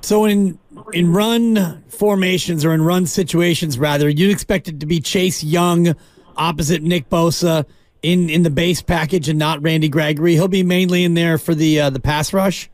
So 0.02 0.26
in 0.26 0.60
in 0.94 1.12
run 1.12 1.84
formations 1.90 2.64
or 2.64 2.74
in 2.74 2.82
run 2.82 3.06
situations, 3.06 3.78
rather, 3.78 4.08
you'd 4.08 4.32
expect 4.32 4.68
it 4.68 4.80
to 4.80 4.86
be 4.86 5.00
Chase 5.00 5.44
Young 5.44 5.96
opposite 6.40 6.82
Nick 6.82 7.10
Bosa 7.10 7.66
in 8.02 8.30
in 8.30 8.44
the 8.44 8.50
base 8.50 8.82
package 8.82 9.30
and 9.30 9.38
not 9.38 9.62
Randy 9.62 9.90
Gregory. 9.90 10.34
He'll 10.34 10.48
be 10.48 10.64
mainly 10.64 11.04
in 11.04 11.14
there 11.14 11.38
for 11.38 11.54
the 11.54 11.80
uh, 11.82 11.90
the 11.90 12.00
pass 12.00 12.34
rush. 12.34 12.70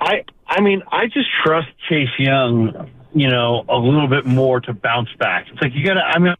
I 0.00 0.24
I 0.46 0.60
mean 0.60 0.82
I 0.90 1.06
just 1.06 1.28
trust 1.44 1.68
Chase 1.88 2.08
Young, 2.18 2.90
you 3.14 3.28
know, 3.28 3.64
a 3.68 3.76
little 3.78 4.08
bit 4.08 4.26
more 4.26 4.60
to 4.60 4.74
bounce 4.74 5.10
back. 5.18 5.46
It's 5.50 5.62
like 5.62 5.72
you 5.74 5.86
got 5.86 5.94
to. 5.94 6.00
I 6.00 6.18
mean. 6.18 6.34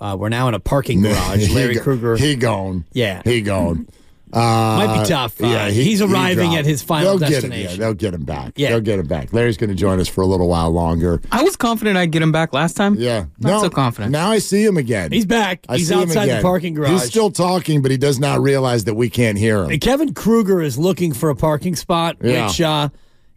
Uh, 0.00 0.16
we're 0.18 0.28
now 0.28 0.48
in 0.48 0.54
a 0.54 0.60
parking 0.60 1.00
garage. 1.02 1.50
Larry 1.50 1.76
Krueger. 1.76 2.16
He 2.16 2.36
gone. 2.36 2.84
Yeah. 2.92 3.22
He 3.24 3.40
gone. 3.40 3.88
Uh, 4.34 4.86
Might 4.86 5.02
be 5.02 5.08
tough. 5.08 5.40
Uh, 5.40 5.46
yeah, 5.46 5.70
he's 5.70 6.02
arriving 6.02 6.46
dropped. 6.50 6.58
at 6.58 6.64
his 6.66 6.82
final 6.82 7.18
they'll 7.18 7.18
Get 7.28 7.44
him, 7.44 7.50
destination. 7.50 7.70
yeah, 7.70 7.76
they'll 7.86 7.94
get 7.94 8.14
him 8.14 8.24
back. 8.24 8.52
Yeah. 8.56 8.70
They'll 8.70 8.80
get 8.80 8.98
him 8.98 9.06
back. 9.06 9.32
Larry's 9.32 9.56
going 9.56 9.70
to 9.70 9.76
join 9.76 10.00
us 10.00 10.08
for 10.08 10.22
a 10.22 10.26
little 10.26 10.48
while 10.48 10.70
longer. 10.70 11.20
I 11.30 11.42
was 11.42 11.54
confident 11.56 11.96
I'd 11.96 12.10
get 12.10 12.20
him 12.22 12.32
back 12.32 12.52
last 12.52 12.74
time. 12.76 12.96
Yeah. 12.96 13.26
Not 13.38 13.50
no, 13.50 13.60
so 13.62 13.70
confident. 13.70 14.10
Now 14.12 14.30
I 14.30 14.38
see 14.38 14.64
him 14.64 14.76
again. 14.76 15.12
He's 15.12 15.26
back. 15.26 15.64
I 15.68 15.76
He's 15.76 15.88
see 15.88 15.94
him 15.94 16.08
outside 16.08 16.26
the 16.28 16.42
parking 16.42 16.74
garage. 16.74 16.90
He's 16.90 17.04
still 17.04 17.30
talking, 17.30 17.80
but 17.82 17.90
he 17.90 17.96
does 17.96 18.18
not 18.18 18.40
realize 18.40 18.84
that 18.84 18.94
we 18.94 19.08
can't 19.08 19.38
hear 19.38 19.62
him. 19.64 19.70
And 19.70 19.80
Kevin 19.80 20.12
Krueger 20.14 20.60
is 20.60 20.76
looking 20.78 21.12
for 21.12 21.30
a 21.30 21.36
parking 21.36 21.76
spot, 21.76 22.16
Yeah. 22.22 22.46
which 22.46 22.60
uh, 22.60 22.88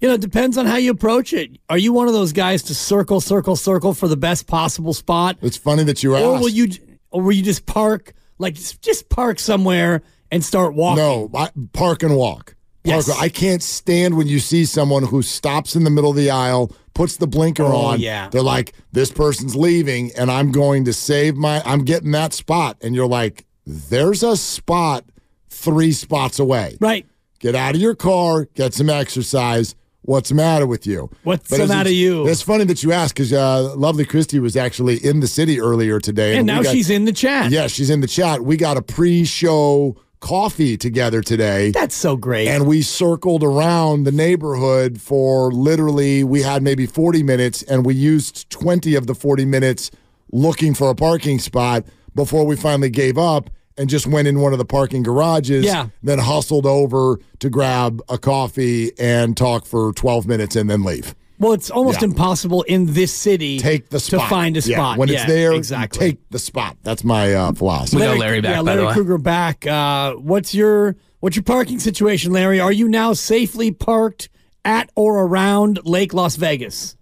you 0.02 0.08
know 0.08 0.16
it 0.16 0.22
depends 0.22 0.58
on 0.58 0.66
how 0.66 0.78
you 0.78 0.92
approach 0.92 1.32
it. 1.34 1.58
Are 1.70 1.78
you 1.78 1.94
one 1.94 2.08
of 2.08 2.14
those 2.14 2.34
guys 2.34 2.64
to 2.64 2.76
circle, 2.76 3.22
circle, 3.22 3.56
circle 3.56 3.94
for 3.94 4.08
the 4.08 4.18
best 4.18 4.48
possible 4.48 4.94
spot, 4.94 5.38
It's 5.42 5.58
funny 5.58 5.84
that 5.84 6.02
you 6.04 6.16
asked. 6.16 6.24
or 6.26 6.40
will 6.40 6.50
you, 6.50 6.70
or 7.12 7.22
will 7.22 7.34
you 7.34 7.44
just 7.44 7.66
park 7.66 8.14
like 8.40 8.54
just, 8.56 8.82
just 8.82 9.10
park 9.10 9.40
somewhere 9.40 10.02
and 10.32 10.44
start 10.44 10.74
walking? 10.74 11.04
No, 11.04 11.30
I, 11.34 11.50
park 11.74 12.04
and 12.04 12.16
walk. 12.16 12.56
Yes. 12.84 13.10
I 13.10 13.28
can't 13.28 13.62
stand 13.62 14.16
when 14.16 14.28
you 14.28 14.40
see 14.40 14.64
someone 14.64 15.04
who 15.04 15.22
stops 15.22 15.76
in 15.76 15.84
the 15.84 15.90
middle 15.90 16.12
of 16.12 16.16
the 16.16 16.30
aisle, 16.30 16.72
puts 16.94 17.18
the 17.18 17.28
blinker 17.28 17.64
Oh, 17.64 17.76
on. 17.76 18.00
yeah. 18.00 18.30
They're 18.30 18.42
like, 18.42 18.74
this 18.94 19.12
person's 19.12 19.58
leaving, 19.58 20.12
and 20.18 20.32
I'm 20.32 20.54
going 20.54 20.86
to 20.86 20.94
save 20.94 21.36
my, 21.36 21.62
I'm 21.66 21.84
getting 21.84 22.12
that 22.12 22.32
spot. 22.34 22.78
And 22.82 22.96
you're 22.96 23.08
like, 23.08 23.46
there's 23.66 24.24
a 24.24 24.38
spot 24.38 25.04
three 25.50 25.92
spots 25.92 26.40
away. 26.40 26.78
Right. 26.80 27.06
Get 27.40 27.56
out 27.56 27.76
of 27.76 27.82
your 27.82 27.94
car, 27.94 28.46
get 28.56 28.74
some 28.74 28.90
exercise. 28.90 29.76
What's 30.04 30.30
the 30.30 30.36
matter 30.36 30.66
with 30.66 30.88
you? 30.88 31.10
What's 31.24 31.50
But 31.50 31.58
the 31.58 31.68
matter 31.68 31.92
you? 31.92 32.26
It's 32.30 32.42
funny 32.42 32.64
that 32.64 32.82
you 32.84 32.94
ask 32.94 33.14
because 33.14 33.34
uh, 33.34 33.76
lovely 33.76 34.06
Christy 34.06 34.40
was 34.40 34.56
actually 34.56 34.96
in 35.06 35.20
the 35.20 35.28
city 35.28 35.60
earlier 35.60 36.00
today. 36.00 36.38
And 36.38 36.48
we 36.48 36.54
now 36.54 36.64
got- 36.64 36.72
she's 36.72 36.90
in 36.90 37.04
the 37.04 37.12
chat. 37.12 37.52
Yeah, 37.52 37.68
she's 37.68 37.90
in 37.90 38.00
the 38.00 38.08
chat. 38.08 38.42
We 38.46 38.56
got 38.56 38.78
a 38.78 38.82
pre-show 38.82 39.98
coffee 40.20 40.78
together 40.78 41.22
today. 41.22 41.72
That's 41.72 41.96
so 41.96 42.16
great. 42.16 42.48
And 42.48 42.68
we 42.68 42.82
circled 42.82 43.44
around 43.44 44.04
the 44.04 44.12
neighborhood 44.12 45.02
for 45.02 45.52
literally, 45.52 46.24
we 46.24 46.42
had 46.42 46.64
maybe 46.64 46.86
40 46.86 47.24
minutes, 47.24 47.64
and 47.64 47.86
we 47.86 47.94
used 47.94 48.50
20 48.50 48.96
of 48.96 49.08
the 49.08 49.16
40 49.16 49.46
minutes 49.46 49.92
looking 50.32 50.74
for 50.74 50.90
a 50.90 50.96
parking 50.96 51.40
spot 51.40 51.86
before 52.16 52.46
we 52.46 52.56
finally 52.56 52.90
gave 52.90 53.18
up 53.18 53.50
and 53.78 53.90
just 53.90 54.08
went 54.08 54.28
in 54.28 54.40
one 54.40 54.54
of 54.54 54.58
the 54.58 54.66
parking 54.66 55.04
garages. 55.04 55.64
Yeah. 55.64 55.90
Then 56.02 56.20
hustled 56.20 56.66
over 56.66 57.20
to 57.40 57.50
grab 57.50 58.02
a 58.10 58.18
coffee 58.18 58.92
and 59.00 59.38
talk 59.38 59.66
for 59.66 59.94
12 59.94 60.28
minutes 60.28 60.56
and 60.56 60.70
then 60.70 60.84
leave. 60.84 61.16
Well, 61.40 61.54
it's 61.54 61.70
almost 61.70 62.02
Yeah. 62.02 62.06
impossible 62.10 62.64
in 62.64 62.94
this 62.94 63.14
city 63.14 63.60
Take 63.60 63.90
the 63.90 64.00
spot. 64.00 64.22
to 64.22 64.28
find 64.28 64.58
a 64.58 64.62
Yeah, 64.62 64.76
spot. 64.78 64.98
When 64.98 65.08
Yeah, 65.10 65.16
it's 65.16 65.26
there, 65.26 65.54
exactly. 65.54 66.00
take 66.00 66.30
the 66.32 66.40
spot. 66.40 66.78
That's 66.84 67.04
my 67.04 67.34
uh, 67.34 67.52
philosophy. 67.54 67.98
We 67.98 68.08
got 68.08 68.18
Larry 68.18 68.42
back, 68.42 68.52
yeah, 68.56 68.58
by 68.58 68.64
the 68.64 68.82
Larry 68.82 68.86
way. 68.88 68.94
Krueger 68.94 69.18
back. 69.20 69.68
Uh, 69.68 70.14
what's 70.14 70.56
your 70.56 70.96
what's 71.20 71.36
your 71.36 71.44
parking 71.44 71.80
situation, 71.80 72.32
Larry? 72.34 72.60
Are 72.60 72.72
you 72.72 72.88
now 72.88 73.14
safely 73.14 73.72
parked 73.72 74.30
at 74.66 74.90
or 74.96 75.22
around 75.26 75.80
Lake 75.84 76.14
Las 76.14 76.36
Vegas? 76.38 76.96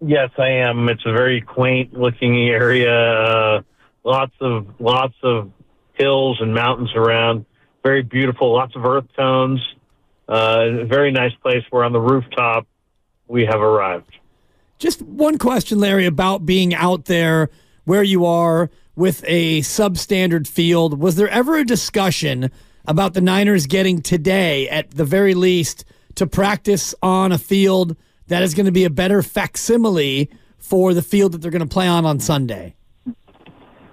Yes, 0.00 0.30
I 0.38 0.48
am. 0.48 0.88
It's 0.88 1.04
a 1.04 1.12
very 1.12 1.40
quaint 1.40 1.92
looking 1.98 2.48
area. 2.48 2.94
Uh, 2.94 3.62
lots 4.04 4.32
of 4.40 4.66
lots 4.78 5.14
of 5.24 5.50
hills 5.94 6.38
and 6.40 6.54
mountains 6.54 6.90
around. 6.94 7.44
Very 7.82 8.02
beautiful. 8.02 8.52
Lots 8.54 8.76
of 8.76 8.84
earth 8.84 9.04
tones. 9.18 9.60
Uh, 10.28 10.84
very 10.84 11.10
nice 11.10 11.32
place. 11.42 11.64
We're 11.72 11.84
on 11.84 11.92
the 11.92 12.00
rooftop. 12.00 12.66
We 13.30 13.44
have 13.44 13.60
arrived. 13.60 14.18
Just 14.78 15.02
one 15.02 15.38
question, 15.38 15.78
Larry, 15.78 16.04
about 16.04 16.44
being 16.44 16.74
out 16.74 17.04
there 17.04 17.48
where 17.84 18.02
you 18.02 18.26
are 18.26 18.70
with 18.96 19.22
a 19.24 19.60
substandard 19.60 20.48
field. 20.48 20.98
Was 20.98 21.14
there 21.14 21.28
ever 21.28 21.56
a 21.56 21.64
discussion 21.64 22.50
about 22.88 23.14
the 23.14 23.20
Niners 23.20 23.68
getting 23.68 24.02
today, 24.02 24.68
at 24.68 24.90
the 24.90 25.04
very 25.04 25.34
least, 25.34 25.84
to 26.16 26.26
practice 26.26 26.92
on 27.04 27.30
a 27.30 27.38
field 27.38 27.96
that 28.26 28.42
is 28.42 28.52
going 28.52 28.66
to 28.66 28.72
be 28.72 28.84
a 28.84 28.90
better 28.90 29.22
facsimile 29.22 30.28
for 30.58 30.92
the 30.92 31.02
field 31.02 31.30
that 31.30 31.38
they're 31.38 31.52
going 31.52 31.60
to 31.60 31.72
play 31.72 31.86
on 31.86 32.04
on 32.04 32.18
Sunday? 32.18 32.74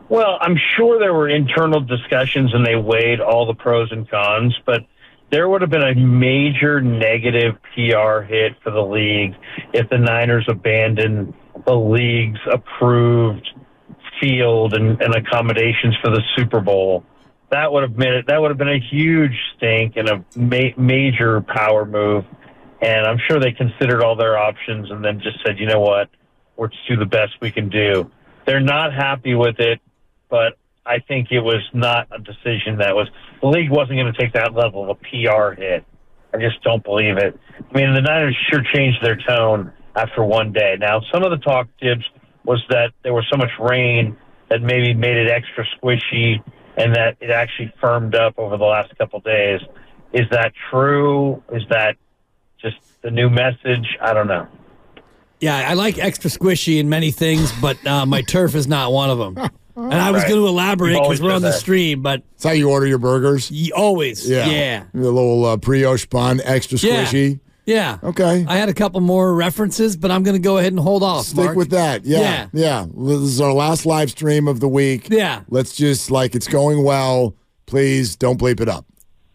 Well, 0.09 0.39
I'm 0.41 0.57
sure 0.75 0.97
there 0.97 1.13
were 1.13 1.29
internal 1.29 1.79
discussions 1.79 2.55
and 2.55 2.65
they 2.65 2.75
weighed 2.75 3.21
all 3.21 3.45
the 3.45 3.53
pros 3.53 3.91
and 3.91 4.09
cons, 4.09 4.57
but 4.65 4.83
there 5.31 5.49
would 5.49 5.61
have 5.61 5.69
been 5.69 5.83
a 5.83 5.95
major 5.95 6.81
negative 6.81 7.55
PR 7.73 8.21
hit 8.21 8.53
for 8.63 8.71
the 8.71 8.81
league 8.81 9.35
if 9.73 9.89
the 9.89 9.97
Niners 9.97 10.45
abandoned 10.47 11.33
the 11.65 11.75
league's 11.75 12.39
approved 12.51 13.47
field 14.21 14.73
and, 14.73 15.01
and 15.01 15.15
accommodations 15.15 15.95
for 16.01 16.11
the 16.11 16.21
Super 16.35 16.61
Bowl. 16.61 17.03
That 17.49 17.71
would 17.71 17.83
have 17.83 17.95
been. 17.95 18.23
That 18.27 18.41
would 18.41 18.51
have 18.51 18.57
been 18.57 18.69
a 18.69 18.79
huge 18.79 19.35
stink 19.55 19.95
and 19.95 20.09
a 20.09 20.25
ma- 20.35 20.75
major 20.77 21.41
power 21.41 21.85
move. 21.85 22.25
And 22.81 23.07
I'm 23.07 23.17
sure 23.27 23.39
they 23.39 23.53
considered 23.53 24.03
all 24.03 24.15
their 24.15 24.37
options 24.37 24.91
and 24.91 25.03
then 25.03 25.19
just 25.19 25.37
said, 25.45 25.57
you 25.57 25.65
know 25.65 25.79
what, 25.79 26.09
just 26.59 26.87
do 26.87 26.95
the 26.97 27.05
best 27.05 27.33
we 27.41 27.51
can 27.51 27.69
do. 27.69 28.11
They're 28.45 28.59
not 28.59 28.93
happy 28.93 29.33
with 29.33 29.59
it 29.59 29.81
but 30.29 30.57
I 30.87 30.99
think 30.99 31.31
it 31.31 31.41
was 31.41 31.61
not 31.73 32.07
a 32.11 32.19
decision 32.19 32.77
that 32.79 32.95
was 32.95 33.07
the 33.41 33.47
league 33.47 33.69
wasn't 33.69 33.99
going 33.99 34.11
to 34.11 34.19
take 34.19 34.33
that 34.33 34.53
level 34.53 34.89
of 34.89 34.89
a 34.89 34.95
PR 34.95 35.59
hit. 35.59 35.85
I 36.33 36.37
just 36.37 36.61
don't 36.63 36.83
believe 36.83 37.17
it. 37.17 37.37
I 37.59 37.77
mean, 37.77 37.93
the 37.93 38.01
Niners 38.01 38.37
sure 38.49 38.63
changed 38.73 38.99
their 39.03 39.17
tone 39.27 39.71
after 39.95 40.23
one 40.23 40.53
day. 40.53 40.75
Now, 40.79 41.01
some 41.11 41.23
of 41.23 41.31
the 41.31 41.37
talk, 41.37 41.67
Dibs, 41.81 42.05
was 42.45 42.63
that 42.69 42.93
there 43.03 43.13
was 43.13 43.25
so 43.31 43.37
much 43.37 43.51
rain 43.59 44.15
that 44.49 44.61
maybe 44.61 44.93
made 44.93 45.17
it 45.17 45.29
extra 45.29 45.65
squishy, 45.77 46.41
and 46.77 46.95
that 46.95 47.17
it 47.19 47.31
actually 47.31 47.73
firmed 47.81 48.15
up 48.15 48.35
over 48.37 48.57
the 48.57 48.63
last 48.63 48.97
couple 48.97 49.19
days. 49.19 49.59
Is 50.13 50.25
that 50.31 50.53
true? 50.69 51.43
Is 51.51 51.63
that 51.69 51.97
just 52.61 52.77
the 53.01 53.11
new 53.11 53.29
message? 53.29 53.85
I 54.01 54.13
don't 54.13 54.27
know. 54.27 54.47
Yeah, 55.39 55.69
I 55.69 55.73
like 55.73 55.99
extra 55.99 56.29
squishy 56.29 56.79
in 56.79 56.87
many 56.89 57.11
things, 57.11 57.51
but 57.61 57.85
uh, 57.85 58.05
my 58.05 58.21
turf 58.21 58.55
is 58.55 58.67
not 58.67 58.91
one 58.91 59.09
of 59.09 59.17
them. 59.17 59.49
And 59.77 59.93
I 59.93 60.09
was 60.11 60.23
Right. 60.23 60.29
going 60.29 60.41
to 60.41 60.47
elaborate 60.47 60.93
because 61.01 61.21
we're 61.21 61.31
on 61.31 61.41
said 61.41 61.49
the 61.53 61.57
stream, 61.57 62.01
but 62.01 62.23
That's 62.33 62.43
how 62.45 62.51
you 62.51 62.69
order 62.69 62.87
your 62.87 62.97
burgers? 62.97 63.51
y- 63.51 63.69
always, 63.75 64.27
Yeah. 64.27 64.47
yeah, 64.49 64.83
A 64.93 64.97
little 64.97 65.45
uh, 65.45 65.55
brioche 65.57 66.07
bun, 66.07 66.41
extra 66.43 66.79
Yeah. 66.79 67.05
squishy. 67.05 67.39
yeah. 67.67 67.97
Okay. 68.03 68.43
I 68.47 68.57
had 68.57 68.69
a 68.69 68.73
couple 68.73 68.99
more 69.01 69.35
references, 69.35 69.95
but 69.95 70.09
I'm 70.09 70.23
going 70.23 70.35
to 70.35 70.41
go 70.41 70.57
ahead 70.57 70.73
and 70.73 70.79
hold 70.79 71.03
off. 71.03 71.25
Stick 71.27 71.45
Mark. 71.45 71.55
with 71.57 71.69
that. 71.69 72.05
Yeah, 72.05 72.19
Yeah. 72.19 72.45
yeah. 72.53 72.85
This 72.97 73.19
is 73.19 73.39
our 73.39 73.53
last 73.53 73.85
live 73.85 74.09
stream 74.09 74.47
of 74.47 74.59
the 74.61 74.67
week. 74.67 75.09
Yeah. 75.11 75.41
Let's 75.49 75.75
just, 75.75 76.09
like, 76.09 76.33
it's 76.33 76.47
going 76.47 76.83
well. 76.83 77.35
Please 77.67 78.15
don't 78.15 78.39
bleep 78.39 78.59
it 78.59 78.67
up. 78.69 78.85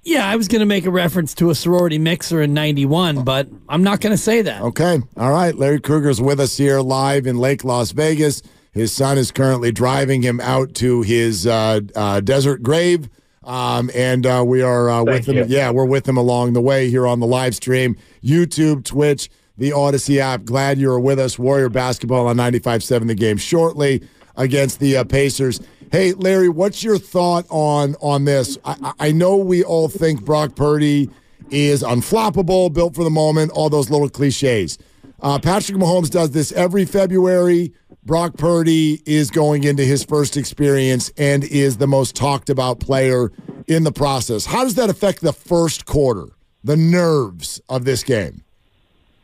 Yeah, 0.04 0.28
I 0.28 0.34
was 0.34 0.48
going 0.48 0.58
to 0.60 0.66
make 0.66 0.84
a 0.86 0.90
reference 0.90 1.32
to 1.34 1.50
a 1.50 1.54
sorority 1.54 1.98
mixer 1.98 2.42
in 2.42 2.52
'91, 2.52 3.22
but 3.22 3.46
I'm 3.68 3.84
not 3.84 4.00
going 4.00 4.10
to 4.10 4.20
say 4.20 4.42
that. 4.42 4.60
Okay. 4.62 4.98
All 5.16 5.30
right. 5.30 5.56
Larry 5.56 5.78
Krueger's 5.80 6.20
with 6.20 6.40
us 6.40 6.56
here 6.56 6.80
live 6.80 7.28
in 7.28 7.38
Lake 7.38 7.62
Las 7.62 7.92
Vegas. 7.92 8.42
His 8.72 8.92
son 8.92 9.18
is 9.18 9.30
currently 9.30 9.70
driving 9.70 10.22
him 10.22 10.40
out 10.40 10.74
to 10.76 11.02
his 11.02 11.46
uh, 11.46 11.80
uh, 11.94 12.20
desert 12.20 12.62
grave. 12.62 13.08
Um, 13.44 13.90
and 13.94 14.24
uh, 14.24 14.44
we 14.46 14.62
are 14.62 14.88
uh, 14.88 15.02
with 15.02 15.26
him. 15.26 15.36
you. 15.36 15.44
Yeah, 15.48 15.70
we're 15.70 15.84
with 15.84 16.08
him 16.08 16.16
along 16.16 16.52
the 16.52 16.60
way 16.60 16.88
here 16.88 17.06
on 17.06 17.20
the 17.20 17.26
live 17.26 17.54
stream, 17.54 17.96
YouTube, 18.22 18.84
Twitch, 18.84 19.28
the 19.58 19.70
Audacy 19.70 20.18
app. 20.18 20.44
Glad 20.44 20.78
you're 20.78 21.00
with 21.00 21.18
us. 21.18 21.38
Warrior 21.38 21.68
basketball 21.68 22.28
on 22.28 22.36
95.7 22.36 23.08
the 23.08 23.14
game 23.14 23.36
shortly 23.36 24.02
against 24.36 24.78
the 24.78 24.96
uh, 24.96 25.04
Pacers. 25.04 25.60
Hey, 25.90 26.12
Larry, 26.12 26.48
what's 26.48 26.82
your 26.82 26.98
thought 26.98 27.44
on 27.50 27.96
on 28.00 28.24
this? 28.24 28.56
I, 28.64 28.76
I 28.82 29.08
I 29.08 29.12
know 29.12 29.36
we 29.36 29.62
all 29.62 29.88
think 29.88 30.24
Brock 30.24 30.54
Purdy 30.54 31.10
is 31.50 31.82
unflappable, 31.82 32.72
built 32.72 32.94
for 32.94 33.04
the 33.04 33.10
moment, 33.10 33.50
all 33.52 33.68
those 33.68 33.90
little 33.90 34.08
cliches. 34.08 34.78
Uh, 35.20 35.38
Patrick 35.38 35.76
Mahomes 35.78 36.10
does 36.10 36.30
this 36.30 36.50
every 36.52 36.84
February. 36.84 37.72
Brock 38.04 38.36
Purdy 38.36 39.00
is 39.06 39.30
going 39.30 39.62
into 39.62 39.84
his 39.84 40.02
first 40.04 40.36
experience 40.36 41.12
and 41.16 41.44
is 41.44 41.76
the 41.76 41.86
most 41.86 42.16
talked 42.16 42.50
about 42.50 42.80
player 42.80 43.30
in 43.68 43.84
the 43.84 43.92
process. 43.92 44.44
How 44.44 44.64
does 44.64 44.74
that 44.74 44.90
affect 44.90 45.20
the 45.20 45.32
first 45.32 45.86
quarter, 45.86 46.26
the 46.64 46.76
nerves 46.76 47.60
of 47.68 47.84
this 47.84 48.02
game? 48.02 48.42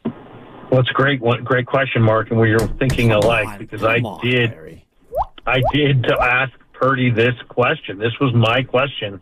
Well, 0.05 0.81
it's 0.81 0.91
a 0.91 0.95
great, 0.95 1.21
one, 1.21 1.43
great 1.43 1.67
question, 1.67 2.03
Mark, 2.03 2.31
and 2.31 2.39
we're 2.39 2.59
thinking 2.79 3.11
alike 3.11 3.49
on, 3.49 3.59
because 3.59 3.83
I 3.83 3.99
on, 3.99 4.21
did, 4.21 4.51
Larry. 4.51 4.87
I 5.45 5.61
did 5.73 6.05
to 6.05 6.17
ask 6.21 6.53
Purdy 6.73 7.11
this 7.11 7.35
question. 7.49 7.99
This 7.99 8.13
was 8.21 8.33
my 8.33 8.63
question 8.63 9.21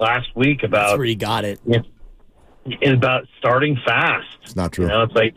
last 0.00 0.34
week 0.34 0.62
That's 0.62 0.70
about 0.70 0.98
where 0.98 1.06
you 1.06 1.14
got 1.14 1.44
it. 1.44 1.60
about 2.84 3.28
starting 3.38 3.78
fast. 3.86 4.26
It's 4.42 4.56
not 4.56 4.72
true. 4.72 4.86
You 4.86 4.90
know, 4.90 5.02
it's 5.02 5.14
like, 5.14 5.34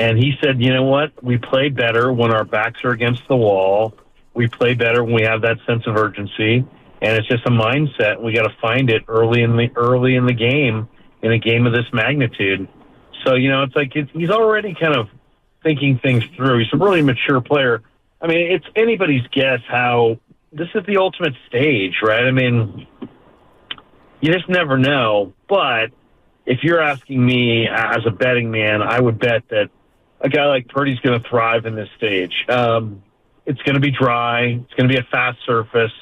and 0.00 0.16
he 0.16 0.32
said, 0.42 0.62
you 0.62 0.72
know 0.72 0.84
what? 0.84 1.22
We 1.22 1.36
play 1.36 1.68
better 1.68 2.10
when 2.10 2.32
our 2.32 2.44
backs 2.44 2.82
are 2.84 2.90
against 2.90 3.28
the 3.28 3.36
wall. 3.36 3.92
We 4.32 4.48
play 4.48 4.72
better 4.72 5.04
when 5.04 5.12
we 5.12 5.22
have 5.24 5.42
that 5.42 5.58
sense 5.66 5.86
of 5.86 5.94
urgency, 5.94 6.64
and 7.02 7.18
it's 7.18 7.28
just 7.28 7.44
a 7.44 7.50
mindset. 7.50 8.22
We 8.22 8.32
got 8.32 8.44
to 8.44 8.56
find 8.62 8.88
it 8.88 9.02
early 9.08 9.42
in 9.42 9.58
the 9.58 9.68
early 9.76 10.14
in 10.14 10.24
the 10.24 10.32
game 10.32 10.88
in 11.20 11.32
a 11.32 11.38
game 11.38 11.66
of 11.66 11.74
this 11.74 11.84
magnitude. 11.92 12.66
So 13.26 13.34
you 13.34 13.50
know, 13.50 13.62
it's 13.62 13.76
like 13.76 13.94
it's, 13.94 14.10
he's 14.12 14.30
already 14.30 14.74
kind 14.74 14.96
of 14.96 15.10
thinking 15.62 15.98
things 15.98 16.24
through. 16.34 16.60
He's 16.60 16.72
a 16.72 16.78
really 16.78 17.02
mature 17.02 17.42
player. 17.42 17.82
I 18.22 18.26
mean, 18.26 18.52
it's 18.52 18.64
anybody's 18.74 19.26
guess 19.32 19.60
how 19.68 20.18
this 20.50 20.68
is 20.74 20.86
the 20.86 20.96
ultimate 20.96 21.34
stage, 21.46 21.96
right? 22.02 22.24
I 22.24 22.30
mean, 22.30 22.86
you 24.22 24.32
just 24.32 24.48
never 24.48 24.78
know. 24.78 25.34
But 25.46 25.90
if 26.46 26.60
you're 26.62 26.80
asking 26.80 27.22
me 27.22 27.68
as 27.68 28.06
a 28.06 28.10
betting 28.10 28.50
man, 28.50 28.80
I 28.80 28.98
would 28.98 29.18
bet 29.18 29.42
that 29.50 29.68
a 30.20 30.28
guy 30.28 30.46
like 30.46 30.68
Purdy's 30.68 30.98
going 31.00 31.20
to 31.20 31.28
thrive 31.28 31.66
in 31.66 31.74
this 31.74 31.88
stage. 31.96 32.32
Um, 32.48 33.02
it's 33.46 33.60
going 33.62 33.74
to 33.74 33.80
be 33.80 33.90
dry. 33.90 34.60
It's 34.62 34.74
going 34.74 34.88
to 34.88 34.94
be 34.94 34.98
a 34.98 35.06
fast 35.10 35.38
surface. 35.46 35.92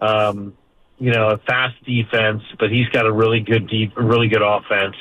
Um, 0.00 0.56
you 0.98 1.12
know, 1.12 1.30
a 1.30 1.38
fast 1.38 1.74
defense, 1.84 2.42
but 2.58 2.70
he's 2.70 2.88
got 2.88 3.06
a 3.06 3.12
really 3.12 3.40
good 3.40 3.68
deep, 3.68 3.92
really 3.96 4.28
good 4.28 4.42
offense. 4.42 4.96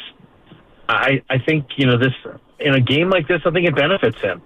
I, 0.89 1.21
I 1.29 1.37
think 1.37 1.67
you 1.77 1.85
know 1.85 1.97
this 1.97 2.13
in 2.59 2.73
a 2.73 2.81
game 2.81 3.09
like 3.09 3.27
this. 3.27 3.41
I 3.45 3.51
think 3.51 3.67
it 3.67 3.75
benefits 3.75 4.19
him. 4.19 4.41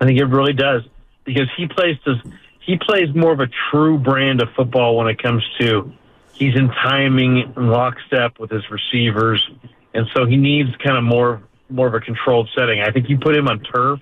I 0.00 0.06
think 0.06 0.18
it 0.18 0.26
really 0.26 0.52
does 0.52 0.82
because 1.24 1.48
he 1.56 1.66
plays 1.66 1.96
this. 2.06 2.16
He 2.60 2.78
plays 2.78 3.14
more 3.14 3.32
of 3.32 3.40
a 3.40 3.48
true 3.70 3.98
brand 3.98 4.40
of 4.40 4.48
football 4.56 4.96
when 4.96 5.08
it 5.08 5.22
comes 5.22 5.42
to 5.60 5.92
he's 6.32 6.54
in 6.56 6.68
timing 6.68 7.52
and 7.56 7.70
lockstep 7.70 8.38
with 8.38 8.50
his 8.50 8.62
receivers, 8.70 9.44
and 9.92 10.06
so 10.14 10.24
he 10.24 10.36
needs 10.36 10.70
kind 10.82 10.96
of 10.96 11.04
more 11.04 11.42
more 11.74 11.86
of 11.86 11.94
a 11.94 12.00
controlled 12.00 12.48
setting. 12.56 12.80
I 12.80 12.90
think 12.90 13.08
you 13.08 13.18
put 13.18 13.36
him 13.36 13.48
on 13.48 13.60
turf 13.60 14.00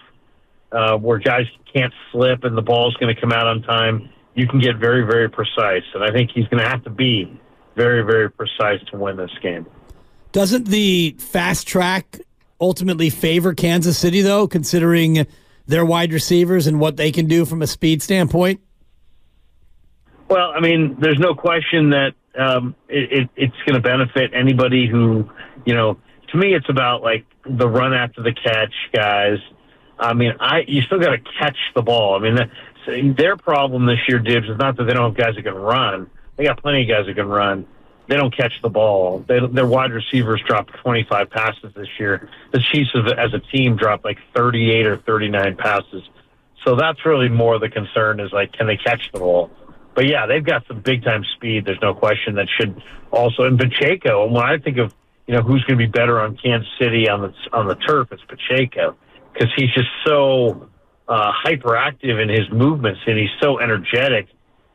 uh, 0.70 0.96
where 0.96 1.18
guys 1.18 1.46
can't 1.74 1.92
slip 2.10 2.44
and 2.44 2.56
the 2.56 2.62
ball's 2.62 2.94
going 2.96 3.14
to 3.14 3.20
come 3.20 3.32
out 3.32 3.46
on 3.46 3.62
time. 3.62 4.10
You 4.34 4.46
can 4.46 4.60
get 4.60 4.76
very 4.76 5.04
very 5.04 5.28
precise, 5.28 5.84
and 5.94 6.02
I 6.02 6.10
think 6.10 6.30
he's 6.34 6.46
going 6.48 6.62
to 6.62 6.68
have 6.68 6.84
to 6.84 6.90
be 6.90 7.38
very 7.76 8.02
very 8.02 8.30
precise 8.30 8.80
to 8.90 8.98
win 8.98 9.16
this 9.16 9.30
game. 9.42 9.66
Doesn't 10.32 10.68
the 10.68 11.16
fast 11.18 11.68
track 11.68 12.20
ultimately 12.60 13.10
favor 13.10 13.52
Kansas 13.52 13.98
City, 13.98 14.22
though, 14.22 14.46
considering 14.46 15.26
their 15.66 15.84
wide 15.84 16.12
receivers 16.12 16.66
and 16.66 16.80
what 16.80 16.96
they 16.96 17.12
can 17.12 17.26
do 17.26 17.44
from 17.44 17.60
a 17.60 17.66
speed 17.66 18.02
standpoint? 18.02 18.60
Well, 20.28 20.52
I 20.56 20.60
mean, 20.60 20.96
there's 20.98 21.18
no 21.18 21.34
question 21.34 21.90
that 21.90 22.12
um, 22.38 22.74
it, 22.88 23.12
it, 23.12 23.30
it's 23.36 23.56
going 23.66 23.74
to 23.74 23.80
benefit 23.80 24.30
anybody 24.32 24.88
who, 24.88 25.28
you 25.66 25.74
know, 25.74 25.98
to 26.32 26.38
me, 26.38 26.54
it's 26.54 26.68
about 26.68 27.02
like 27.02 27.24
the 27.44 27.68
run 27.68 27.94
after 27.94 28.22
the 28.22 28.32
catch 28.32 28.74
guys. 28.92 29.38
I 29.98 30.14
mean, 30.14 30.32
I 30.40 30.64
you 30.66 30.82
still 30.82 30.98
got 30.98 31.10
to 31.10 31.18
catch 31.38 31.58
the 31.74 31.82
ball. 31.82 32.16
I 32.16 32.18
mean, 32.18 32.34
the, 32.34 33.14
their 33.16 33.36
problem 33.36 33.86
this 33.86 34.00
year, 34.08 34.18
Dibs, 34.18 34.48
is 34.48 34.58
not 34.58 34.76
that 34.76 34.84
they 34.84 34.94
don't 34.94 35.10
have 35.10 35.16
guys 35.16 35.36
that 35.36 35.42
can 35.42 35.54
run. 35.54 36.10
They 36.36 36.44
got 36.44 36.60
plenty 36.60 36.82
of 36.82 36.88
guys 36.88 37.06
that 37.06 37.14
can 37.14 37.28
run. 37.28 37.66
They 38.08 38.16
don't 38.16 38.34
catch 38.36 38.52
the 38.62 38.68
ball. 38.68 39.24
They, 39.28 39.38
their 39.52 39.66
wide 39.66 39.92
receivers 39.92 40.42
dropped 40.46 40.72
25 40.82 41.30
passes 41.30 41.72
this 41.74 41.88
year. 42.00 42.28
The 42.50 42.60
Chiefs, 42.60 42.90
as 43.16 43.32
a 43.32 43.38
team, 43.38 43.76
dropped 43.76 44.04
like 44.04 44.18
38 44.34 44.86
or 44.86 44.96
39 44.98 45.56
passes. 45.56 46.02
So 46.64 46.74
that's 46.74 47.04
really 47.06 47.28
more 47.28 47.58
the 47.58 47.68
concern 47.68 48.18
is 48.20 48.32
like, 48.32 48.52
can 48.52 48.66
they 48.66 48.76
catch 48.76 49.10
the 49.12 49.20
ball? 49.20 49.50
But 49.94 50.06
yeah, 50.06 50.26
they've 50.26 50.44
got 50.44 50.66
some 50.66 50.80
big 50.80 51.04
time 51.04 51.24
speed. 51.36 51.64
There's 51.64 51.80
no 51.82 51.94
question 51.94 52.34
that 52.36 52.48
should 52.58 52.82
also. 53.10 53.44
And 53.44 53.58
Pacheco, 53.58 54.24
and 54.24 54.34
when 54.34 54.44
I 54.44 54.58
think 54.58 54.78
of 54.78 54.92
you 55.32 55.38
know 55.38 55.44
who's 55.44 55.64
going 55.64 55.78
to 55.78 55.86
be 55.86 55.90
better 55.90 56.20
on 56.20 56.36
Kansas 56.36 56.68
City 56.78 57.08
on 57.08 57.22
the 57.22 57.32
on 57.54 57.66
the 57.66 57.74
turf, 57.74 58.08
it's 58.12 58.22
Pacheco 58.28 58.94
because 59.32 59.48
he's 59.56 59.72
just 59.72 59.88
so 60.04 60.68
uh, 61.08 61.32
hyperactive 61.42 62.22
in 62.22 62.28
his 62.28 62.50
movements 62.52 63.00
and 63.06 63.18
he's 63.18 63.30
so 63.40 63.58
energetic, 63.58 64.28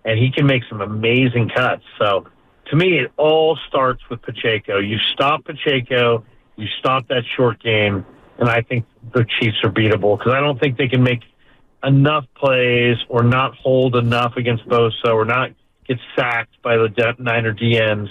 and 0.03 0.17
he 0.17 0.31
can 0.31 0.47
make 0.47 0.63
some 0.67 0.81
amazing 0.81 1.51
cuts. 1.55 1.83
So 1.99 2.25
to 2.71 2.75
me, 2.75 2.97
it 2.97 3.11
all 3.17 3.55
starts 3.67 4.01
with 4.09 4.23
Pacheco. 4.23 4.79
You 4.79 4.97
stop 5.13 5.45
Pacheco, 5.45 6.25
you 6.55 6.65
stop 6.79 7.07
that 7.09 7.21
short 7.35 7.61
game, 7.61 8.03
and 8.39 8.49
I 8.49 8.63
think 8.63 8.87
the 9.13 9.27
Chiefs 9.39 9.57
are 9.63 9.69
beatable 9.69 10.17
because 10.17 10.33
I 10.33 10.39
don't 10.39 10.59
think 10.59 10.79
they 10.79 10.87
can 10.87 11.03
make 11.03 11.21
enough 11.83 12.25
plays 12.35 12.97
or 13.09 13.21
not 13.21 13.53
hold 13.53 13.95
enough 13.95 14.37
against 14.37 14.67
Bosa 14.67 15.13
or 15.13 15.23
not 15.23 15.51
get 15.87 15.99
sacked 16.15 16.59
by 16.63 16.77
the 16.77 17.15
Niner 17.19 17.53
DMs. 17.53 18.09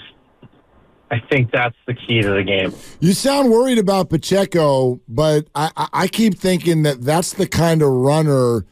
I 1.09 1.19
think 1.19 1.51
that's 1.51 1.75
the 1.85 1.93
key 1.93 2.21
to 2.21 2.31
the 2.31 2.43
game. 2.43 2.73
You 2.99 3.13
sound 3.13 3.49
worried 3.49 3.77
about 3.77 4.09
Pacheco, 4.09 4.99
but 5.07 5.47
I, 5.55 5.87
I 5.93 6.07
keep 6.07 6.37
thinking 6.37 6.83
that 6.83 7.01
that's 7.01 7.33
the 7.33 7.47
kind 7.47 7.81
of 7.81 7.89
runner 7.89 8.65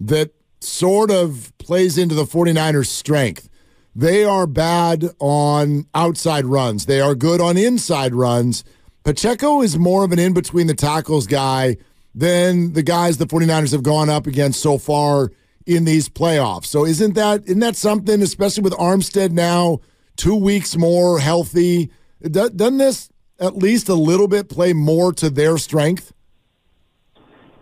that 0.00 0.32
sort 0.60 1.10
of 1.10 1.52
plays 1.58 1.96
into 1.96 2.14
the 2.14 2.24
49ers' 2.24 2.86
strength. 2.86 3.48
They 3.94 4.22
are 4.22 4.46
bad 4.46 5.10
on 5.18 5.86
outside 5.94 6.44
runs, 6.44 6.86
they 6.86 7.00
are 7.00 7.14
good 7.14 7.40
on 7.40 7.56
inside 7.56 8.14
runs. 8.14 8.64
Pacheco 9.02 9.62
is 9.62 9.78
more 9.78 10.04
of 10.04 10.12
an 10.12 10.18
in 10.18 10.34
between 10.34 10.66
the 10.66 10.74
tackles 10.74 11.26
guy 11.26 11.78
than 12.14 12.74
the 12.74 12.82
guys 12.82 13.16
the 13.16 13.26
49ers 13.26 13.72
have 13.72 13.82
gone 13.82 14.10
up 14.10 14.26
against 14.26 14.60
so 14.60 14.76
far 14.76 15.30
in 15.66 15.84
these 15.84 16.08
playoffs. 16.08 16.66
So 16.66 16.84
isn't 16.84 17.14
that 17.14 17.44
isn't 17.44 17.60
that 17.60 17.76
something, 17.76 18.20
especially 18.22 18.64
with 18.64 18.74
Armstead 18.74 19.30
now 19.30 19.80
two 20.18 20.34
weeks 20.36 20.76
more 20.76 21.18
healthy? 21.18 21.90
Doesn't 22.20 22.76
this 22.76 23.08
at 23.40 23.56
least 23.56 23.88
a 23.88 23.94
little 23.94 24.28
bit 24.28 24.50
play 24.50 24.74
more 24.74 25.12
to 25.14 25.30
their 25.30 25.56
strength? 25.56 26.12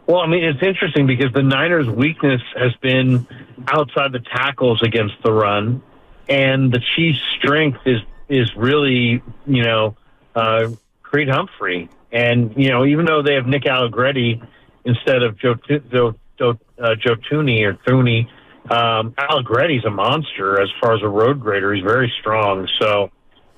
Well, 0.07 0.19
I 0.19 0.27
mean, 0.27 0.45
it's 0.45 0.63
interesting 0.63 1.07
because 1.07 1.33
the 1.33 1.43
Niners' 1.43 1.89
weakness 1.89 2.41
has 2.57 2.75
been 2.77 3.27
outside 3.69 4.13
the 4.13 4.21
tackles 4.21 4.83
against 4.83 5.15
the 5.23 5.33
run, 5.33 5.83
and 6.29 6.73
the 6.73 6.81
Chiefs' 6.95 7.21
strength 7.39 7.79
is 7.87 8.01
is 8.29 8.55
really, 8.57 9.23
you 9.47 9.63
know, 9.63 9.97
uh, 10.35 10.69
Creed 11.03 11.29
Humphrey. 11.29 11.89
And 12.13 12.55
you 12.57 12.71
know, 12.71 12.85
even 12.85 13.05
though 13.05 13.23
they 13.23 13.35
have 13.35 13.47
Nick 13.47 13.67
Allegretti 13.67 14.41
instead 14.85 15.23
of 15.23 15.39
Joe 15.39 15.57
Joe 15.91 16.15
Joe, 16.39 16.59
uh, 16.79 16.95
Joe 16.95 17.17
Tooney 17.17 17.65
or 17.65 17.75
Thuney, 17.75 18.29
um, 18.71 19.15
Allegretti's 19.19 19.85
a 19.85 19.91
monster 19.91 20.61
as 20.61 20.69
far 20.81 20.95
as 20.95 21.03
a 21.03 21.09
road 21.09 21.41
grader. 21.41 21.73
He's 21.75 21.85
very 21.85 22.13
strong. 22.21 22.69
So, 22.81 23.11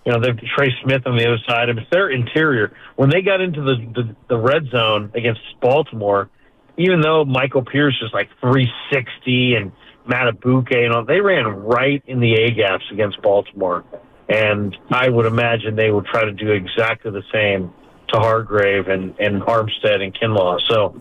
you 0.05 0.13
know, 0.13 0.21
they've 0.21 0.37
Trey 0.57 0.71
Smith 0.83 1.03
on 1.07 1.17
the 1.17 1.27
other 1.27 1.39
side. 1.47 1.69
It's 1.69 1.89
their 1.91 2.11
interior. 2.11 2.77
When 2.97 3.11
they 3.11 3.23
got 3.23 3.41
into 3.41 3.63
the, 3.63 3.77
the 3.95 4.17
the 4.29 4.39
red 4.39 4.69
zone 4.71 5.11
against 5.15 5.41
Baltimore, 5.61 6.31
even 6.77 7.01
though 7.01 7.25
Michael 7.25 7.65
Pierce 7.65 7.99
is 8.03 8.11
like 8.13 8.29
360 8.41 9.55
and 9.55 9.73
Madubuike 10.07 10.85
and 10.85 10.95
all, 10.95 11.05
they 11.05 11.21
ran 11.21 11.47
right 11.47 12.03
in 12.07 12.21
the 12.21 12.35
A 12.35 12.51
gaps 12.51 12.85
against 12.93 13.21
Baltimore. 13.21 13.85
And 14.29 14.77
I 14.91 15.09
would 15.09 15.27
imagine 15.27 15.75
they 15.75 15.91
will 15.91 16.03
try 16.03 16.25
to 16.25 16.33
do 16.33 16.53
exactly 16.53 17.11
the 17.11 17.23
same 17.33 17.73
to 18.09 18.19
Hargrave 18.19 18.89
and, 18.89 19.15
and 19.19 19.43
Armstead 19.43 20.01
and 20.03 20.15
Kinlaw. 20.15 20.61
So 20.69 21.01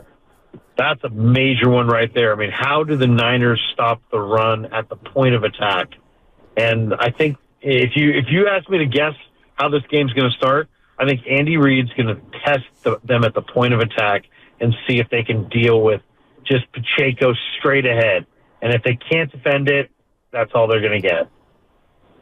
that's 0.77 1.03
a 1.03 1.09
major 1.09 1.69
one 1.69 1.87
right 1.87 2.13
there. 2.13 2.33
I 2.33 2.35
mean, 2.35 2.51
how 2.51 2.83
do 2.83 2.95
the 2.95 3.07
Niners 3.07 3.61
stop 3.73 4.01
the 4.11 4.19
run 4.19 4.65
at 4.65 4.89
the 4.89 4.95
point 4.95 5.35
of 5.35 5.43
attack? 5.43 5.89
And 6.55 6.93
I 6.93 7.11
think 7.11 7.37
if 7.61 7.91
you 7.95 8.11
if 8.11 8.25
you 8.29 8.47
ask 8.47 8.69
me 8.69 8.77
to 8.79 8.85
guess 8.85 9.13
how 9.55 9.69
this 9.69 9.83
game's 9.89 10.13
going 10.13 10.29
to 10.29 10.37
start, 10.37 10.69
I 10.97 11.05
think 11.05 11.21
Andy 11.29 11.57
Reid's 11.57 11.91
going 11.93 12.07
to 12.07 12.21
test 12.45 12.65
the, 12.83 12.99
them 13.03 13.23
at 13.23 13.33
the 13.33 13.41
point 13.41 13.73
of 13.73 13.79
attack 13.79 14.25
and 14.59 14.75
see 14.87 14.99
if 14.99 15.09
they 15.09 15.23
can 15.23 15.47
deal 15.49 15.81
with 15.81 16.01
just 16.45 16.65
Pacheco 16.71 17.33
straight 17.57 17.85
ahead. 17.85 18.25
And 18.61 18.73
if 18.73 18.83
they 18.83 18.95
can't 18.95 19.31
defend 19.31 19.69
it, 19.69 19.91
that's 20.31 20.51
all 20.53 20.67
they're 20.67 20.81
going 20.81 21.01
to 21.01 21.07
get. 21.07 21.27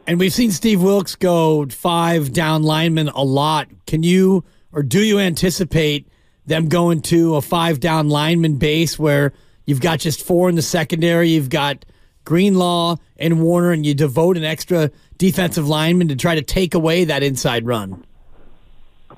And 0.08 0.20
we've 0.20 0.34
seen 0.34 0.52
Steve 0.52 0.82
Wilks 0.82 1.16
go 1.16 1.66
five 1.68 2.32
down 2.32 2.64
linemen 2.64 3.10
a 3.10 3.24
lot. 3.24 3.68
Can 3.88 4.04
you 4.04 4.44
or 4.72 4.84
do 4.84 5.00
you 5.00 5.20
anticipate 5.20 6.08
them 6.46 6.70
going 6.70 7.02
to 7.02 7.36
a 7.36 7.42
five 7.42 7.80
down 7.80 8.10
lineman 8.10 8.56
base 8.58 9.00
where 9.00 9.34
you've 9.66 9.82
got 9.82 10.00
just 10.00 10.26
four 10.26 10.50
in 10.50 10.56
the 10.56 10.62
secondary, 10.62 11.30
you've 11.30 11.50
got 11.50 11.86
Greenlaw 12.24 12.98
and 13.18 13.42
Warner, 13.42 13.72
and 13.72 13.86
you 13.86 13.94
devote 13.94 14.38
an 14.38 14.44
extra 14.44 14.92
defensive 15.18 15.68
lineman 15.68 16.08
to 16.10 16.16
try 16.16 16.36
to 16.36 16.42
take 16.42 16.74
away 16.74 17.06
that 17.06 17.24
inside 17.24 17.66
run? 17.66 18.04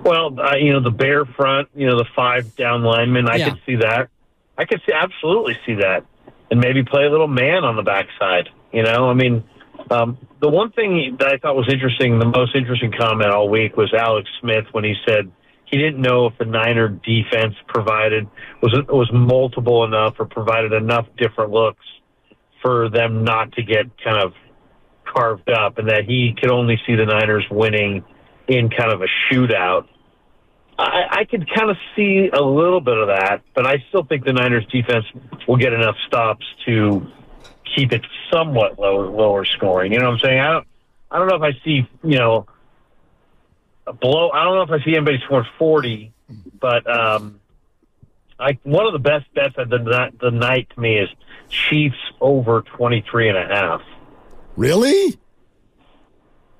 Well, 0.03 0.39
uh, 0.39 0.55
you 0.57 0.73
know, 0.73 0.81
the 0.81 0.91
bare 0.91 1.25
front, 1.25 1.69
you 1.75 1.87
know, 1.87 1.97
the 1.97 2.05
five 2.15 2.55
down 2.55 2.83
lineman. 2.83 3.27
I 3.29 3.37
Yeah. 3.37 3.49
could 3.49 3.59
see 3.65 3.75
that. 3.77 4.09
I 4.57 4.65
could 4.65 4.81
see 4.85 4.93
absolutely 4.93 5.57
see 5.65 5.75
that. 5.75 6.03
And 6.51 6.59
maybe 6.61 6.83
play 6.83 7.05
a 7.05 7.09
little 7.09 7.27
man 7.27 7.63
on 7.63 7.75
the 7.75 7.83
backside. 7.83 8.49
You 8.71 8.83
know, 8.83 9.09
I 9.09 9.13
mean, 9.13 9.43
um, 9.89 10.17
the 10.39 10.49
one 10.49 10.71
thing 10.71 11.17
that 11.19 11.27
I 11.27 11.37
thought 11.37 11.55
was 11.55 11.67
interesting, 11.71 12.19
the 12.19 12.25
most 12.25 12.55
interesting 12.55 12.91
comment 12.91 13.31
all 13.31 13.49
week 13.49 13.75
was 13.75 13.93
Alex 13.93 14.29
Smith 14.39 14.65
when 14.71 14.83
he 14.83 14.95
said 15.07 15.31
he 15.69 15.77
didn't 15.77 16.01
know 16.01 16.27
if 16.27 16.37
the 16.37 16.45
Niner 16.45 16.87
defense 16.87 17.55
provided 17.67 18.27
was 18.61 18.73
was 18.87 19.09
multiple 19.13 19.83
enough 19.83 20.15
or 20.19 20.25
provided 20.25 20.73
enough 20.73 21.07
different 21.17 21.51
looks 21.51 21.85
for 22.61 22.89
them 22.89 23.23
not 23.23 23.51
to 23.53 23.63
get 23.63 23.85
kind 24.03 24.17
of 24.17 24.33
carved 25.05 25.49
up, 25.49 25.77
and 25.77 25.89
that 25.89 26.05
he 26.05 26.33
could 26.39 26.51
only 26.51 26.79
see 26.85 26.95
the 26.95 27.05
Niners 27.05 27.45
winning 27.49 28.03
in 28.47 28.69
kind 28.69 28.91
of 28.91 29.01
a 29.01 29.07
shootout. 29.29 29.87
I, 30.79 31.03
I 31.09 31.25
could 31.25 31.49
kind 31.53 31.69
of 31.69 31.77
see 31.95 32.29
a 32.31 32.41
little 32.41 32.81
bit 32.81 32.97
of 32.97 33.07
that, 33.07 33.41
but 33.55 33.65
I 33.65 33.83
still 33.89 34.03
think 34.03 34.25
the 34.25 34.33
Niners 34.33 34.65
defense 34.71 35.05
will 35.47 35.57
get 35.57 35.73
enough 35.73 35.95
stops 36.07 36.45
to 36.65 37.05
keep 37.75 37.91
it 37.91 38.05
somewhat 38.31 38.79
lower 38.79 39.07
lower 39.07 39.43
scoring. 39.43 39.91
You 39.91 39.99
know 39.99 40.05
what 40.05 40.13
I'm 40.13 40.19
saying? 40.19 40.39
I 40.39 40.51
don't 40.53 40.67
I 41.11 41.19
don't 41.19 41.27
know 41.27 41.35
if 41.35 41.41
I 41.41 41.59
see 41.63 41.87
you 42.03 42.17
know 42.17 42.45
below. 43.93 44.29
I 44.31 44.43
don't 44.43 44.55
know 44.55 44.61
if 44.75 44.81
I 44.81 44.83
see 44.85 44.95
anybody 44.95 45.19
score 45.25 45.45
40, 45.57 46.11
but 46.59 46.89
um, 46.89 47.39
I 48.39 48.57
one 48.63 48.85
of 48.85 48.93
the 48.93 48.99
best 48.99 49.25
bets 49.33 49.55
of 49.57 49.69
the 49.69 50.11
the 50.21 50.31
night 50.31 50.67
to 50.75 50.79
me 50.79 50.97
is 50.99 51.09
Chiefs 51.49 51.97
over 52.21 52.61
23 52.61 53.29
and 53.29 53.37
a 53.37 53.45
half. 53.47 53.81
Really? 54.55 55.17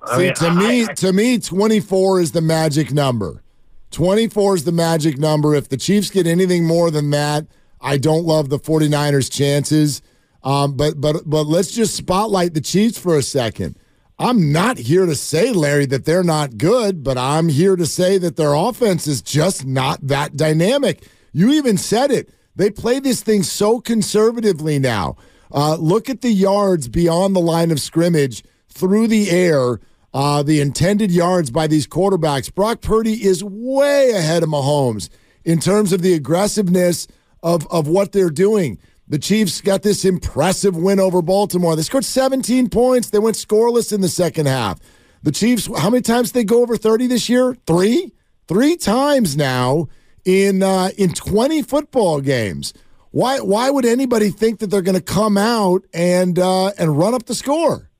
I 0.02 0.16
See, 0.16 0.22
mean, 0.24 0.34
to 0.34 0.46
I- 0.46 0.54
me, 0.54 0.84
I- 0.84 0.92
to 0.94 1.12
me, 1.12 1.38
24 1.38 2.20
is 2.20 2.32
the 2.32 2.40
magic 2.40 2.92
number. 2.92 3.42
24 3.90 4.56
is 4.56 4.64
the 4.64 4.72
magic 4.72 5.18
number. 5.18 5.54
If 5.54 5.68
the 5.68 5.76
Chiefs 5.76 6.10
get 6.10 6.26
anything 6.26 6.64
more 6.66 6.90
than 6.90 7.10
that, 7.10 7.46
I 7.80 7.96
don't 7.98 8.24
love 8.24 8.48
the 8.50 8.58
49ers' 8.58 9.30
chances. 9.30 10.02
Um, 10.44 10.74
but 10.76 11.00
but 11.00 11.28
but 11.28 11.46
let's 11.46 11.72
just 11.72 11.96
spotlight 11.96 12.54
the 12.54 12.60
Chiefs 12.60 12.96
for 12.98 13.16
a 13.16 13.22
second. 13.22 13.76
I'm 14.18 14.50
not 14.50 14.78
here 14.78 15.06
to 15.06 15.14
say, 15.14 15.52
Larry, 15.52 15.86
that 15.86 16.04
they're 16.04 16.24
not 16.24 16.58
good, 16.58 17.04
but 17.04 17.16
I'm 17.16 17.48
here 17.48 17.76
to 17.76 17.86
say 17.86 18.18
that 18.18 18.36
their 18.36 18.54
offense 18.54 19.06
is 19.06 19.22
just 19.22 19.64
not 19.64 20.04
that 20.08 20.36
dynamic. 20.36 21.06
You 21.32 21.52
even 21.52 21.76
said 21.76 22.10
it. 22.10 22.30
They 22.56 22.70
play 22.70 22.98
this 22.98 23.22
thing 23.22 23.44
so 23.44 23.80
conservatively 23.80 24.80
now. 24.80 25.16
Uh, 25.52 25.76
look 25.76 26.10
at 26.10 26.22
the 26.22 26.32
yards 26.32 26.88
beyond 26.88 27.36
the 27.36 27.40
line 27.40 27.70
of 27.70 27.80
scrimmage 27.80 28.42
through 28.68 29.06
the 29.06 29.30
air, 29.30 29.78
uh, 30.12 30.42
the 30.42 30.60
intended 30.60 31.12
yards 31.12 31.52
by 31.52 31.68
these 31.68 31.86
quarterbacks. 31.86 32.52
Brock 32.52 32.80
Purdy 32.80 33.24
is 33.24 33.44
way 33.44 34.10
ahead 34.10 34.42
of 34.42 34.48
Mahomes 34.48 35.08
in 35.44 35.60
terms 35.60 35.92
of 35.92 36.02
the 36.02 36.14
aggressiveness 36.14 37.06
of, 37.40 37.68
of 37.68 37.86
what 37.86 38.10
they're 38.10 38.30
doing. 38.30 38.78
The 39.10 39.18
Chiefs 39.18 39.62
got 39.62 39.82
this 39.82 40.04
impressive 40.04 40.76
win 40.76 41.00
over 41.00 41.22
Baltimore. 41.22 41.74
They 41.74 41.82
scored 41.82 42.04
17 42.04 42.68
points. 42.68 43.08
They 43.08 43.18
went 43.18 43.36
scoreless 43.36 43.92
in 43.92 44.02
the 44.02 44.08
second 44.08 44.46
half. 44.46 44.78
The 45.22 45.32
Chiefs, 45.32 45.68
how 45.78 45.88
many 45.88 46.02
times 46.02 46.30
did 46.30 46.40
they 46.40 46.44
go 46.44 46.62
over 46.62 46.76
30 46.76 47.06
this 47.06 47.28
year? 47.28 47.56
Three? 47.66 48.12
Three 48.46 48.76
times 48.76 49.36
now 49.36 49.88
in 50.24 50.62
uh, 50.62 50.90
in 50.96 51.12
20 51.14 51.62
football 51.62 52.20
games. 52.20 52.74
Why 53.10 53.40
why 53.40 53.70
would 53.70 53.84
anybody 53.84 54.30
think 54.30 54.58
that 54.60 54.68
they're 54.68 54.82
going 54.82 54.94
to 54.94 55.02
come 55.02 55.36
out 55.36 55.84
and 55.92 56.38
uh, 56.38 56.68
and 56.78 56.98
run 56.98 57.14
up 57.14 57.24
the 57.24 57.34
score? 57.34 57.90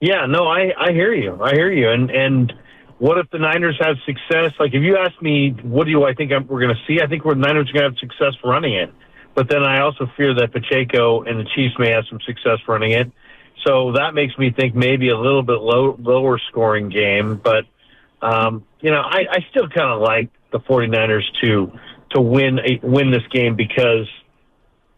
Yeah, 0.00 0.26
no, 0.26 0.46
I, 0.46 0.72
I 0.78 0.92
hear 0.92 1.14
you. 1.14 1.38
I 1.40 1.52
hear 1.52 1.70
you. 1.70 1.90
And 1.90 2.10
and 2.10 2.52
what 2.98 3.18
if 3.18 3.30
the 3.30 3.38
Niners 3.38 3.78
have 3.80 3.96
success? 4.06 4.52
Like, 4.58 4.74
if 4.74 4.82
you 4.82 4.96
ask 4.96 5.20
me, 5.20 5.50
what 5.62 5.84
do 5.84 5.90
you 5.90 6.04
I 6.04 6.14
think 6.14 6.32
I'm, 6.32 6.46
we're 6.46 6.60
going 6.60 6.74
to 6.74 6.80
see? 6.86 7.00
I 7.02 7.06
think 7.06 7.24
we're, 7.24 7.34
the 7.34 7.40
Niners 7.40 7.68
are 7.70 7.72
going 7.72 7.84
to 7.84 7.90
have 7.90 7.98
success 7.98 8.34
running 8.44 8.74
it. 8.74 8.92
But 9.34 9.48
then 9.48 9.62
I 9.62 9.80
also 9.80 10.10
fear 10.16 10.34
that 10.34 10.52
Pacheco 10.52 11.22
and 11.22 11.38
the 11.40 11.44
Chiefs 11.54 11.74
may 11.78 11.90
have 11.90 12.04
some 12.08 12.20
success 12.20 12.58
running 12.68 12.92
it. 12.92 13.10
So 13.66 13.92
that 13.92 14.14
makes 14.14 14.36
me 14.36 14.50
think 14.50 14.74
maybe 14.74 15.08
a 15.08 15.16
little 15.16 15.42
bit 15.42 15.60
low, 15.60 15.96
lower 16.00 16.38
scoring 16.50 16.88
game. 16.88 17.36
But, 17.36 17.64
um, 18.20 18.64
you 18.80 18.90
know, 18.90 19.00
I, 19.00 19.24
I 19.30 19.46
still 19.50 19.68
kind 19.68 19.90
of 19.90 20.00
like 20.00 20.30
the 20.50 20.60
49ers 20.60 21.22
to 21.40 21.72
to 22.10 22.20
win 22.20 22.58
a, 22.58 22.78
win 22.82 23.10
this 23.10 23.26
game 23.30 23.56
because 23.56 24.06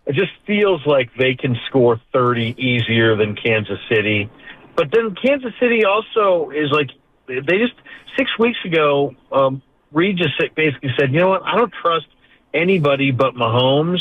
it 0.07 0.15
just 0.15 0.33
feels 0.47 0.85
like 0.85 1.11
they 1.17 1.35
can 1.35 1.57
score 1.69 2.01
30 2.13 2.57
easier 2.59 3.17
than 3.17 3.37
Kansas 3.37 3.79
City. 3.89 4.29
But 4.77 4.91
then 4.93 5.15
Kansas 5.15 5.53
City 5.61 5.85
also 5.85 6.51
is 6.51 6.71
like 6.73 6.91
they 7.27 7.59
just 7.59 7.75
six 8.19 8.37
weeks 8.39 8.59
ago. 8.65 9.15
Um, 9.31 9.63
Reid 9.93 10.19
just 10.19 10.33
basically 10.57 10.91
said, 10.99 11.13
"You 11.13 11.21
know 11.21 11.29
what? 11.29 11.43
I 11.45 11.57
don't 11.57 11.73
trust 11.81 12.07
anybody 12.53 13.13
but 13.13 13.35
Mahomes, 13.35 14.01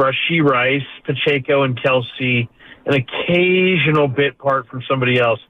Rashee 0.00 0.42
Rice, 0.42 0.88
Pacheco, 1.04 1.62
and 1.62 1.78
Kelce, 1.78 2.48
an 2.86 2.94
occasional 2.94 4.08
bit 4.08 4.38
part 4.38 4.66
from 4.68 4.82
somebody 4.88 5.18
else. 5.18 5.40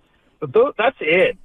But 0.40 0.52
th- 0.52 0.74
that's 0.76 0.96
it. 1.00 1.36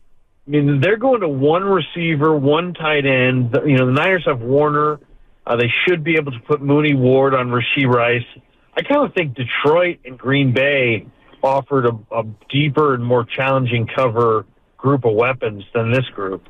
I 0.47 0.49
mean, 0.49 0.79
they're 0.79 0.97
going 0.97 1.21
to 1.21 1.27
one 1.27 1.63
receiver, 1.63 2.35
one 2.35 2.73
tight 2.73 3.05
end. 3.05 3.57
You 3.65 3.77
know, 3.77 3.87
the 3.87 3.91
Niners 3.91 4.25
have 4.25 4.41
Warner. 4.41 4.99
Uh, 5.45 5.55
they 5.55 5.71
should 5.85 6.03
be 6.03 6.15
able 6.15 6.31
to 6.31 6.39
put 6.39 6.61
Mooney 6.61 6.95
Ward 6.95 7.33
on 7.33 7.49
Rasheed 7.49 7.87
Rice. 7.87 8.25
I 8.77 8.81
kind 8.81 9.05
of 9.05 9.13
think 9.13 9.35
Detroit 9.35 9.99
and 10.05 10.17
Green 10.17 10.53
Bay 10.53 11.07
offered 11.41 11.85
a, 11.85 11.97
a 12.11 12.23
deeper 12.49 12.93
and 12.95 13.05
more 13.05 13.23
challenging 13.23 13.87
cover 13.87 14.45
group 14.77 15.05
of 15.05 15.13
weapons 15.13 15.63
than 15.73 15.91
this 15.91 16.05
group. 16.13 16.43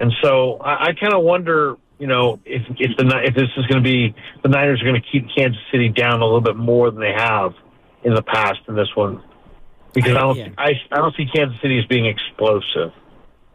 And 0.00 0.12
so 0.22 0.58
I, 0.58 0.86
I 0.86 0.92
kind 0.92 1.14
of 1.14 1.22
wonder, 1.22 1.76
you 1.98 2.06
know, 2.06 2.38
if 2.44 2.62
if 2.78 2.96
the 2.96 3.20
if 3.24 3.34
this 3.34 3.48
is 3.56 3.66
going 3.66 3.82
to 3.82 3.88
be 3.88 4.14
the 4.42 4.48
Niners 4.48 4.80
are 4.82 4.84
going 4.84 5.00
to 5.00 5.08
keep 5.10 5.26
Kansas 5.36 5.60
City 5.72 5.88
down 5.88 6.20
a 6.20 6.24
little 6.24 6.40
bit 6.40 6.56
more 6.56 6.90
than 6.90 7.00
they 7.00 7.12
have 7.12 7.54
in 8.04 8.14
the 8.14 8.22
past 8.22 8.60
in 8.68 8.74
this 8.76 8.88
one, 8.94 9.22
because 9.94 10.14
I 10.14 10.20
don't 10.20 10.36
Yeah. 10.36 10.48
I, 10.58 10.72
I 10.92 10.96
don't 10.96 11.14
see 11.16 11.26
Kansas 11.26 11.60
City 11.62 11.78
as 11.78 11.86
being 11.86 12.06
explosive. 12.06 12.92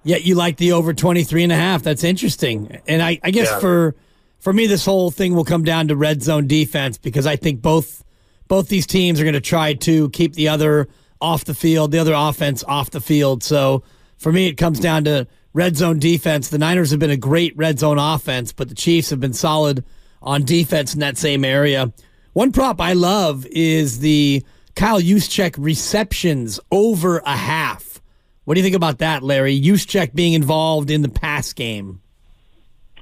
Yet 0.03 0.25
you 0.25 0.33
like 0.33 0.57
the 0.57 0.71
over 0.71 0.93
23 0.93 1.43
and 1.43 1.51
a 1.51 1.55
half. 1.55 1.83
That's 1.83 2.03
interesting. 2.03 2.79
And 2.87 3.03
I, 3.03 3.19
I 3.23 3.29
guess 3.31 3.49
Yeah. 3.51 3.59
for 3.59 3.95
for 4.39 4.51
me 4.51 4.65
this 4.65 4.83
whole 4.85 5.11
thing 5.11 5.35
will 5.35 5.45
come 5.45 5.63
down 5.63 5.87
to 5.89 5.95
red 5.95 6.23
zone 6.23 6.47
defense 6.47 6.97
because 6.97 7.27
I 7.27 7.35
think 7.35 7.61
both 7.61 8.03
both 8.47 8.67
these 8.67 8.87
teams 8.87 9.21
are 9.21 9.23
going 9.23 9.35
to 9.35 9.39
try 9.41 9.75
to 9.75 10.09
keep 10.09 10.33
the 10.33 10.47
other 10.47 10.87
off 11.21 11.45
the 11.45 11.53
field, 11.53 11.91
the 11.91 11.99
other 11.99 12.13
offense 12.15 12.63
off 12.63 12.89
the 12.89 12.99
field. 13.01 13.43
So 13.43 13.83
for 14.17 14.31
me 14.31 14.47
it 14.47 14.55
comes 14.55 14.79
down 14.79 15.03
to 15.03 15.27
red 15.53 15.75
zone 15.75 15.99
defense. 15.99 16.49
The 16.49 16.57
Niners 16.57 16.91
have 16.91 16.99
been 16.99 17.09
a 17.09 17.17
great 17.17 17.55
red 17.57 17.79
zone 17.79 17.99
offense, 17.99 18.53
but 18.53 18.69
the 18.69 18.75
Chiefs 18.75 19.09
have 19.09 19.19
been 19.19 19.33
solid 19.33 19.83
on 20.21 20.43
defense 20.43 20.93
in 20.93 20.99
that 20.99 21.17
same 21.17 21.43
area. 21.43 21.91
One 22.33 22.51
prop 22.51 22.79
I 22.79 22.93
love 22.93 23.45
is 23.47 23.99
the 23.99 24.45
Kyle 24.75 25.01
Juszczyk 25.01 25.55
receptions 25.57 26.59
over 26.71 27.19
a 27.25 27.35
half. 27.35 28.01
What 28.45 28.55
do 28.55 28.59
you 28.59 28.63
think 28.63 28.75
about 28.75 28.99
that, 28.99 29.23
Larry? 29.23 29.59
Juszczyk 29.59 30.13
being 30.13 30.33
involved 30.33 30.89
in 30.89 31.01
the 31.01 31.09
pass 31.09 31.53
game. 31.53 32.01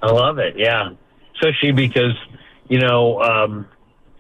I 0.02 0.12
love 0.12 0.40
it. 0.40 0.56
Yeah, 0.58 0.92
especially 1.36 1.72
because 1.72 2.14
you 2.70 2.80
know 2.80 3.22
um, 3.22 3.68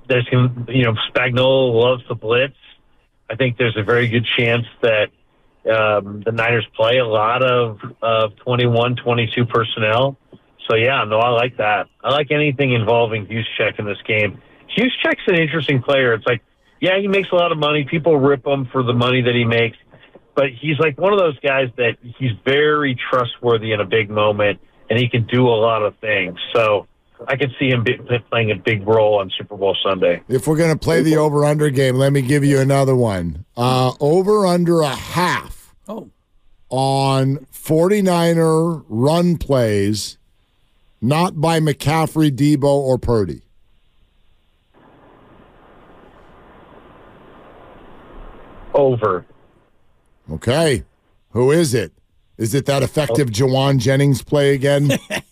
there's 0.08 0.28
you 0.32 0.84
know 0.84 0.96
Spagnuolo 1.10 1.74
loves 1.74 2.04
the 2.08 2.16
blitz. 2.16 2.56
I 3.30 3.36
think 3.36 3.58
there's 3.58 3.78
a 3.78 3.84
very 3.84 4.08
good 4.08 4.26
chance 4.26 4.66
that 4.82 5.12
um, 5.66 6.24
the 6.26 6.32
Niners 6.32 6.68
play 6.76 6.97
a 6.97 7.05
lot 7.05 7.43
of 7.43 7.80
of 8.01 8.36
21, 8.38 8.95
22 8.95 9.45
personnel. 9.45 10.18
So 10.70 10.76
yeah, 10.76 11.03
no, 11.05 11.20
I 11.20 11.30
like 11.30 11.57
that. 11.57 11.88
I 12.03 12.12
like 12.12 12.32
anything 12.32 12.74
involving 12.74 13.26
Juszczyk 13.26 13.80
in 13.80 13.86
this 13.86 13.97
game. 14.07 14.41
Juszczyk's 14.78 15.24
an 15.28 15.36
interesting 15.36 15.82
player. 15.82 16.14
It's 16.14 16.26
like, 16.26 16.41
yeah, 16.80 16.99
he 16.99 17.07
makes 17.07 17.30
a 17.32 17.36
lot 17.36 17.51
of 17.51 17.57
money. 17.57 17.86
People 17.89 18.18
rip 18.18 18.45
him 18.45 18.68
for 18.72 18.84
the 18.84 18.93
money 18.93 19.22
that 19.22 19.34
he 19.34 19.43
makes, 19.43 19.78
but 20.36 20.45
he's 20.62 20.78
like 20.80 20.97
one 20.97 21.12
of 21.12 21.20
those 21.20 21.39
guys 21.39 21.70
that 21.78 21.97
he's 22.01 22.32
very 22.45 22.95
trustworthy 23.10 23.74
in 23.74 23.82
a 23.82 23.86
big 23.86 24.10
moment, 24.10 24.60
and 24.89 24.99
he 24.99 25.10
can 25.10 25.26
do 25.26 25.47
a 25.47 25.57
lot 25.57 25.84
of 25.84 25.97
things. 25.97 26.38
So 26.55 26.88
I 27.28 27.36
could 27.36 27.53
see 27.59 27.70
him 27.70 27.84
be, 27.84 27.97
playing 28.30 28.51
a 28.51 28.55
big 28.55 28.88
role 28.88 29.20
on 29.20 29.30
Super 29.38 29.57
Bowl 29.57 29.76
Sunday. 29.84 30.22
If 30.30 30.47
we're 30.47 30.57
going 30.57 30.72
to 30.72 30.80
play 30.80 31.01
the 31.01 31.17
over 31.17 31.43
under 31.43 31.70
game, 31.70 31.95
let 31.95 32.13
me 32.13 32.22
give 32.22 32.43
you 32.45 32.59
another 32.59 32.95
one. 32.95 33.45
Uh, 33.57 33.93
over 33.99 34.45
under 34.45 34.82
a 34.82 34.95
half 34.95 35.59
Oh, 35.89 36.11
on 36.70 37.47
49er 37.51 38.86
run 38.88 39.38
plays, 39.38 40.20
not 41.01 41.41
by 41.41 41.59
McCaffrey, 41.59 42.30
Deebo, 42.30 42.63
or 42.63 42.99
Purdy. 42.99 43.41
Over. 48.76 49.26
Okay. 50.32 50.84
Who 51.32 51.51
is 51.51 51.74
it? 51.74 51.91
Is 52.38 52.53
it 52.53 52.67
that 52.67 52.84
effective 52.84 53.30
Jauan 53.30 53.80
Jennings 53.80 54.22
play 54.22 54.53
again? 54.53 54.91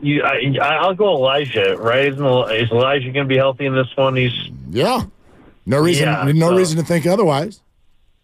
You, 0.00 0.22
I, 0.22 0.76
I'll 0.76 0.94
go 0.94 1.14
Elijah. 1.16 1.76
Right? 1.76 2.08
Isn't 2.12 2.24
is 2.52 2.70
Elijah 2.70 3.10
going 3.10 3.24
to 3.26 3.28
be 3.28 3.36
healthy 3.36 3.66
in 3.66 3.74
this 3.74 3.88
one? 3.96 4.16
He's 4.16 4.32
yeah. 4.70 5.02
No 5.66 5.78
reason 5.78 6.08
Yeah, 6.08 6.24
no 6.34 6.50
so- 6.50 6.56
reason 6.56 6.78
to 6.78 6.84
think 6.84 7.06
otherwise. 7.06 7.60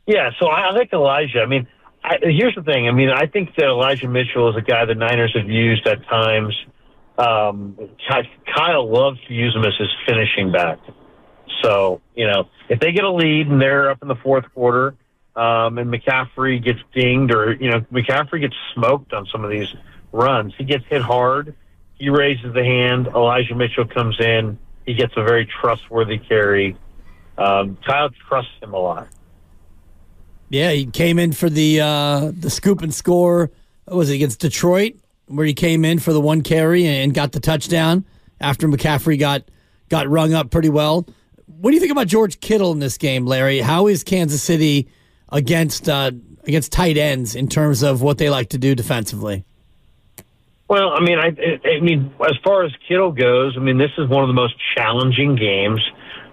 Yeah, 0.07 0.31
so 0.39 0.49
I, 0.49 0.69
I 0.69 0.71
like 0.73 0.93
Elijah. 0.93 1.41
I 1.41 1.47
mean, 1.47 1.67
I, 2.03 2.17
here's 2.21 2.55
the 2.55 2.63
thing. 2.63 2.87
I 2.89 2.93
mean, 2.93 3.09
I 3.09 3.27
think 3.27 3.55
that 3.57 3.65
Elijah 3.65 4.07
Mitchell 4.07 4.51
is 4.51 4.57
a 4.57 4.61
guy 4.61 4.85
the 4.85 4.95
Niners 4.95 5.35
have 5.35 5.49
used 5.49 5.87
at 5.87 6.05
times. 6.07 6.55
Um, 7.17 7.79
Kyle 8.55 8.91
loves 8.91 9.19
to 9.29 9.33
use 9.35 9.55
him 9.55 9.65
as 9.65 9.73
his 9.79 9.89
finishing 10.07 10.53
back. 10.53 10.79
So, 11.63 12.03
you 12.15 12.27
know, 12.27 12.49
if 12.69 12.81
they 12.81 12.93
get 12.93 13.05
a 13.05 13.11
lead 13.11 13.47
and 13.49 13.61
they're 13.61 13.91
up 13.91 14.03
in 14.03 14.09
the 14.09 14.17
fourth 14.17 14.45
quarter, 14.53 14.95
um, 15.37 15.79
and 15.79 15.91
McCaffrey 15.93 16.63
gets 16.63 16.81
dinged 16.95 17.33
or, 17.33 17.55
you 17.55 17.71
know, 17.71 17.81
McCaffrey 17.93 18.41
gets 18.41 18.55
smoked 18.75 19.13
on 19.13 19.27
some 19.33 19.43
of 19.45 19.51
these 19.51 19.69
runs. 20.13 20.53
He 20.59 20.65
gets 20.65 20.85
hit 20.91 21.01
hard. 21.03 21.55
He 22.05 22.11
raises 22.11 22.53
the 22.53 22.63
hand. 22.63 23.07
Elijah 23.07 23.55
Mitchell 23.55 23.87
comes 23.87 24.21
in. 24.21 24.59
He 24.85 24.93
gets 24.93 25.15
a 25.17 25.25
very 25.25 25.47
trustworthy 25.47 26.19
carry. 26.19 26.77
Um, 27.39 27.79
Kyle 27.87 28.11
trusts 28.29 28.53
him 28.61 28.75
a 28.75 28.79
lot. 28.79 29.09
Yeah, 30.51 30.73
he 30.73 30.85
came 30.85 31.19
in 31.19 31.33
for 31.33 31.49
the 31.49 31.81
uh, 31.81 32.31
the 32.39 32.51
scoop 32.51 32.83
and 32.83 32.93
score. 32.93 33.51
What 33.87 33.97
was 33.97 34.11
it 34.11 34.17
against 34.17 34.41
Detroit, 34.41 34.97
where 35.29 35.47
he 35.47 35.55
came 35.55 35.83
in 35.83 35.99
for 35.99 36.13
the 36.13 36.21
one 36.21 36.43
carry 36.43 36.87
and 36.87 37.15
got 37.15 37.33
the 37.33 37.41
touchdown 37.41 38.05
after 38.39 38.69
McCaffrey 38.69 39.19
got 39.19 39.49
got 39.89 40.07
rung 40.07 40.35
up 40.35 40.51
pretty 40.51 40.69
well. 40.69 41.07
What 41.47 41.71
do 41.71 41.75
you 41.75 41.81
think 41.81 41.93
about 41.93 42.07
George 42.07 42.39
Kittle 42.41 42.73
in 42.73 42.81
this 42.81 42.99
game, 42.99 43.25
Larry? 43.25 43.61
How 43.61 43.87
is 43.87 44.05
Kansas 44.05 44.43
City 44.43 44.91
against 45.31 45.89
uh, 45.89 46.11
against 46.45 46.71
tight 46.71 46.99
ends 46.99 47.35
in 47.35 47.49
terms 47.49 47.83
of 47.83 48.03
what 48.03 48.19
they 48.19 48.29
like 48.29 48.51
to 48.51 48.59
do 48.59 48.75
defensively? 48.75 49.47
Well, 50.69 50.93
I 50.95 51.01
mean, 51.01 51.19
I, 51.19 51.29
I 51.69 51.81
mean, 51.81 52.15
as 52.25 52.37
far 52.43 52.65
as 52.65 52.73
Kittle 52.89 53.13
goes, 53.13 53.55
I 53.57 53.61
mean, 53.61 53.79
this 53.79 53.91
is 53.99 54.09
one 54.09 54.23
of 54.23 54.29
the 54.29 54.35
most 54.35 54.55
challenging 54.75 55.37
games 55.37 55.81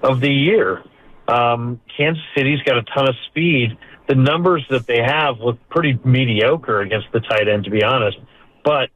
of 0.01 0.21
the 0.21 0.32
year. 0.32 0.84
Um, 1.27 1.82
Kansas 1.95 2.23
City's 2.36 2.61
got 2.63 2.77
a 2.77 2.84
ton 2.84 3.09
of 3.09 3.15
speed. 3.27 3.77
The 4.07 4.15
numbers 4.15 4.65
that 4.69 4.88
they 4.88 5.01
have 5.01 5.39
look 5.39 5.57
pretty 5.69 5.99
mediocre 6.03 6.82
against 6.82 7.07
the 7.13 7.19
tight 7.19 7.47
end, 7.47 7.65
to 7.65 7.69
be 7.69 7.84
honest. 7.84 8.17
But 8.63 8.89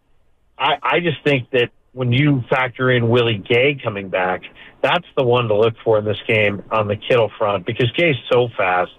I, 0.58 0.76
I 0.82 1.00
just 1.02 1.24
think 1.24 1.50
that 1.52 1.70
when 1.92 2.12
you 2.12 2.44
factor 2.50 2.92
in 2.92 3.10
Willie 3.10 3.38
Gay 3.38 3.80
coming 3.82 4.10
back, 4.10 4.42
that's 4.82 5.08
the 5.18 5.24
one 5.24 5.48
to 5.48 5.56
look 5.56 5.76
for 5.84 6.00
in 6.00 6.06
this 6.06 6.22
game 6.28 6.64
on 6.72 6.88
the 6.88 6.96
Kittle 6.96 7.32
front 7.38 7.66
because 7.66 7.92
Gay's 7.92 8.16
so 8.30 8.50
fast 8.58 8.92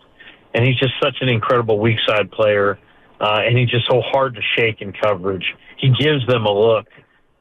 and 0.55 0.64
he's 0.64 0.78
just 0.78 0.95
such 1.03 1.16
an 1.20 1.28
incredible 1.28 1.78
weak 1.78 1.99
side 2.07 2.30
player, 2.30 2.78
uh, 3.20 3.41
and 3.45 3.59
he's 3.59 3.68
just 3.68 3.87
so 3.87 4.01
hard 4.01 4.34
to 4.34 4.41
shake 4.57 4.80
in 4.80 4.93
coverage. 4.93 5.55
He 5.77 5.91
gives 5.91 6.27
them 6.27 6.47
a 6.47 6.53
look 6.53 6.87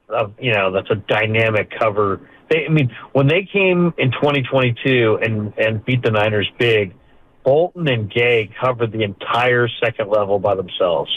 of 0.10 0.34
you 0.40 0.54
know 0.54 0.72
that's 0.72 0.90
a 0.90 0.96
dynamic 0.96 1.72
cover. 1.78 2.22
They, 2.50 2.66
I 2.66 2.70
mean, 2.70 2.96
when 3.14 3.28
they 3.28 3.48
came 3.52 3.94
in 3.98 4.12
2022 4.12 5.20
and 5.22 5.54
and 5.58 5.84
beat 5.84 6.04
the 6.04 6.12
Niners 6.12 6.50
big, 6.60 6.94
Bolton 7.44 7.88
and 7.88 8.12
Gay 8.12 8.50
covered 8.60 8.92
the 8.92 9.04
entire 9.04 9.68
second 9.84 10.10
level 10.10 10.40
by 10.40 10.56
themselves. 10.56 11.12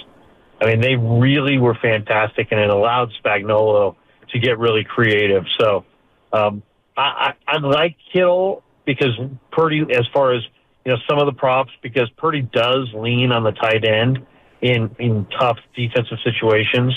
I 0.61 0.67
mean, 0.67 0.81
they 0.81 0.97
really 0.97 1.59
were 1.59 1.75
fantastic, 1.75 2.49
and 2.51 2.61
it 2.61 2.71
allowed 2.71 3.13
Spagnuolo 3.23 3.95
to 4.31 4.39
get 4.39 4.59
really 4.59 4.85
creative. 4.85 5.45
So, 5.59 5.85
um, 6.33 6.63
I, 6.97 7.35
I, 7.47 7.57
I 7.57 7.59
like 7.59 7.97
Kittle 8.13 8.65
because 8.85 9.17
Purdy, 9.53 9.87
as 9.95 10.07
far 10.13 10.35
as 10.35 10.43
you 10.85 10.93
know, 10.93 10.99
some 11.09 11.19
of 11.19 11.27
the 11.27 11.33
props 11.33 11.71
because 11.83 12.11
Purdy 12.17 12.43
does 12.43 12.89
lean 12.95 13.31
on 13.31 13.45
the 13.45 13.53
tight 13.53 13.85
end 13.85 14.27
in 14.61 14.95
in 14.99 15.27
tough 15.39 15.59
defensive 15.77 16.19
situations 16.25 16.95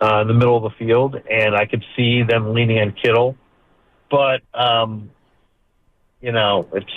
uh, 0.00 0.20
in 0.22 0.28
the 0.28 0.34
middle 0.34 0.56
of 0.56 0.62
the 0.62 0.84
field, 0.84 1.16
and 1.30 1.54
I 1.54 1.66
could 1.66 1.84
see 1.96 2.22
them 2.22 2.54
leaning 2.54 2.78
on 2.78 2.92
Kittle. 2.92 3.36
But 4.10 4.42
um, 4.54 5.10
you 6.20 6.32
know, 6.32 6.68
it's 6.72 6.92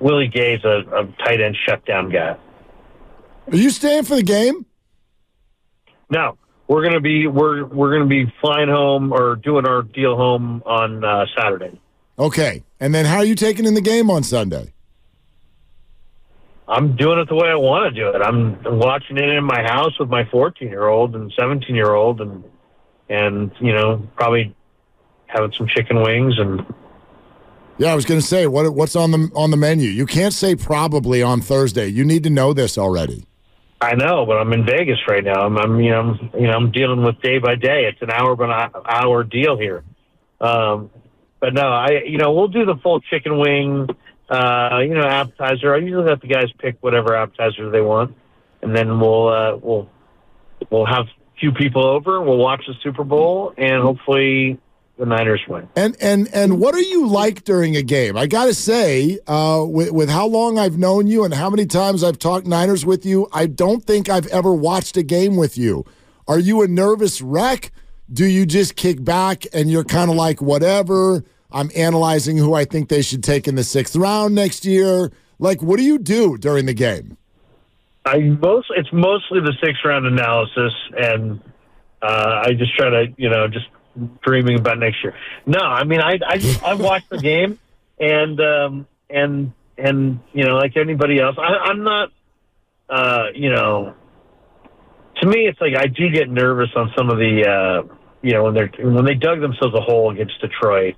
Willie 0.00 0.28
Gay's 0.28 0.64
a, 0.64 0.82
a 0.92 1.06
tight 1.24 1.40
end 1.40 1.56
shutdown 1.66 2.10
guy. 2.10 2.36
Are 3.50 3.56
you 3.56 3.70
staying 3.70 4.04
for 4.04 4.16
the 4.16 4.22
game? 4.22 4.66
No, 6.10 6.38
we're 6.68 6.84
gonna 6.84 7.00
be 7.00 7.26
we're 7.26 7.64
we're 7.64 7.92
gonna 7.92 8.06
be 8.06 8.32
flying 8.40 8.68
home 8.68 9.12
or 9.12 9.36
doing 9.36 9.66
our 9.66 9.82
deal 9.82 10.16
home 10.16 10.62
on 10.66 11.04
uh, 11.04 11.26
Saturday. 11.36 11.80
Okay, 12.18 12.62
and 12.78 12.94
then 12.94 13.06
how 13.06 13.18
are 13.18 13.24
you 13.24 13.34
taking 13.34 13.66
in 13.66 13.74
the 13.74 13.80
game 13.80 14.10
on 14.10 14.22
Sunday? 14.22 14.72
I'm 16.70 16.94
doing 16.94 17.18
it 17.18 17.28
the 17.28 17.34
way 17.34 17.48
I 17.48 17.56
want 17.56 17.92
to 17.92 18.00
do 18.00 18.08
it. 18.10 18.22
I'm 18.22 18.78
watching 18.78 19.16
it 19.16 19.28
in 19.28 19.42
my 19.42 19.60
house 19.62 19.98
with 19.98 20.08
my 20.08 20.24
14 20.30 20.68
year 20.68 20.86
old 20.86 21.16
and 21.16 21.32
17 21.36 21.74
year 21.74 21.94
old, 21.94 22.20
and 22.20 22.44
and 23.08 23.50
you 23.60 23.72
know 23.72 24.06
probably 24.16 24.54
having 25.26 25.52
some 25.58 25.66
chicken 25.66 26.00
wings 26.00 26.38
and. 26.38 26.64
Yeah, 27.78 27.92
I 27.92 27.94
was 27.94 28.04
going 28.04 28.20
to 28.20 28.26
say 28.26 28.46
what 28.46 28.72
what's 28.74 28.94
on 28.94 29.10
the 29.10 29.30
on 29.34 29.50
the 29.50 29.56
menu. 29.56 29.88
You 29.88 30.06
can't 30.06 30.34
say 30.34 30.54
probably 30.54 31.22
on 31.22 31.40
Thursday. 31.40 31.88
You 31.88 32.04
need 32.04 32.22
to 32.24 32.30
know 32.30 32.52
this 32.52 32.78
already. 32.78 33.26
I 33.80 33.94
know, 33.94 34.26
but 34.26 34.36
I'm 34.36 34.52
in 34.52 34.66
Vegas 34.66 34.98
right 35.08 35.24
now. 35.24 35.46
I'm, 35.46 35.56
I'm 35.56 35.80
you 35.80 35.90
know 35.90 36.00
I'm, 36.00 36.30
you 36.38 36.46
know 36.46 36.52
I'm 36.52 36.70
dealing 36.70 37.02
with 37.02 37.20
day 37.22 37.38
by 37.38 37.56
day. 37.56 37.86
It's 37.86 38.00
an 38.02 38.10
hour 38.10 38.36
by 38.36 38.68
hour 38.84 39.24
deal 39.24 39.56
here. 39.58 39.82
Um, 40.40 40.90
but 41.40 41.54
no, 41.54 41.62
I 41.62 42.02
you 42.06 42.18
know 42.18 42.32
we'll 42.32 42.48
do 42.48 42.64
the 42.66 42.76
full 42.76 43.00
chicken 43.00 43.38
wing 43.38 43.88
uh, 44.30 44.78
you 44.78 44.94
know, 44.94 45.06
appetizer. 45.06 45.74
I 45.74 45.78
usually 45.78 46.04
let 46.04 46.20
the 46.20 46.28
guys 46.28 46.46
pick 46.58 46.76
whatever 46.80 47.16
appetizer 47.16 47.70
they 47.70 47.80
want, 47.80 48.16
and 48.62 48.74
then 48.74 49.00
we'll 49.00 49.28
uh, 49.28 49.56
we'll 49.56 49.88
we'll 50.70 50.86
have 50.86 51.06
a 51.06 51.38
few 51.40 51.52
people 51.52 51.84
over. 51.84 52.20
We'll 52.20 52.38
watch 52.38 52.62
the 52.66 52.74
Super 52.82 53.04
Bowl, 53.04 53.52
and 53.58 53.82
hopefully 53.82 54.58
the 54.98 55.06
Niners 55.06 55.40
win. 55.48 55.68
And 55.74 55.96
and 56.00 56.28
and 56.32 56.60
what 56.60 56.74
are 56.74 56.80
you 56.80 57.08
like 57.08 57.42
during 57.44 57.74
a 57.74 57.82
game? 57.82 58.16
I 58.16 58.26
got 58.26 58.44
to 58.44 58.54
say, 58.54 59.18
uh, 59.26 59.64
with, 59.66 59.90
with 59.90 60.10
how 60.10 60.26
long 60.26 60.58
I've 60.58 60.78
known 60.78 61.08
you 61.08 61.24
and 61.24 61.34
how 61.34 61.50
many 61.50 61.66
times 61.66 62.04
I've 62.04 62.18
talked 62.18 62.46
Niners 62.46 62.86
with 62.86 63.04
you, 63.04 63.26
I 63.32 63.46
don't 63.46 63.84
think 63.84 64.08
I've 64.08 64.26
ever 64.28 64.54
watched 64.54 64.96
a 64.96 65.02
game 65.02 65.36
with 65.36 65.58
you. 65.58 65.84
Are 66.28 66.38
you 66.38 66.62
a 66.62 66.68
nervous 66.68 67.20
wreck? 67.20 67.72
Do 68.12 68.26
you 68.26 68.44
just 68.44 68.76
kick 68.76 69.02
back 69.02 69.44
and 69.52 69.70
you're 69.70 69.84
kind 69.84 70.10
of 70.10 70.16
like 70.16 70.42
whatever? 70.42 71.24
I'm 71.52 71.70
analyzing 71.74 72.36
who 72.36 72.54
I 72.54 72.64
think 72.64 72.88
they 72.88 73.02
should 73.02 73.24
take 73.24 73.48
in 73.48 73.54
the 73.54 73.64
sixth 73.64 73.96
round 73.96 74.34
next 74.34 74.64
year. 74.64 75.10
Like, 75.38 75.62
what 75.62 75.78
do 75.78 75.84
you 75.84 75.98
do 75.98 76.36
during 76.36 76.66
the 76.66 76.74
game? 76.74 77.16
I 78.04 78.18
most 78.18 78.68
it's 78.76 78.92
mostly 78.92 79.40
the 79.40 79.52
sixth 79.62 79.84
round 79.84 80.06
analysis, 80.06 80.72
and 80.96 81.40
uh, 82.02 82.42
I 82.44 82.52
just 82.54 82.74
try 82.76 82.90
to 82.90 83.06
you 83.16 83.28
know 83.28 83.48
just 83.48 83.66
dreaming 84.22 84.58
about 84.58 84.78
next 84.78 85.02
year. 85.02 85.14
No, 85.46 85.60
I 85.60 85.84
mean 85.84 86.00
I 86.00 86.18
I 86.26 86.38
just, 86.38 86.62
I 86.62 86.74
watch 86.74 87.02
the 87.08 87.18
game, 87.18 87.58
and 88.00 88.40
um, 88.40 88.86
and 89.10 89.52
and 89.76 90.20
you 90.32 90.44
know 90.44 90.56
like 90.56 90.76
anybody 90.76 91.20
else, 91.20 91.36
I, 91.38 91.70
I'm 91.70 91.82
not 91.82 92.10
uh, 92.88 93.26
you 93.34 93.50
know. 93.50 93.94
To 95.20 95.26
me, 95.26 95.46
it's 95.46 95.60
like 95.60 95.74
I 95.76 95.86
do 95.86 96.08
get 96.08 96.30
nervous 96.30 96.70
on 96.74 96.92
some 96.96 97.10
of 97.10 97.18
the 97.18 97.44
uh, 97.46 97.94
you 98.22 98.32
know 98.32 98.44
when 98.44 98.54
they're 98.54 98.70
when 98.78 99.04
they 99.04 99.14
dug 99.14 99.40
themselves 99.40 99.74
a 99.74 99.82
hole 99.82 100.10
against 100.10 100.40
Detroit 100.40 100.96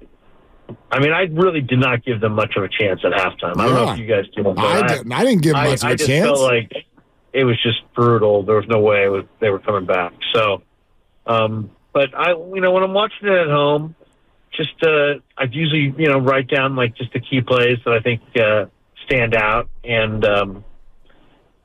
I 0.90 1.00
mean, 1.00 1.12
I 1.12 1.22
really 1.32 1.60
did 1.60 1.78
not 1.78 2.04
give 2.04 2.20
them 2.20 2.34
much 2.34 2.54
of 2.56 2.64
a 2.64 2.68
chance 2.68 3.00
at 3.04 3.12
halftime. 3.12 3.56
I 3.58 3.66
don't 3.66 3.74
know 3.74 3.92
if 3.92 3.98
you 3.98 4.06
guys 4.06 4.24
did. 4.34 4.46
I, 4.46 4.86
didn't, 4.86 5.12
I 5.12 5.24
didn't 5.24 5.42
give 5.42 5.54
I, 5.54 5.70
much 5.70 5.84
I, 5.84 5.88
of 5.88 5.90
a 5.90 5.92
I 5.92 5.96
just 5.96 6.08
chance. 6.08 6.26
felt 6.26 6.40
like 6.40 6.72
it 7.32 7.44
was 7.44 7.60
just 7.62 7.80
brutal. 7.94 8.42
There 8.42 8.56
was 8.56 8.66
no 8.68 8.80
way 8.80 9.08
was, 9.08 9.24
they 9.40 9.50
were 9.50 9.58
coming 9.58 9.86
back. 9.86 10.12
So, 10.34 10.62
um, 11.26 11.70
but 11.92 12.14
I, 12.14 12.30
you 12.30 12.60
know, 12.60 12.72
when 12.72 12.82
I'm 12.82 12.94
watching 12.94 13.28
it 13.28 13.32
at 13.32 13.48
home, 13.48 13.94
just 14.54 14.74
uh, 14.82 15.14
I'd 15.36 15.54
usually, 15.54 15.94
you 15.96 16.08
know, 16.08 16.18
write 16.18 16.48
down 16.48 16.76
like 16.76 16.94
just 16.96 17.12
the 17.12 17.20
key 17.20 17.40
plays 17.40 17.78
that 17.84 17.94
I 17.94 18.00
think 18.00 18.20
uh, 18.36 18.66
stand 19.06 19.34
out, 19.34 19.68
and 19.84 20.24
um, 20.24 20.64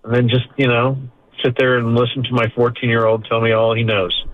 and 0.03 0.15
then 0.15 0.29
just 0.29 0.47
you 0.57 0.67
know 0.67 0.97
sit 1.43 1.55
there 1.57 1.77
and 1.77 1.95
listen 1.95 2.23
to 2.23 2.31
my 2.31 2.47
14 2.55 2.89
year 2.89 3.05
old 3.05 3.25
tell 3.25 3.41
me 3.41 3.51
all 3.51 3.75
he 3.75 3.83
knows. 3.83 4.25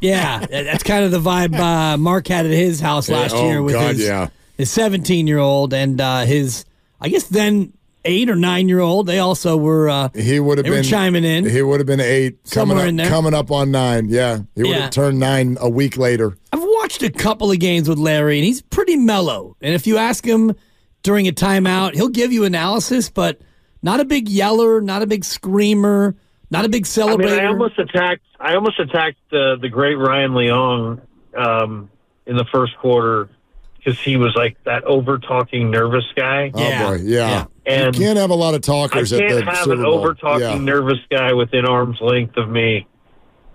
Yeah, 0.00 0.46
that's 0.46 0.82
kind 0.82 1.04
of 1.04 1.10
the 1.10 1.20
vibe 1.20 1.54
uh, 1.58 1.96
Mark 1.96 2.26
had 2.26 2.46
at 2.46 2.52
his 2.52 2.80
house 2.80 3.08
last 3.08 3.34
oh, 3.34 3.46
year 3.46 3.62
with 3.62 3.74
God, 3.74 3.96
his 3.96 4.06
yeah. 4.06 4.28
his 4.56 4.70
17 4.70 5.26
year 5.26 5.38
old 5.38 5.74
and 5.74 6.00
uh, 6.00 6.20
his 6.20 6.64
I 7.00 7.08
guess 7.08 7.24
then 7.24 7.72
eight 8.04 8.30
or 8.30 8.36
nine 8.36 8.68
year 8.68 8.80
old. 8.80 9.06
They 9.06 9.18
also 9.18 9.56
were 9.56 9.88
uh, 9.88 10.08
he 10.14 10.40
would 10.40 10.58
have 10.58 10.66
been 10.66 10.84
chiming 10.84 11.24
in. 11.24 11.48
He 11.48 11.62
would 11.62 11.80
have 11.80 11.86
been 11.86 12.00
eight 12.00 12.46
Somewhere 12.46 12.76
coming 12.76 12.82
up, 12.82 12.88
in 12.88 12.96
there. 12.96 13.08
coming 13.08 13.34
up 13.34 13.50
on 13.50 13.70
nine. 13.70 14.08
Yeah, 14.08 14.40
he 14.54 14.62
would 14.62 14.70
Yeah. 14.70 14.80
have 14.82 14.90
turned 14.90 15.18
nine 15.18 15.56
a 15.60 15.68
week 15.68 15.96
later. 15.96 16.36
I've 16.52 16.62
watched 16.62 17.02
a 17.02 17.10
couple 17.10 17.50
of 17.50 17.58
games 17.58 17.88
with 17.88 17.98
Larry, 17.98 18.38
and 18.38 18.44
he's 18.44 18.62
pretty 18.62 18.96
mellow. 18.96 19.56
And 19.60 19.74
if 19.74 19.86
you 19.86 19.98
ask 19.98 20.24
him 20.24 20.54
during 21.02 21.28
a 21.28 21.32
timeout, 21.32 21.94
he'll 21.94 22.08
give 22.08 22.32
you 22.32 22.44
analysis, 22.44 23.10
but 23.10 23.40
not 23.82 24.00
a 24.00 24.04
big 24.04 24.28
yeller, 24.28 24.80
not 24.80 25.02
a 25.02 25.06
big 25.06 25.24
screamer, 25.24 26.16
not 26.50 26.64
a 26.64 26.68
big 26.68 26.84
celebrator. 26.84 27.12
I 27.12 27.16
mean, 27.16 27.26
celebrator. 27.28 27.40
I 27.40 27.46
almost 27.46 27.78
attacked. 27.78 28.22
I 28.38 28.54
almost 28.54 28.78
attacked 28.80 29.18
uh, 29.32 29.56
the 29.56 29.68
great 29.70 29.94
Ryan 29.94 30.32
Leong 30.32 31.00
um, 31.36 31.90
in 32.26 32.36
the 32.36 32.44
first 32.52 32.76
quarter 32.78 33.28
because 33.76 33.98
he 34.00 34.16
was 34.16 34.34
like 34.36 34.56
that 34.64 34.84
over 34.84 35.18
talking 35.18 35.70
nervous 35.70 36.04
guy. 36.16 36.50
Yeah. 36.54 36.86
Oh 36.86 36.96
boy, 36.98 37.02
yeah. 37.04 37.28
Yeah. 37.28 37.44
And 37.66 37.96
you 37.96 38.04
can't 38.04 38.18
have 38.18 38.30
a 38.30 38.34
lot 38.34 38.54
of 38.54 38.62
talkers 38.62 39.12
at 39.12 39.20
can't 39.20 39.44
the 39.44 39.50
have 39.50 39.64
Super 39.64 39.74
an 39.80 39.86
over 39.86 40.14
talking 40.14 40.40
Yeah. 40.40 40.58
nervous 40.58 40.98
guy 41.10 41.32
within 41.32 41.66
arm's 41.66 41.98
length 42.00 42.36
of 42.36 42.48
me. 42.48 42.86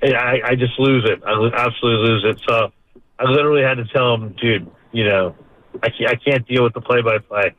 I, 0.03 0.39
I 0.45 0.55
just 0.55 0.77
lose 0.79 1.03
it. 1.09 1.21
I 1.25 1.31
absolutely 1.55 2.07
lose 2.09 2.25
it. 2.25 2.39
So 2.47 2.71
I 3.19 3.23
literally 3.23 3.63
had 3.63 3.75
to 3.75 3.85
tell 3.85 4.13
him, 4.13 4.35
dude, 4.39 4.69
you 4.91 5.03
know, 5.03 5.35
I 5.81 5.89
can't, 5.89 6.09
I 6.11 6.15
can't 6.15 6.47
deal 6.47 6.63
with 6.63 6.73
the 6.73 6.81
play 6.81 7.01
by 7.01 7.17
play. 7.17 7.53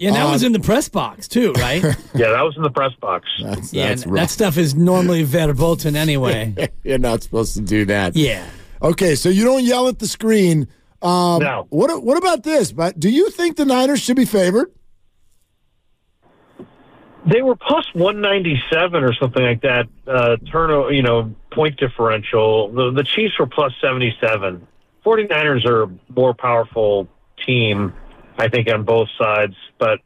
Yeah, 0.00 0.10
that 0.12 0.26
Uh, 0.26 0.32
was 0.32 0.42
in 0.42 0.52
the 0.52 0.58
press 0.60 0.88
box 0.88 1.28
too, 1.28 1.52
right? 1.52 1.82
Yeah, 2.14 2.30
that 2.30 2.42
was 2.42 2.56
in 2.56 2.62
the 2.62 2.70
press 2.70 2.92
box. 3.00 3.28
That's, 3.42 3.72
yeah, 3.72 3.88
that's 3.90 4.02
and 4.02 4.12
rough. 4.12 4.22
that 4.22 4.30
stuff 4.30 4.56
is 4.58 4.74
normally 4.74 5.22
verboten 5.22 5.94
anyway. 5.94 6.68
You're 6.82 6.98
not 6.98 7.22
supposed 7.22 7.54
to 7.54 7.60
do 7.62 7.84
that. 7.84 8.16
yeah. 8.16 8.44
Okay, 8.82 9.14
so 9.14 9.28
you 9.28 9.44
don't 9.44 9.62
yell 9.62 9.88
at 9.88 9.98
the 9.98 10.08
screen. 10.08 10.66
Um, 11.02 11.42
No. 11.42 11.66
What 11.70 12.02
What 12.02 12.16
about 12.18 12.42
this? 12.42 12.72
But 12.72 12.98
do 12.98 13.08
you 13.10 13.30
think 13.30 13.56
the 13.56 13.64
Niners 13.66 14.00
should 14.00 14.16
be 14.16 14.24
favored? 14.24 14.72
They 17.26 17.42
were 17.42 17.54
plus 17.56 17.84
197 17.92 19.04
or 19.04 19.12
something 19.14 19.42
like 19.42 19.60
that. 19.62 19.86
Uh, 20.06 20.36
turnover, 20.50 20.90
you 20.92 21.02
know, 21.02 21.34
point 21.52 21.76
differential. 21.78 22.72
The, 22.72 22.90
the 22.92 23.04
Chiefs 23.04 23.38
were 23.38 23.46
plus 23.46 23.72
77. 23.80 24.66
49ers 25.04 25.66
are 25.66 25.82
a 25.84 25.90
more 26.08 26.32
powerful 26.34 27.08
team, 27.46 27.92
I 28.40 28.48
think, 28.48 28.68
on 28.72 28.84
both 28.84 29.08
sides. 29.18 29.54
But 29.78 30.00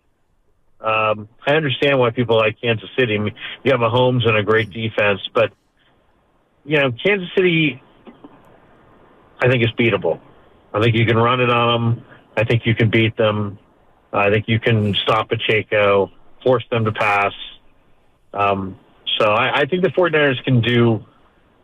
um, 0.81 1.29
I 1.47 1.55
understand 1.55 1.99
why 1.99 2.11
people 2.11 2.37
like 2.37 2.61
Kansas 2.61 2.89
City. 2.99 3.15
I 3.15 3.19
mean, 3.19 3.35
you 3.63 3.71
have 3.73 3.81
a 3.81 3.89
Mahomes 3.89 4.27
and 4.27 4.37
a 4.37 4.43
great 4.43 4.71
defense, 4.71 5.21
but 5.33 5.53
you 6.65 6.79
know, 6.79 6.91
Kansas 6.93 7.29
City, 7.37 7.83
I 9.41 9.49
think 9.49 9.63
is 9.63 9.73
beatable. 9.79 10.21
I 10.73 10.81
think 10.81 10.97
you 10.97 11.07
can 11.07 11.17
run 11.17 11.41
it 11.41 11.51
on 11.51 11.95
them. 11.95 12.05
I 12.37 12.45
think 12.45 12.67
you 12.67 12.75
can 12.75 12.91
beat 12.91 13.17
them. 13.17 13.59
I 14.13 14.31
think 14.31 14.49
you 14.49 14.59
can 14.59 14.95
stop 14.95 15.29
Pacheco, 15.29 16.11
force 16.43 16.65
them 16.71 16.85
to 16.85 16.93
pass. 16.93 17.33
Um, 18.33 18.79
so 19.19 19.27
I, 19.27 19.61
I 19.61 19.67
think 19.67 19.83
the 19.83 19.91
49ers 19.91 20.43
can 20.45 20.61
do 20.61 21.05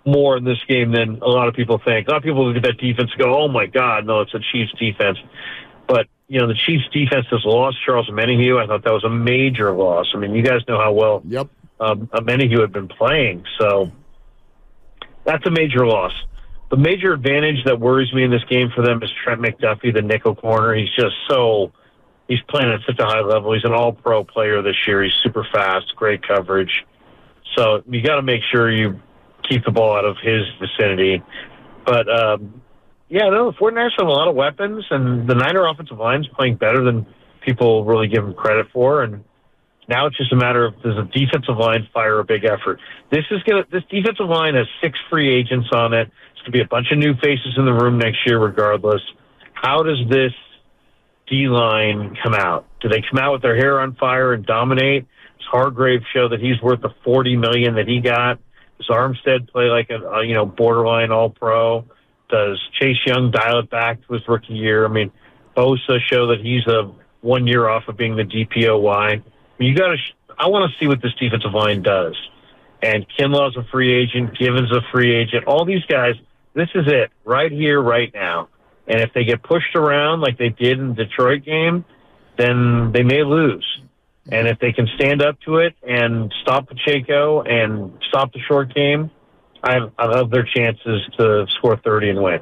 more 0.04 0.36
in 0.36 0.44
this 0.44 0.58
game 0.68 0.92
than 0.92 1.20
a 1.22 1.28
lot 1.28 1.48
of 1.48 1.54
people 1.54 1.80
think. 1.84 2.08
A 2.08 2.10
lot 2.12 2.18
of 2.18 2.22
people 2.22 2.46
look 2.46 2.56
at 2.56 2.62
that 2.62 2.78
defense 2.78 3.10
and 3.12 3.22
go, 3.22 3.38
oh 3.38 3.48
my 3.48 3.66
God, 3.66 4.06
no, 4.06 4.20
it's 4.20 4.34
a 4.34 4.40
Chiefs 4.52 4.72
defense. 4.78 5.18
But, 5.86 6.06
you 6.30 6.38
know, 6.38 6.46
the 6.46 6.54
Chiefs 6.54 6.84
defense 6.92 7.26
has 7.32 7.44
lost 7.44 7.76
Charles 7.84 8.08
Omenihu. 8.08 8.62
I 8.62 8.66
thought 8.68 8.84
that 8.84 8.92
was 8.92 9.02
a 9.02 9.10
major 9.10 9.72
loss. 9.72 10.06
I 10.14 10.18
mean, 10.18 10.32
you 10.32 10.42
guys 10.42 10.60
know 10.68 10.78
how 10.78 10.92
well 10.92 11.22
Yep. 11.26 11.48
um, 11.80 12.06
Omenihu 12.06 12.60
had 12.60 12.72
been 12.72 12.86
playing. 12.86 13.44
So 13.58 13.90
that's 15.24 15.44
a 15.44 15.50
major 15.50 15.84
loss. 15.84 16.12
The 16.70 16.76
major 16.76 17.12
advantage 17.12 17.64
that 17.64 17.80
worries 17.80 18.12
me 18.12 18.22
in 18.22 18.30
this 18.30 18.44
game 18.44 18.70
for 18.76 18.82
them 18.82 19.02
is 19.02 19.10
Trent 19.24 19.40
McDuffie, 19.40 19.92
the 19.92 20.02
nickel 20.02 20.36
corner. 20.36 20.72
He's 20.72 20.94
just 20.94 21.16
so 21.28 21.72
he's 22.28 22.38
playing 22.48 22.70
at 22.70 22.78
such 22.86 23.00
a 23.00 23.06
high 23.06 23.22
level. 23.22 23.52
He's 23.52 23.64
an 23.64 23.72
all 23.72 23.92
pro 23.92 24.22
player 24.22 24.62
this 24.62 24.76
year. 24.86 25.02
He's 25.02 25.12
super 25.24 25.44
fast, 25.52 25.96
great 25.96 26.22
coverage. 26.22 26.86
So 27.56 27.82
you 27.90 28.02
got 28.02 28.16
to 28.16 28.22
make 28.22 28.42
sure 28.52 28.70
you 28.70 29.00
keep 29.48 29.64
the 29.64 29.72
ball 29.72 29.96
out 29.96 30.04
of 30.04 30.16
his 30.22 30.44
vicinity. 30.60 31.24
But 31.84 32.08
um, 32.08 32.62
yeah, 33.10 33.28
no, 33.28 33.50
the 33.50 33.58
49ers 33.58 33.90
have 33.98 34.06
a 34.06 34.10
lot 34.10 34.28
of 34.28 34.36
weapons, 34.36 34.84
and 34.88 35.28
the 35.28 35.34
Niner 35.34 35.66
offensive 35.66 35.98
line's 35.98 36.28
playing 36.28 36.56
better 36.56 36.84
than 36.84 37.04
people 37.44 37.84
really 37.84 38.06
give 38.06 38.22
them 38.24 38.34
credit 38.34 38.66
for. 38.72 39.02
And 39.02 39.24
now 39.88 40.06
it's 40.06 40.16
just 40.16 40.32
a 40.32 40.36
matter 40.36 40.64
of 40.64 40.74
does 40.82 40.94
the 40.94 41.08
defensive 41.12 41.56
line 41.58 41.88
fire 41.92 42.20
a 42.20 42.24
big 42.24 42.44
effort? 42.44 42.78
This 43.10 43.24
is 43.32 43.42
gonna 43.42 43.64
this 43.72 43.82
defensive 43.90 44.28
line 44.28 44.54
has 44.54 44.66
six 44.80 44.96
free 45.10 45.34
agents 45.34 45.68
on 45.72 45.92
it. 45.92 46.08
It's 46.32 46.40
gonna 46.42 46.52
be 46.52 46.60
a 46.60 46.68
bunch 46.68 46.92
of 46.92 46.98
new 46.98 47.14
faces 47.14 47.54
in 47.56 47.64
the 47.64 47.72
room 47.72 47.98
next 47.98 48.18
year, 48.24 48.38
regardless. 48.38 49.02
How 49.54 49.82
does 49.82 49.98
this 50.08 50.32
D 51.28 51.48
line 51.48 52.16
come 52.22 52.34
out? 52.34 52.66
Do 52.80 52.88
they 52.88 53.02
come 53.10 53.18
out 53.18 53.32
with 53.32 53.42
their 53.42 53.56
hair 53.56 53.80
on 53.80 53.96
fire 53.96 54.32
and 54.32 54.46
dominate? 54.46 55.06
Does 55.38 55.46
Hargrave 55.50 56.02
show 56.14 56.28
that 56.28 56.40
he's 56.40 56.62
worth 56.62 56.80
the 56.80 56.94
forty 57.02 57.36
million 57.36 57.74
that 57.74 57.88
he 57.88 58.00
got? 58.00 58.38
Does 58.78 58.88
Armstead 58.88 59.50
play 59.50 59.64
like 59.64 59.90
a, 59.90 59.98
a 59.98 60.24
you 60.24 60.34
know 60.34 60.46
borderline 60.46 61.10
All 61.10 61.30
Pro? 61.30 61.84
Does 62.30 62.60
Chase 62.80 62.98
Young 63.06 63.30
dial 63.30 63.60
it 63.60 63.70
back 63.70 64.06
to 64.06 64.14
his 64.14 64.22
rookie 64.28 64.54
year? 64.54 64.84
I 64.84 64.88
mean, 64.88 65.10
Bosa 65.56 65.98
show 66.10 66.28
that 66.28 66.40
he's 66.42 66.66
a 66.66 66.92
one 67.20 67.46
year 67.46 67.68
off 67.68 67.84
of 67.88 67.96
being 67.96 68.16
the 68.16 68.24
DPOY. 68.24 69.22
You 69.58 69.74
got 69.74 69.88
to. 69.88 69.96
I 70.38 70.48
want 70.48 70.70
to 70.70 70.78
see 70.78 70.88
what 70.88 71.02
this 71.02 71.12
defensive 71.20 71.52
line 71.52 71.82
does. 71.82 72.16
And 72.82 73.04
Kinlaw's 73.16 73.56
a 73.56 73.64
free 73.70 73.92
agent. 73.92 74.38
Givens 74.38 74.72
a 74.72 74.80
free 74.92 75.14
agent. 75.14 75.44
All 75.46 75.64
these 75.64 75.84
guys. 75.86 76.14
This 76.54 76.68
is 76.74 76.86
it 76.88 77.10
right 77.24 77.52
here, 77.52 77.80
right 77.80 78.10
now. 78.12 78.48
And 78.88 79.00
if 79.00 79.12
they 79.14 79.24
get 79.24 79.42
pushed 79.42 79.76
around 79.76 80.20
like 80.20 80.36
they 80.36 80.48
did 80.48 80.78
in 80.78 80.88
the 80.88 81.04
Detroit 81.04 81.44
game, 81.44 81.84
then 82.36 82.90
they 82.92 83.04
may 83.04 83.22
lose. 83.22 83.64
And 84.32 84.48
if 84.48 84.58
they 84.58 84.72
can 84.72 84.88
stand 84.96 85.22
up 85.22 85.40
to 85.46 85.58
it 85.58 85.74
and 85.82 86.32
stop 86.42 86.68
Pacheco 86.68 87.42
and 87.42 87.92
stop 88.08 88.32
the 88.32 88.40
short 88.40 88.74
game, 88.74 89.10
I 89.62 89.78
I 89.98 90.06
love 90.06 90.30
their 90.30 90.44
chances 90.44 91.02
to 91.18 91.46
score 91.58 91.76
30 91.76 92.10
and 92.10 92.22
win. 92.22 92.40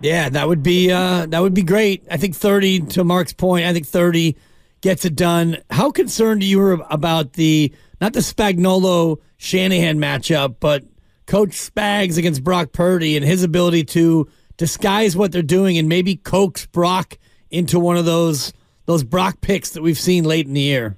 Yeah, 0.00 0.28
that 0.30 0.48
would 0.48 0.62
be 0.64 0.90
uh, 0.90 1.26
that 1.26 1.40
would 1.40 1.54
be 1.54 1.62
great. 1.62 2.04
I 2.10 2.16
think 2.16 2.34
thirty 2.34 2.80
to 2.80 3.04
Mark's 3.04 3.32
point. 3.32 3.66
I 3.66 3.72
think 3.72 3.86
thirty 3.86 4.36
gets 4.80 5.04
it 5.04 5.14
done. 5.14 5.58
How 5.70 5.92
concerned 5.92 6.42
are 6.42 6.46
you 6.46 6.82
about 6.82 7.34
the 7.34 7.72
not 8.00 8.12
the 8.12 8.18
Spagnuolo 8.18 9.18
Shanahan 9.36 9.98
matchup, 9.98 10.56
but 10.58 10.84
Coach 11.26 11.50
Spags 11.50 12.18
against 12.18 12.42
Brock 12.42 12.72
Purdy 12.72 13.16
and 13.16 13.24
his 13.24 13.44
ability 13.44 13.84
to 13.84 14.28
disguise 14.56 15.16
what 15.16 15.30
they're 15.30 15.40
doing 15.40 15.78
and 15.78 15.88
maybe 15.88 16.16
coax 16.16 16.66
Brock 16.66 17.16
into 17.52 17.78
one 17.78 17.96
of 17.96 18.04
those 18.04 18.52
those 18.86 19.04
Brock 19.04 19.40
picks 19.40 19.70
that 19.70 19.82
we've 19.82 19.98
seen 19.98 20.24
late 20.24 20.46
in 20.46 20.54
the 20.54 20.60
year. 20.60 20.96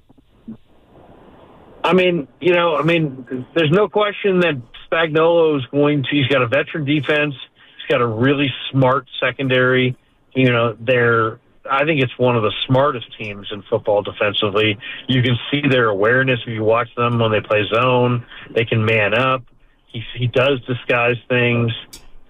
I 1.83 1.93
mean, 1.93 2.27
you 2.41 2.53
know, 2.53 2.75
I 2.75 2.81
mean, 2.81 3.45
there's 3.53 3.69
no 3.69 3.87
question 3.87 4.39
that 4.39 4.59
Spagnuolo 4.91 5.57
is 5.57 5.65
going 5.67 6.03
to. 6.03 6.09
He's 6.11 6.27
got 6.27 6.41
a 6.41 6.47
veteran 6.47 6.85
defense. 6.85 7.35
He's 7.35 7.89
got 7.89 8.01
a 8.01 8.07
really 8.07 8.53
smart 8.71 9.07
secondary. 9.19 9.97
You 10.33 10.51
know, 10.51 10.75
they're. 10.79 11.39
I 11.69 11.83
think 11.83 12.01
it's 12.01 12.17
one 12.19 12.35
of 12.35 12.43
the 12.43 12.53
smartest 12.67 13.07
teams 13.17 13.47
in 13.51 13.63
football 13.63 14.03
defensively. 14.03 14.77
You 15.07 15.23
can 15.23 15.35
see 15.49 15.67
their 15.67 15.89
awareness 15.89 16.39
if 16.45 16.53
you 16.53 16.63
watch 16.63 16.93
them 16.95 17.17
when 17.17 17.31
they 17.31 17.41
play 17.41 17.63
zone. 17.73 18.25
They 18.51 18.65
can 18.65 18.85
man 18.85 19.13
up. 19.15 19.43
He 19.87 20.03
he 20.15 20.27
does 20.27 20.61
disguise 20.65 21.17
things. 21.27 21.71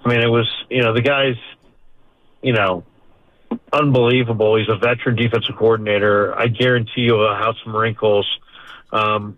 I 0.05 0.09
mean, 0.09 0.21
it 0.21 0.29
was 0.29 0.49
you 0.69 0.83
know 0.83 0.93
the 0.93 1.01
guy's, 1.01 1.35
you 2.41 2.53
know, 2.53 2.83
unbelievable. 3.73 4.57
He's 4.57 4.69
a 4.69 4.77
veteran 4.77 5.15
defensive 5.15 5.55
coordinator. 5.57 6.37
I 6.37 6.47
guarantee 6.47 7.01
you 7.01 7.15
he'll 7.15 7.35
have 7.35 7.55
some 7.63 7.75
wrinkles. 7.75 8.27
Um, 8.91 9.37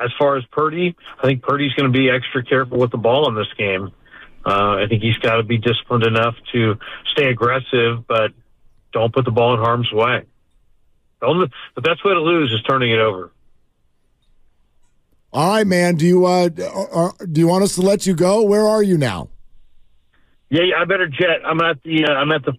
as 0.00 0.10
far 0.18 0.36
as 0.36 0.44
Purdy, 0.52 0.94
I 1.18 1.26
think 1.26 1.42
Purdy's 1.42 1.72
going 1.74 1.92
to 1.92 1.96
be 1.98 2.08
extra 2.10 2.44
careful 2.44 2.78
with 2.78 2.90
the 2.90 2.98
ball 2.98 3.28
in 3.28 3.34
this 3.34 3.52
game. 3.56 3.90
Uh, 4.46 4.76
I 4.82 4.86
think 4.88 5.02
he's 5.02 5.16
got 5.18 5.36
to 5.36 5.42
be 5.42 5.58
disciplined 5.58 6.04
enough 6.04 6.34
to 6.52 6.76
stay 7.12 7.26
aggressive, 7.28 8.06
but 8.06 8.32
don't 8.92 9.12
put 9.12 9.24
the 9.24 9.30
ball 9.30 9.54
in 9.54 9.60
harm's 9.60 9.90
way. 9.92 10.22
The, 11.20 11.26
only, 11.26 11.48
the 11.74 11.82
best 11.82 12.04
way 12.04 12.12
to 12.14 12.20
lose 12.20 12.52
is 12.52 12.62
turning 12.62 12.92
it 12.92 13.00
over. 13.00 13.32
All 15.32 15.50
right, 15.50 15.66
man. 15.66 15.96
Do 15.96 16.06
you 16.06 16.24
uh, 16.24 16.48
are, 16.92 17.12
do 17.30 17.40
you 17.40 17.48
want 17.48 17.64
us 17.64 17.74
to 17.74 17.82
let 17.82 18.06
you 18.06 18.14
go? 18.14 18.42
Where 18.44 18.66
are 18.66 18.82
you 18.82 18.96
now? 18.96 19.28
Yeah, 20.48 20.62
yeah 20.62 20.76
I 20.80 20.84
better 20.86 21.06
jet. 21.06 21.42
I'm 21.44 21.60
at 21.60 21.82
the 21.82 22.06
uh, 22.06 22.12
I'm 22.12 22.32
at 22.32 22.44
the 22.44 22.54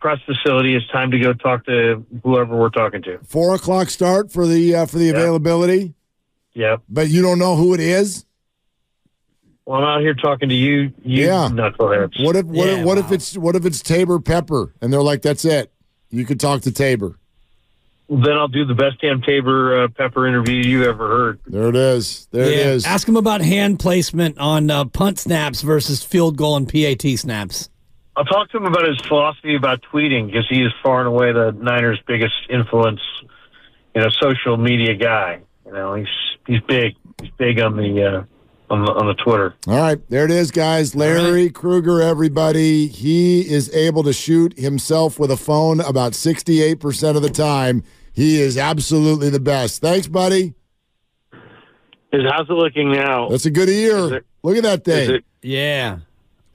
press 0.00 0.18
facility. 0.26 0.76
It's 0.76 0.86
time 0.88 1.10
to 1.12 1.18
go 1.18 1.32
talk 1.32 1.64
to 1.66 2.04
whoever 2.22 2.56
we're 2.58 2.68
talking 2.68 3.00
to. 3.04 3.18
Four 3.24 3.54
o'clock 3.54 3.88
start 3.88 4.30
for 4.30 4.46
the 4.46 4.74
uh, 4.74 4.86
for 4.86 4.98
the 4.98 5.06
Yeah. 5.06 5.12
availability, 5.12 5.94
Yeah. 6.54 6.76
but 6.88 7.08
you 7.08 7.22
don't 7.22 7.38
know 7.38 7.56
who 7.56 7.74
it 7.74 7.80
is. 7.80 8.24
Well, 9.66 9.80
I'm 9.80 9.84
out 9.84 10.00
here 10.00 10.14
talking 10.14 10.48
to 10.48 10.54
you. 10.54 10.92
You 11.04 11.26
Yeah. 11.26 11.48
knuckleheads. 11.50 12.24
What 12.24 12.34
if 12.36 12.46
what, 12.46 12.66
Yeah, 12.66 12.78
if, 12.80 12.84
what 12.86 12.98
if 12.98 13.12
it's 13.12 13.38
what 13.38 13.54
if 13.54 13.64
it's 13.64 13.82
Taybor 13.82 14.24
Pepper 14.24 14.74
and 14.80 14.92
they're 14.92 15.02
like, 15.02 15.22
that's 15.22 15.44
it. 15.44 15.72
You 16.10 16.24
could 16.24 16.40
talk 16.40 16.62
to 16.62 16.70
Taybor. 16.70 17.14
Then 18.08 18.32
I'll 18.36 18.48
do 18.48 18.64
the 18.64 18.74
best 18.74 19.00
damn 19.00 19.20
Taybor 19.22 19.84
uh, 19.84 19.88
Pepper 19.88 20.26
interview 20.26 20.56
you 20.56 20.82
ever 20.84 21.06
heard. 21.08 21.40
There 21.46 21.68
it 21.68 21.76
is. 21.76 22.26
There 22.32 22.42
it 22.44 22.52
is. 22.58 22.84
Ask 22.84 23.06
him 23.06 23.16
about 23.16 23.40
hand 23.40 23.78
placement 23.78 24.36
on 24.38 24.68
uh, 24.68 24.86
punt 24.86 25.20
snaps 25.20 25.62
versus 25.62 26.02
field 26.02 26.36
goal 26.36 26.56
and 26.56 26.68
PAT 26.68 27.02
snaps. 27.16 27.70
I'll 28.16 28.24
talk 28.24 28.50
to 28.50 28.56
him 28.56 28.64
about 28.66 28.88
his 28.88 29.00
philosophy 29.06 29.54
about 29.54 29.82
tweeting 29.92 30.26
because 30.26 30.46
he 30.50 30.60
is 30.64 30.72
far 30.82 30.98
and 30.98 31.06
away 31.06 31.30
the 31.32 31.52
Niners' 31.52 32.00
biggest 32.08 32.34
influence, 32.50 33.00
you 33.94 34.00
know, 34.00 34.08
social 34.20 34.56
media 34.56 34.94
guy. 34.96 35.38
You 35.70 35.76
know, 35.76 35.94
he's 35.94 36.06
he's 36.48 36.60
big. 36.66 36.96
He's 37.20 37.30
big 37.38 37.60
on 37.60 37.76
the 37.76 38.04
uh, 38.04 38.72
on 38.74 38.84
the 38.84 38.90
on 38.92 39.06
the 39.06 39.14
Twitter. 39.14 39.54
All 39.68 39.76
right, 39.76 39.98
there 40.10 40.24
it 40.24 40.32
is, 40.32 40.50
guys. 40.50 40.96
Larry 40.96 41.48
Krueger, 41.48 42.02
everybody. 42.02 42.88
He 42.88 43.40
is 43.48 43.72
able 43.72 44.02
to 44.02 44.12
shoot 44.12 44.58
himself 44.58 45.18
with 45.20 45.30
a 45.30 45.36
phone 45.36 45.80
about 45.80 46.12
68% 46.12 47.14
of 47.16 47.22
the 47.22 47.30
time. 47.30 47.84
He 48.12 48.40
is 48.40 48.58
absolutely 48.58 49.30
the 49.30 49.38
best. 49.38 49.80
Thanks, 49.80 50.08
buddy. 50.08 50.54
Is 52.12 52.22
how's 52.28 52.48
it 52.50 52.52
looking 52.52 52.90
now? 52.90 53.28
That's 53.28 53.46
a 53.46 53.50
good 53.50 53.68
ear. 53.68 54.16
it- 54.16 54.26
Look 54.42 54.56
at 54.56 54.62
that 54.64 54.84
thing. 54.84 55.10
it 55.16 55.24
Yeah. 55.42 55.98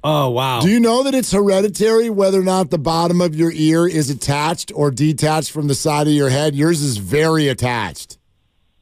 Oh 0.04 0.30
wow. 0.32 0.60
Do 0.60 0.70
you 0.70 0.80
know 0.80 1.04
that 1.04 1.16
it's 1.16 1.32
hereditary 1.32 2.10
whether 2.10 2.40
or 2.42 2.44
not 2.44 2.70
the 2.70 2.78
bottom 2.78 3.22
of 3.22 3.34
your 3.36 3.52
ear 3.54 3.88
is 3.88 4.10
attached 4.10 4.72
or 4.76 4.92
detached 4.92 5.52
from 5.52 5.68
the 5.68 5.74
side 5.76 6.08
of 6.08 6.14
your 6.14 6.30
head? 6.30 6.54
Yours 6.56 6.82
is 6.82 6.98
very 6.98 7.48
attached. 7.48 8.18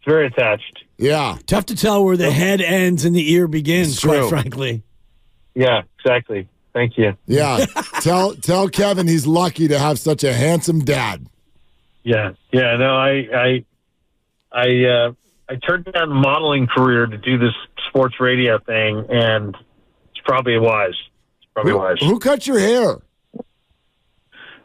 It's 0.03 0.11
very 0.11 0.27
attached? 0.27 0.83
Yeah. 0.97 1.37
Tough 1.45 1.65
to 1.67 1.75
tell 1.75 2.03
where 2.03 2.17
the 2.17 2.31
head 2.31 2.59
ends 2.61 3.05
and 3.05 3.15
the 3.15 3.31
ear 3.31 3.47
begins. 3.47 3.93
It's 3.93 4.03
Quite 4.03 4.17
true. 4.19 4.29
frankly. 4.29 4.83
Yeah, 5.55 5.83
exactly. 5.99 6.47
Thank 6.73 6.97
you. 6.97 7.15
Yeah. 7.25 7.65
tell 8.01 8.33
tell 8.35 8.67
Kevin 8.67 9.07
he's 9.07 9.25
lucky 9.27 9.67
to 9.69 9.77
have 9.79 9.99
such 9.99 10.23
a 10.23 10.33
handsome 10.33 10.79
dad. 10.79 11.27
Yeah, 12.03 12.31
yeah. 12.51 12.75
No, 12.77 12.95
I 12.95 13.27
I 13.33 13.65
I 14.51 14.85
uh, 14.85 15.11
I 15.49 15.55
turned 15.67 15.85
down 15.85 16.09
the 16.09 16.15
modeling 16.15 16.67
career 16.67 17.05
to 17.05 17.17
do 17.17 17.37
this 17.37 17.53
sports 17.89 18.15
radio 18.19 18.57
thing, 18.59 19.05
and 19.09 19.55
it's 20.09 20.19
probably 20.25 20.57
wise. 20.57 20.89
It's 21.41 21.47
probably 21.53 21.71
Who, 21.73 21.77
wise. 21.77 21.97
who 21.99 22.19
cut 22.19 22.45
your 22.47 22.59
hair? 22.59 22.97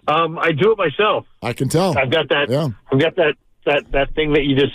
Um, 0.08 0.38
I 0.38 0.52
do 0.52 0.72
it 0.72 0.78
myself. 0.78 1.26
I 1.42 1.52
can 1.52 1.68
tell. 1.68 1.96
I've 1.96 2.10
got 2.10 2.30
that. 2.30 2.48
Yeah. 2.48 2.70
I've 2.90 2.98
got 2.98 3.14
that 3.16 3.34
that 3.66 3.92
that 3.92 4.14
thing 4.14 4.32
that 4.32 4.44
you 4.44 4.56
just 4.56 4.72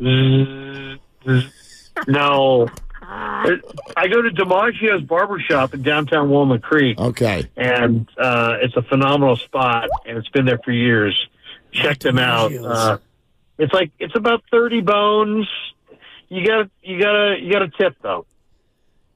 zzz. 0.00 1.50
no. 2.08 2.68
I 3.02 4.06
go 4.08 4.22
to 4.22 4.30
DiMaggio's 4.30 5.02
barbershop 5.02 5.74
in 5.74 5.82
downtown 5.82 6.28
Walnut 6.30 6.62
Creek, 6.62 6.96
Okay. 6.98 7.48
and 7.56 8.08
uh, 8.16 8.58
it's 8.62 8.76
a 8.76 8.82
phenomenal 8.82 9.36
spot, 9.36 9.88
and 10.06 10.16
it's 10.16 10.28
been 10.28 10.44
there 10.44 10.60
for 10.64 10.70
years. 10.70 11.18
Check 11.72 11.98
them 11.98 12.18
out. 12.20 12.54
Uh, 12.54 12.98
it's 13.58 13.72
like 13.72 13.90
it's 13.98 14.14
about 14.16 14.44
thirty 14.50 14.80
bones. 14.80 15.48
You 16.28 16.46
got 16.46 16.56
to 16.62 16.70
you 16.82 17.00
got 17.02 17.12
to 17.12 17.36
you 17.40 17.52
got 17.52 17.58
to 17.60 17.68
tip 17.68 17.96
though. 18.00 18.26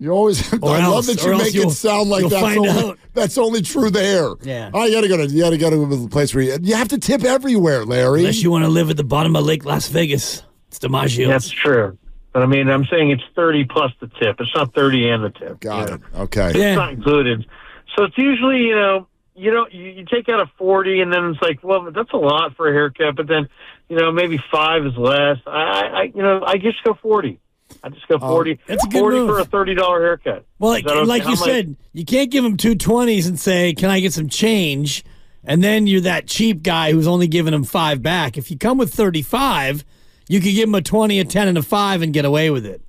You 0.00 0.10
always. 0.10 0.52
I 0.52 0.56
Or 0.56 0.78
love 0.90 1.06
that 1.06 1.22
you 1.24 1.38
make 1.38 1.54
it 1.54 1.70
sound 1.70 2.10
like 2.10 2.22
that's 2.28 2.34
find 2.42 2.58
only, 2.58 2.70
out. 2.70 2.98
that's 3.12 3.38
only 3.38 3.62
true 3.62 3.90
there. 3.90 4.30
Yeah. 4.42 4.70
Oh, 4.74 4.84
you 4.84 4.92
gotta 4.94 5.08
go 5.08 5.16
to 5.18 5.26
you 5.26 5.40
gotta 5.40 5.56
go 5.56 5.70
to 5.70 5.96
the 5.96 6.08
place 6.08 6.34
where 6.34 6.42
you, 6.42 6.56
you 6.62 6.74
have 6.74 6.88
to 6.88 6.98
tip 6.98 7.22
everywhere, 7.22 7.84
Larry. 7.84 8.20
Unless 8.20 8.42
you 8.42 8.50
want 8.50 8.64
to 8.64 8.70
live 8.70 8.90
at 8.90 8.96
the 8.96 9.04
bottom 9.04 9.36
of 9.36 9.44
Lake 9.44 9.64
Las 9.64 9.86
Vegas. 9.88 10.42
It's 10.76 10.84
DiMaggio's. 10.84 11.28
That's 11.28 11.50
true. 11.50 11.98
But 12.32 12.42
I 12.42 12.46
mean, 12.46 12.68
I'm 12.68 12.84
saying 12.86 13.10
it's 13.10 13.22
thirty 13.36 13.64
plus 13.64 13.92
the 14.00 14.08
tip. 14.08 14.40
It's 14.40 14.54
not 14.54 14.74
thirty 14.74 15.08
and 15.08 15.22
the 15.24 15.30
tip. 15.30 15.60
Got 15.60 15.88
you 15.88 15.94
it. 15.94 16.00
know? 16.14 16.20
Okay. 16.22 16.48
It's 16.48 16.56
Yeah. 16.58 16.74
not 16.74 16.92
included. 16.92 17.46
So 17.96 18.04
it's 18.04 18.18
usually 18.18 18.58
you 18.62 18.74
know 18.74 19.06
you 19.36 19.52
know 19.52 19.66
you, 19.70 19.84
you 19.84 20.04
take 20.04 20.28
out 20.28 20.40
a 20.40 20.46
forty 20.58 21.00
and 21.00 21.12
then 21.12 21.26
it's 21.26 21.40
like 21.42 21.60
well 21.62 21.90
that's 21.92 22.12
a 22.12 22.16
lot 22.16 22.56
for 22.56 22.68
a 22.68 22.72
haircut, 22.72 23.14
but 23.16 23.28
then 23.28 23.48
you 23.88 23.96
know 23.96 24.10
maybe 24.10 24.38
five 24.50 24.84
is 24.84 24.96
less. 24.96 25.38
I, 25.46 25.50
I 25.50 25.80
I- 26.00 26.12
you 26.14 26.22
know 26.22 26.42
I 26.44 26.58
just 26.58 26.82
go 26.82 26.94
forty. 26.94 27.38
I 27.82 27.88
just 27.88 28.06
go 28.08 28.16
oh, 28.20 28.28
forty. 28.28 28.58
Oh, 28.60 28.64
that's 28.66 28.84
a 28.84 28.88
good 28.88 28.98
forty 28.98 29.18
move. 29.18 29.28
for 29.28 29.38
a 29.38 29.44
thirty 29.44 29.74
dollar 29.74 30.00
haircut. 30.00 30.44
Well, 30.58 30.72
like, 30.72 30.86
okay? 30.86 31.04
like 31.04 31.22
How 31.22 31.30
you 31.30 31.36
much- 31.36 31.44
said, 31.48 31.76
you 31.92 32.04
can't 32.04 32.30
give 32.32 32.42
them 32.44 32.56
two 32.56 32.74
twenties 32.74 33.26
and 33.28 33.38
say, 33.38 33.74
"Can 33.74 33.90
I 33.90 34.00
get 34.00 34.12
some 34.12 34.28
change?" 34.28 35.04
And 35.44 35.62
then 35.62 35.86
you're 35.86 36.00
that 36.02 36.26
cheap 36.26 36.62
guy 36.62 36.90
who's 36.92 37.06
only 37.06 37.26
giving 37.28 37.52
them 37.52 37.64
five 37.64 38.02
back. 38.02 38.36
If 38.38 38.50
you 38.50 38.58
come 38.58 38.76
with 38.78 38.92
thirty 38.92 39.22
five, 39.22 39.84
you 40.28 40.40
could 40.40 40.52
give 40.52 40.66
them 40.68 40.74
a 40.74 40.82
twenty, 40.82 41.20
a 41.20 41.24
ten, 41.24 41.48
and 41.48 41.58
a 41.58 41.62
five, 41.62 42.02
and 42.02 42.12
get 42.12 42.24
away 42.24 42.50
with 42.50 42.64
it. 42.66 42.80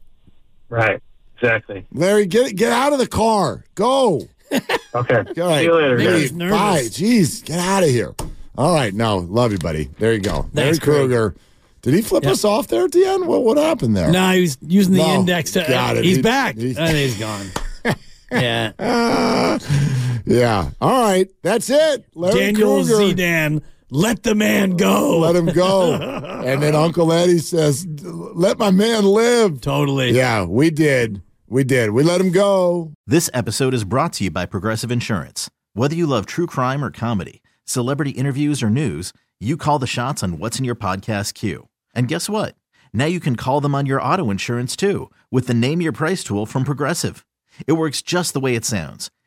right? 0.69 1.01
Exactly. 1.37 1.85
Larry, 1.91 2.25
get 2.27 2.55
get 2.55 2.71
out 2.71 2.93
of 2.93 2.99
the 2.99 3.07
car. 3.07 3.63
Go. 3.75 4.21
Okay. 4.95 5.15
All 5.41 5.49
right. 5.49 5.59
See 5.59 5.63
you 5.65 5.73
later, 5.75 5.97
Maybe 5.97 6.09
guys. 6.09 6.21
he's 6.21 6.31
nervous. 6.31 6.57
Bye. 6.57 6.81
Jeez, 6.83 7.43
get 7.43 7.59
out 7.59 7.83
of 7.83 7.89
here. 7.89 8.15
All 8.57 8.73
right. 8.73 8.93
No, 8.93 9.17
love 9.17 9.51
you, 9.51 9.57
buddy. 9.57 9.89
There 9.99 10.13
you 10.13 10.21
go. 10.21 10.31
Larry 10.53 10.69
Thanks, 10.69 10.79
Craig. 10.79 10.95
Krueger. 11.09 11.35
Did 11.81 11.93
he 11.95 12.01
flip 12.01 12.23
Yep. 12.23 12.31
us 12.31 12.45
off 12.45 12.67
there 12.69 12.85
at 12.85 12.93
the 12.93 13.03
end? 13.03 13.27
What 13.27 13.43
what 13.43 13.57
happened 13.57 13.97
there? 13.97 14.09
No, 14.09 14.31
he 14.31 14.41
was 14.41 14.57
using 14.61 14.93
the 14.93 14.99
No, 14.99 15.15
index. 15.19 15.51
To, 15.51 15.65
got 15.67 15.97
it. 15.97 16.05
He's 16.05 16.15
He- 16.17 16.21
back. 16.21 16.55
he's- 16.55 16.77
and 16.77 16.89
oh, 16.89 16.93
he's 16.93 17.19
gone. 17.19 17.47
yeah. 18.31 19.57
Yeah. 20.25 20.69
All 20.81 21.01
right. 21.03 21.29
That's 21.43 21.69
it. 21.69 22.05
Larry 22.15 22.39
Daniel 22.53 22.83
Krueger. 22.85 23.15
Zidane, 23.15 23.61
let 23.95 24.23
the 24.23 24.35
man 24.35 24.71
go. 24.71 25.19
Let 25.19 25.35
him 25.35 25.45
go. 25.45 25.93
and 26.45 26.61
then 26.61 26.75
Uncle 26.75 27.13
Eddie 27.13 27.39
says, 27.39 27.87
"Let 27.87 28.59
my 28.59 28.69
man 28.69 29.05
live." 29.05 29.61
Totally. 29.61 30.11
Yeah, 30.11 30.43
we 30.43 30.69
did. 30.69 31.21
We 31.47 31.63
did. 31.63 31.91
We 31.91 32.03
let 32.03 32.19
him 32.19 32.31
go. 32.31 32.91
This 33.07 33.29
episode 33.33 33.73
is 33.73 33.83
brought 33.83 34.13
to 34.13 34.25
you 34.25 34.31
by 34.31 34.45
Progressive 34.45 34.91
Insurance. 34.91 35.49
Whether 35.73 35.95
you 35.95 36.07
love 36.07 36.25
true 36.25 36.47
crime 36.47 36.83
or 36.83 36.91
comedy, 36.91 37.41
celebrity 37.63 38.11
interviews 38.11 38.61
or 38.61 38.69
news, 38.69 39.13
you 39.39 39.55
call 39.57 39.79
the 39.79 39.87
shots 39.87 40.23
on 40.23 40.39
what's 40.39 40.59
in 40.59 40.65
your 40.65 40.75
podcast 40.75 41.33
queue. 41.33 41.67
And 41.93 42.07
guess 42.07 42.27
what? 42.29 42.55
Now 42.93 43.05
you 43.05 43.19
can 43.19 43.35
call 43.35 43.61
them 43.61 43.75
on 43.75 43.85
your 43.85 44.01
auto 44.01 44.29
insurance 44.29 44.75
too 44.75 45.09
with 45.31 45.47
the 45.47 45.53
Name 45.53 45.81
Your 45.81 45.91
Price 45.91 46.23
tool 46.23 46.45
from 46.45 46.63
Progressive. 46.63 47.25
It 47.67 47.73
works 47.73 48.01
just 48.01 48.33
the 48.33 48.39
way 48.39 48.55
it 48.55 48.65
sounds. 48.65 49.09